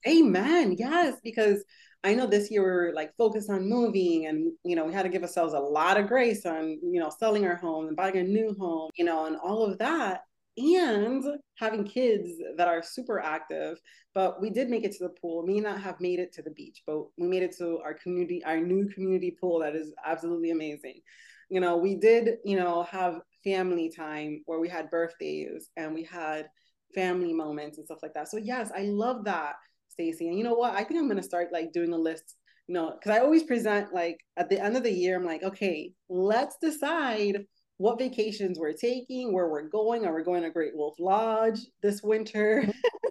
Amen. 0.07 0.75
Yes, 0.79 1.17
because 1.23 1.65
I 2.03 2.15
know 2.15 2.27
this 2.27 2.51
year 2.51 2.63
we 2.63 2.71
were 2.71 2.93
like 2.95 3.15
focused 3.17 3.49
on 3.51 3.69
moving 3.69 4.27
and, 4.27 4.53
you 4.65 4.75
know, 4.75 4.85
we 4.85 4.93
had 4.93 5.05
to 5.05 5.09
give 5.09 5.23
ourselves 5.23 5.55
a 5.55 5.61
lot 5.61 5.97
of 5.97 6.09
grace 6.09 6.45
on, 6.45 6.79
you 6.83 6.99
know, 6.99 7.11
selling 7.17 7.47
our 7.47 7.55
home 7.55 7.87
and 7.87 7.97
buying 7.97 8.17
a 8.17 8.23
new 8.25 8.57
home, 8.59 8.91
you 8.97 9.05
know, 9.05 9.27
and 9.27 9.37
all 9.37 9.65
of 9.65 9.79
that 9.79 10.23
and 10.57 11.25
having 11.59 11.85
kids 11.85 12.31
that 12.57 12.69
are 12.69 12.83
super 12.83 13.21
active. 13.21 13.79
But 14.15 14.41
we 14.41 14.51
did 14.51 14.69
make 14.69 14.85
it 14.85 14.93
to 14.93 15.05
the 15.05 15.15
pool. 15.21 15.47
May 15.47 15.61
not 15.61 15.81
have 15.81 16.01
made 16.01 16.19
it 16.19 16.33
to 16.35 16.43
the 16.43 16.51
beach, 16.51 16.83
but 16.87 17.05
we 17.17 17.27
made 17.27 17.43
it 17.43 17.57
to 17.59 17.79
our 17.85 17.95
community, 17.95 18.43
our 18.45 18.61
new 18.61 18.89
community 18.89 19.37
pool 19.41 19.61
that 19.61 19.75
is 19.75 19.93
absolutely 20.05 20.51
amazing. 20.51 21.01
You 21.49 21.61
know, 21.61 21.77
we 21.77 21.97
did, 21.97 22.37
you 22.45 22.59
know, 22.59 22.83
have 22.85 23.21
family 23.45 23.91
time 23.95 24.43
where 24.47 24.61
we 24.61 24.69
had 24.69 24.91
birthdays 24.91 25.71
and 25.77 25.95
we 25.95 26.05
had 26.05 26.49
family 26.95 27.33
moments 27.33 27.79
and 27.79 27.87
stuff 27.87 27.99
like 28.03 28.15
that. 28.15 28.29
So 28.29 28.37
yes, 28.37 28.71
I 28.77 28.83
love 28.83 29.25
that, 29.25 29.55
Stacey. 29.89 30.29
And 30.29 30.37
you 30.37 30.45
know 30.45 30.55
what? 30.55 30.75
I 30.75 30.85
think 30.85 31.01
I'm 31.01 31.09
gonna 31.09 31.23
start 31.23 31.53
like 31.53 31.73
doing 31.73 31.93
a 31.93 31.99
list 31.99 32.37
you 32.69 32.75
know, 32.75 32.93
because 32.93 33.11
I 33.17 33.21
always 33.21 33.43
present 33.43 33.93
like 33.93 34.19
at 34.37 34.49
the 34.49 34.63
end 34.63 34.77
of 34.77 34.83
the 34.83 34.93
year, 34.93 35.17
I'm 35.17 35.27
like, 35.27 35.43
okay, 35.43 35.93
let's 36.09 36.57
decide 36.63 37.45
what 37.83 37.99
vacations 37.99 38.61
we're 38.61 38.73
taking, 38.73 39.33
where 39.33 39.49
we're 39.49 39.69
going. 39.69 40.07
Are 40.07 40.15
we 40.15 40.23
going 40.23 40.45
to 40.45 40.51
Great 40.51 40.77
Wolf 40.77 40.95
Lodge 41.01 41.59
this 41.83 42.01
winter? 42.01 42.65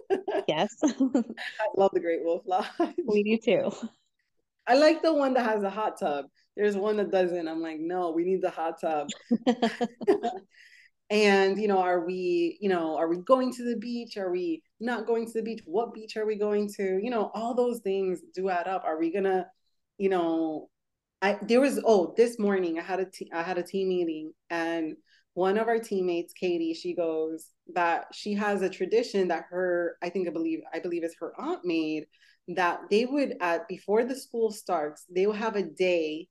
yes. 0.48 0.74
I 0.82 1.22
love 1.76 1.90
the 1.92 2.00
Great 2.00 2.24
Wolf 2.24 2.40
Lodge. 2.46 2.94
We 3.04 3.22
do 3.22 3.36
too. 3.36 3.88
I 4.66 4.76
like 4.76 5.02
the 5.02 5.12
one 5.12 5.34
that 5.34 5.44
has 5.44 5.62
a 5.62 5.68
hot 5.68 6.00
tub. 6.00 6.24
There's 6.56 6.74
one 6.74 6.96
that 6.96 7.10
doesn't. 7.10 7.48
I'm 7.48 7.60
like, 7.60 7.80
no, 7.80 8.12
we 8.12 8.24
need 8.24 8.40
the 8.40 8.48
hot 8.48 8.80
tub. 8.80 9.08
and 11.10 11.60
you 11.60 11.68
know 11.68 11.78
are 11.78 12.06
we 12.06 12.56
you 12.58 12.70
know 12.70 12.96
are 12.96 13.08
we 13.08 13.18
going 13.18 13.52
to 13.52 13.64
the 13.64 13.76
beach 13.76 14.16
are 14.16 14.30
we 14.30 14.62
not 14.80 15.06
going 15.06 15.26
to 15.26 15.32
the 15.34 15.42
beach 15.42 15.60
what 15.66 15.92
beach 15.92 16.16
are 16.16 16.24
we 16.24 16.36
going 16.36 16.66
to 16.66 16.98
you 17.02 17.10
know 17.10 17.30
all 17.34 17.54
those 17.54 17.80
things 17.80 18.20
do 18.34 18.48
add 18.48 18.66
up 18.66 18.82
are 18.86 18.98
we 18.98 19.12
gonna 19.12 19.44
you 19.98 20.08
know 20.08 20.70
i 21.22 21.38
there 21.42 21.60
was 21.60 21.80
oh 21.84 22.12
this 22.16 22.38
morning 22.38 22.78
i 22.78 22.82
had 22.82 23.00
a 23.00 23.06
t- 23.06 23.30
I 23.32 23.42
had 23.42 23.58
a 23.58 23.62
team 23.62 23.88
meeting 23.88 24.32
and 24.50 24.96
one 25.34 25.56
of 25.56 25.68
our 25.68 25.78
teammates 25.78 26.34
katie 26.34 26.74
she 26.74 26.94
goes 26.94 27.46
that 27.74 28.06
she 28.12 28.34
has 28.34 28.60
a 28.60 28.68
tradition 28.68 29.28
that 29.28 29.44
her 29.48 29.96
i 30.02 30.10
think 30.10 30.28
i 30.28 30.30
believe 30.30 30.60
i 30.74 30.78
believe 30.78 31.04
is 31.04 31.16
her 31.20 31.32
aunt 31.40 31.64
made 31.64 32.04
that 32.48 32.80
they 32.90 33.04
would 33.04 33.36
at 33.40 33.68
before 33.68 34.04
the 34.04 34.16
school 34.16 34.50
starts 34.50 35.04
they 35.14 35.26
will 35.26 35.34
have 35.34 35.56
a 35.56 35.62
day. 35.62 36.28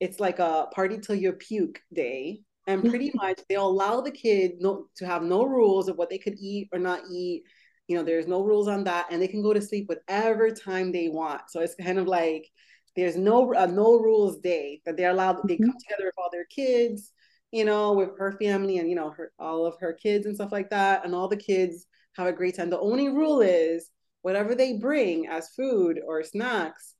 It's 0.00 0.20
like 0.20 0.38
a 0.38 0.66
party 0.74 0.98
till 0.98 1.14
you 1.14 1.32
puke 1.32 1.80
day. 1.92 2.40
And 2.66 2.80
mm-hmm. 2.80 2.90
pretty 2.90 3.12
much 3.14 3.40
they'll 3.48 3.66
allow 3.66 4.00
the 4.00 4.10
kid 4.10 4.52
no, 4.58 4.86
to 4.96 5.06
have 5.06 5.22
no 5.22 5.44
rules 5.44 5.88
of 5.88 5.96
what 5.96 6.10
they 6.10 6.18
could 6.18 6.36
eat 6.38 6.68
or 6.72 6.78
not 6.78 7.02
eat. 7.10 7.44
You 7.88 7.96
know 7.96 8.02
there's 8.02 8.26
no 8.26 8.42
rules 8.42 8.66
on 8.66 8.84
that 8.84 9.06
and 9.10 9.20
they 9.20 9.28
can 9.28 9.42
go 9.42 9.52
to 9.52 9.60
sleep 9.60 9.88
whatever 9.88 10.50
time 10.50 10.90
they 10.90 11.08
want. 11.08 11.42
So 11.48 11.60
it's 11.60 11.74
kind 11.74 11.98
of 11.98 12.06
like 12.06 12.50
there's 12.96 13.16
no 13.16 13.52
a 13.54 13.66
no 13.66 13.98
rules 13.98 14.38
day 14.38 14.80
that 14.84 14.96
they're 14.96 15.10
allowed 15.10 15.38
they 15.46 15.54
mm-hmm. 15.54 15.64
come 15.64 15.76
together 15.80 16.06
with 16.06 16.14
all 16.18 16.30
their 16.32 16.44
kids 16.44 17.12
you 17.52 17.64
know 17.64 17.92
with 17.92 18.18
her 18.18 18.32
family 18.32 18.78
and 18.78 18.88
you 18.88 18.94
know 18.94 19.10
her 19.10 19.32
all 19.38 19.66
of 19.66 19.74
her 19.80 19.92
kids 19.92 20.26
and 20.26 20.34
stuff 20.34 20.52
like 20.52 20.70
that 20.70 21.04
and 21.04 21.14
all 21.14 21.28
the 21.28 21.36
kids 21.36 21.86
have 22.16 22.26
a 22.26 22.32
great 22.32 22.56
time 22.56 22.70
the 22.70 22.78
only 22.78 23.08
rule 23.08 23.40
is 23.40 23.90
whatever 24.22 24.54
they 24.54 24.74
bring 24.74 25.26
as 25.26 25.50
food 25.50 26.00
or 26.06 26.22
snacks 26.22 26.94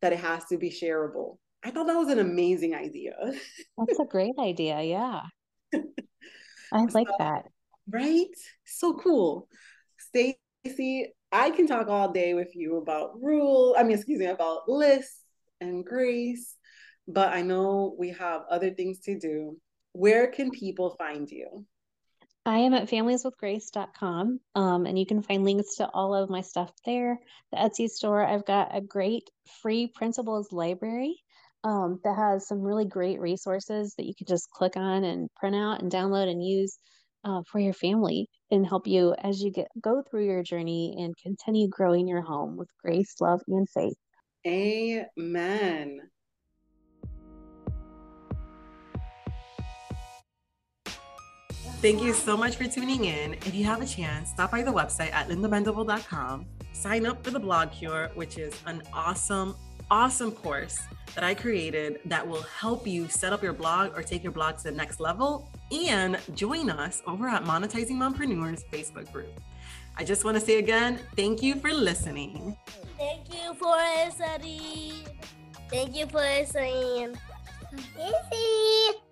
that 0.00 0.12
it 0.12 0.18
has 0.18 0.44
to 0.46 0.56
be 0.56 0.70
shareable 0.70 1.36
I 1.62 1.70
thought 1.70 1.86
that 1.86 1.96
was 1.96 2.08
an 2.08 2.18
amazing 2.18 2.74
idea. 2.74 3.14
That's 3.78 3.98
a 3.98 4.04
great 4.04 4.34
idea. 4.38 4.80
Yeah. 4.82 5.20
I 6.72 6.84
like 6.92 7.08
so, 7.08 7.14
that. 7.18 7.44
Right? 7.88 8.28
So 8.64 8.94
cool. 8.94 9.48
Stacey, 9.98 11.12
I 11.32 11.50
can 11.50 11.66
talk 11.66 11.88
all 11.88 12.12
day 12.12 12.34
with 12.34 12.54
you 12.54 12.78
about 12.78 13.20
rule, 13.20 13.74
I 13.78 13.82
mean, 13.82 13.96
excuse 13.96 14.18
me, 14.18 14.26
about 14.26 14.68
lists 14.68 15.19
and 15.60 15.84
grace, 15.84 16.56
but 17.06 17.32
I 17.32 17.42
know 17.42 17.94
we 17.98 18.10
have 18.10 18.42
other 18.50 18.70
things 18.70 19.00
to 19.00 19.18
do. 19.18 19.56
Where 19.92 20.28
can 20.28 20.50
people 20.50 20.96
find 20.98 21.30
you? 21.30 21.64
I 22.46 22.58
am 22.58 22.72
at 22.72 22.88
familieswithgrace.com 22.88 24.40
um, 24.54 24.86
and 24.86 24.98
you 24.98 25.04
can 25.04 25.22
find 25.22 25.44
links 25.44 25.76
to 25.76 25.88
all 25.88 26.14
of 26.14 26.30
my 26.30 26.40
stuff 26.40 26.72
there. 26.86 27.18
The 27.52 27.58
Etsy 27.58 27.88
store, 27.88 28.24
I've 28.24 28.46
got 28.46 28.74
a 28.74 28.80
great 28.80 29.28
free 29.62 29.88
principles 29.94 30.50
library 30.50 31.16
um, 31.64 32.00
that 32.04 32.16
has 32.16 32.48
some 32.48 32.62
really 32.62 32.86
great 32.86 33.20
resources 33.20 33.94
that 33.96 34.06
you 34.06 34.14
can 34.16 34.26
just 34.26 34.50
click 34.50 34.76
on 34.76 35.04
and 35.04 35.28
print 35.36 35.54
out 35.54 35.82
and 35.82 35.92
download 35.92 36.30
and 36.30 36.44
use 36.44 36.78
uh, 37.24 37.42
for 37.50 37.58
your 37.58 37.74
family 37.74 38.28
and 38.50 38.66
help 38.66 38.86
you 38.86 39.14
as 39.22 39.42
you 39.42 39.52
get 39.52 39.68
go 39.82 40.02
through 40.02 40.24
your 40.24 40.42
journey 40.42 40.96
and 40.98 41.14
continue 41.22 41.68
growing 41.68 42.08
your 42.08 42.22
home 42.22 42.56
with 42.56 42.68
grace, 42.82 43.14
love, 43.20 43.42
and 43.48 43.68
faith. 43.68 43.96
Amen. 44.46 46.00
Thank 51.82 52.02
you 52.02 52.12
so 52.12 52.36
much 52.36 52.56
for 52.56 52.66
tuning 52.66 53.06
in. 53.06 53.34
If 53.34 53.54
you 53.54 53.64
have 53.64 53.80
a 53.80 53.86
chance, 53.86 54.28
stop 54.30 54.50
by 54.50 54.62
the 54.62 54.70
website 54.70 55.12
at 55.12 55.28
lindabendable.com. 55.28 56.46
Sign 56.72 57.06
up 57.06 57.24
for 57.24 57.30
the 57.30 57.40
Blog 57.40 57.72
Cure, 57.72 58.10
which 58.14 58.36
is 58.36 58.54
an 58.66 58.82
awesome, 58.92 59.56
awesome 59.90 60.30
course 60.30 60.78
that 61.14 61.24
I 61.24 61.34
created 61.34 62.00
that 62.04 62.26
will 62.26 62.42
help 62.42 62.86
you 62.86 63.08
set 63.08 63.32
up 63.32 63.42
your 63.42 63.54
blog 63.54 63.96
or 63.96 64.02
take 64.02 64.22
your 64.22 64.32
blog 64.32 64.58
to 64.58 64.64
the 64.64 64.72
next 64.72 65.00
level 65.00 65.50
and 65.72 66.18
join 66.34 66.68
us 66.68 67.02
over 67.06 67.28
at 67.28 67.44
Monetizing 67.44 67.96
Mompreneurs 67.96 68.62
Facebook 68.70 69.10
group. 69.10 69.40
I 69.96 70.04
just 70.04 70.24
want 70.24 70.36
to 70.36 70.40
say 70.40 70.58
again, 70.58 70.98
thank 71.16 71.42
you 71.42 71.56
for 71.56 71.72
listening. 71.72 72.56
Thank 72.96 73.32
you 73.32 73.54
for 73.54 73.76
listening. 73.76 75.06
Thank 75.68 75.96
you 75.96 76.06
for 76.06 76.18
listening. 76.18 77.16
Easy. 77.98 79.09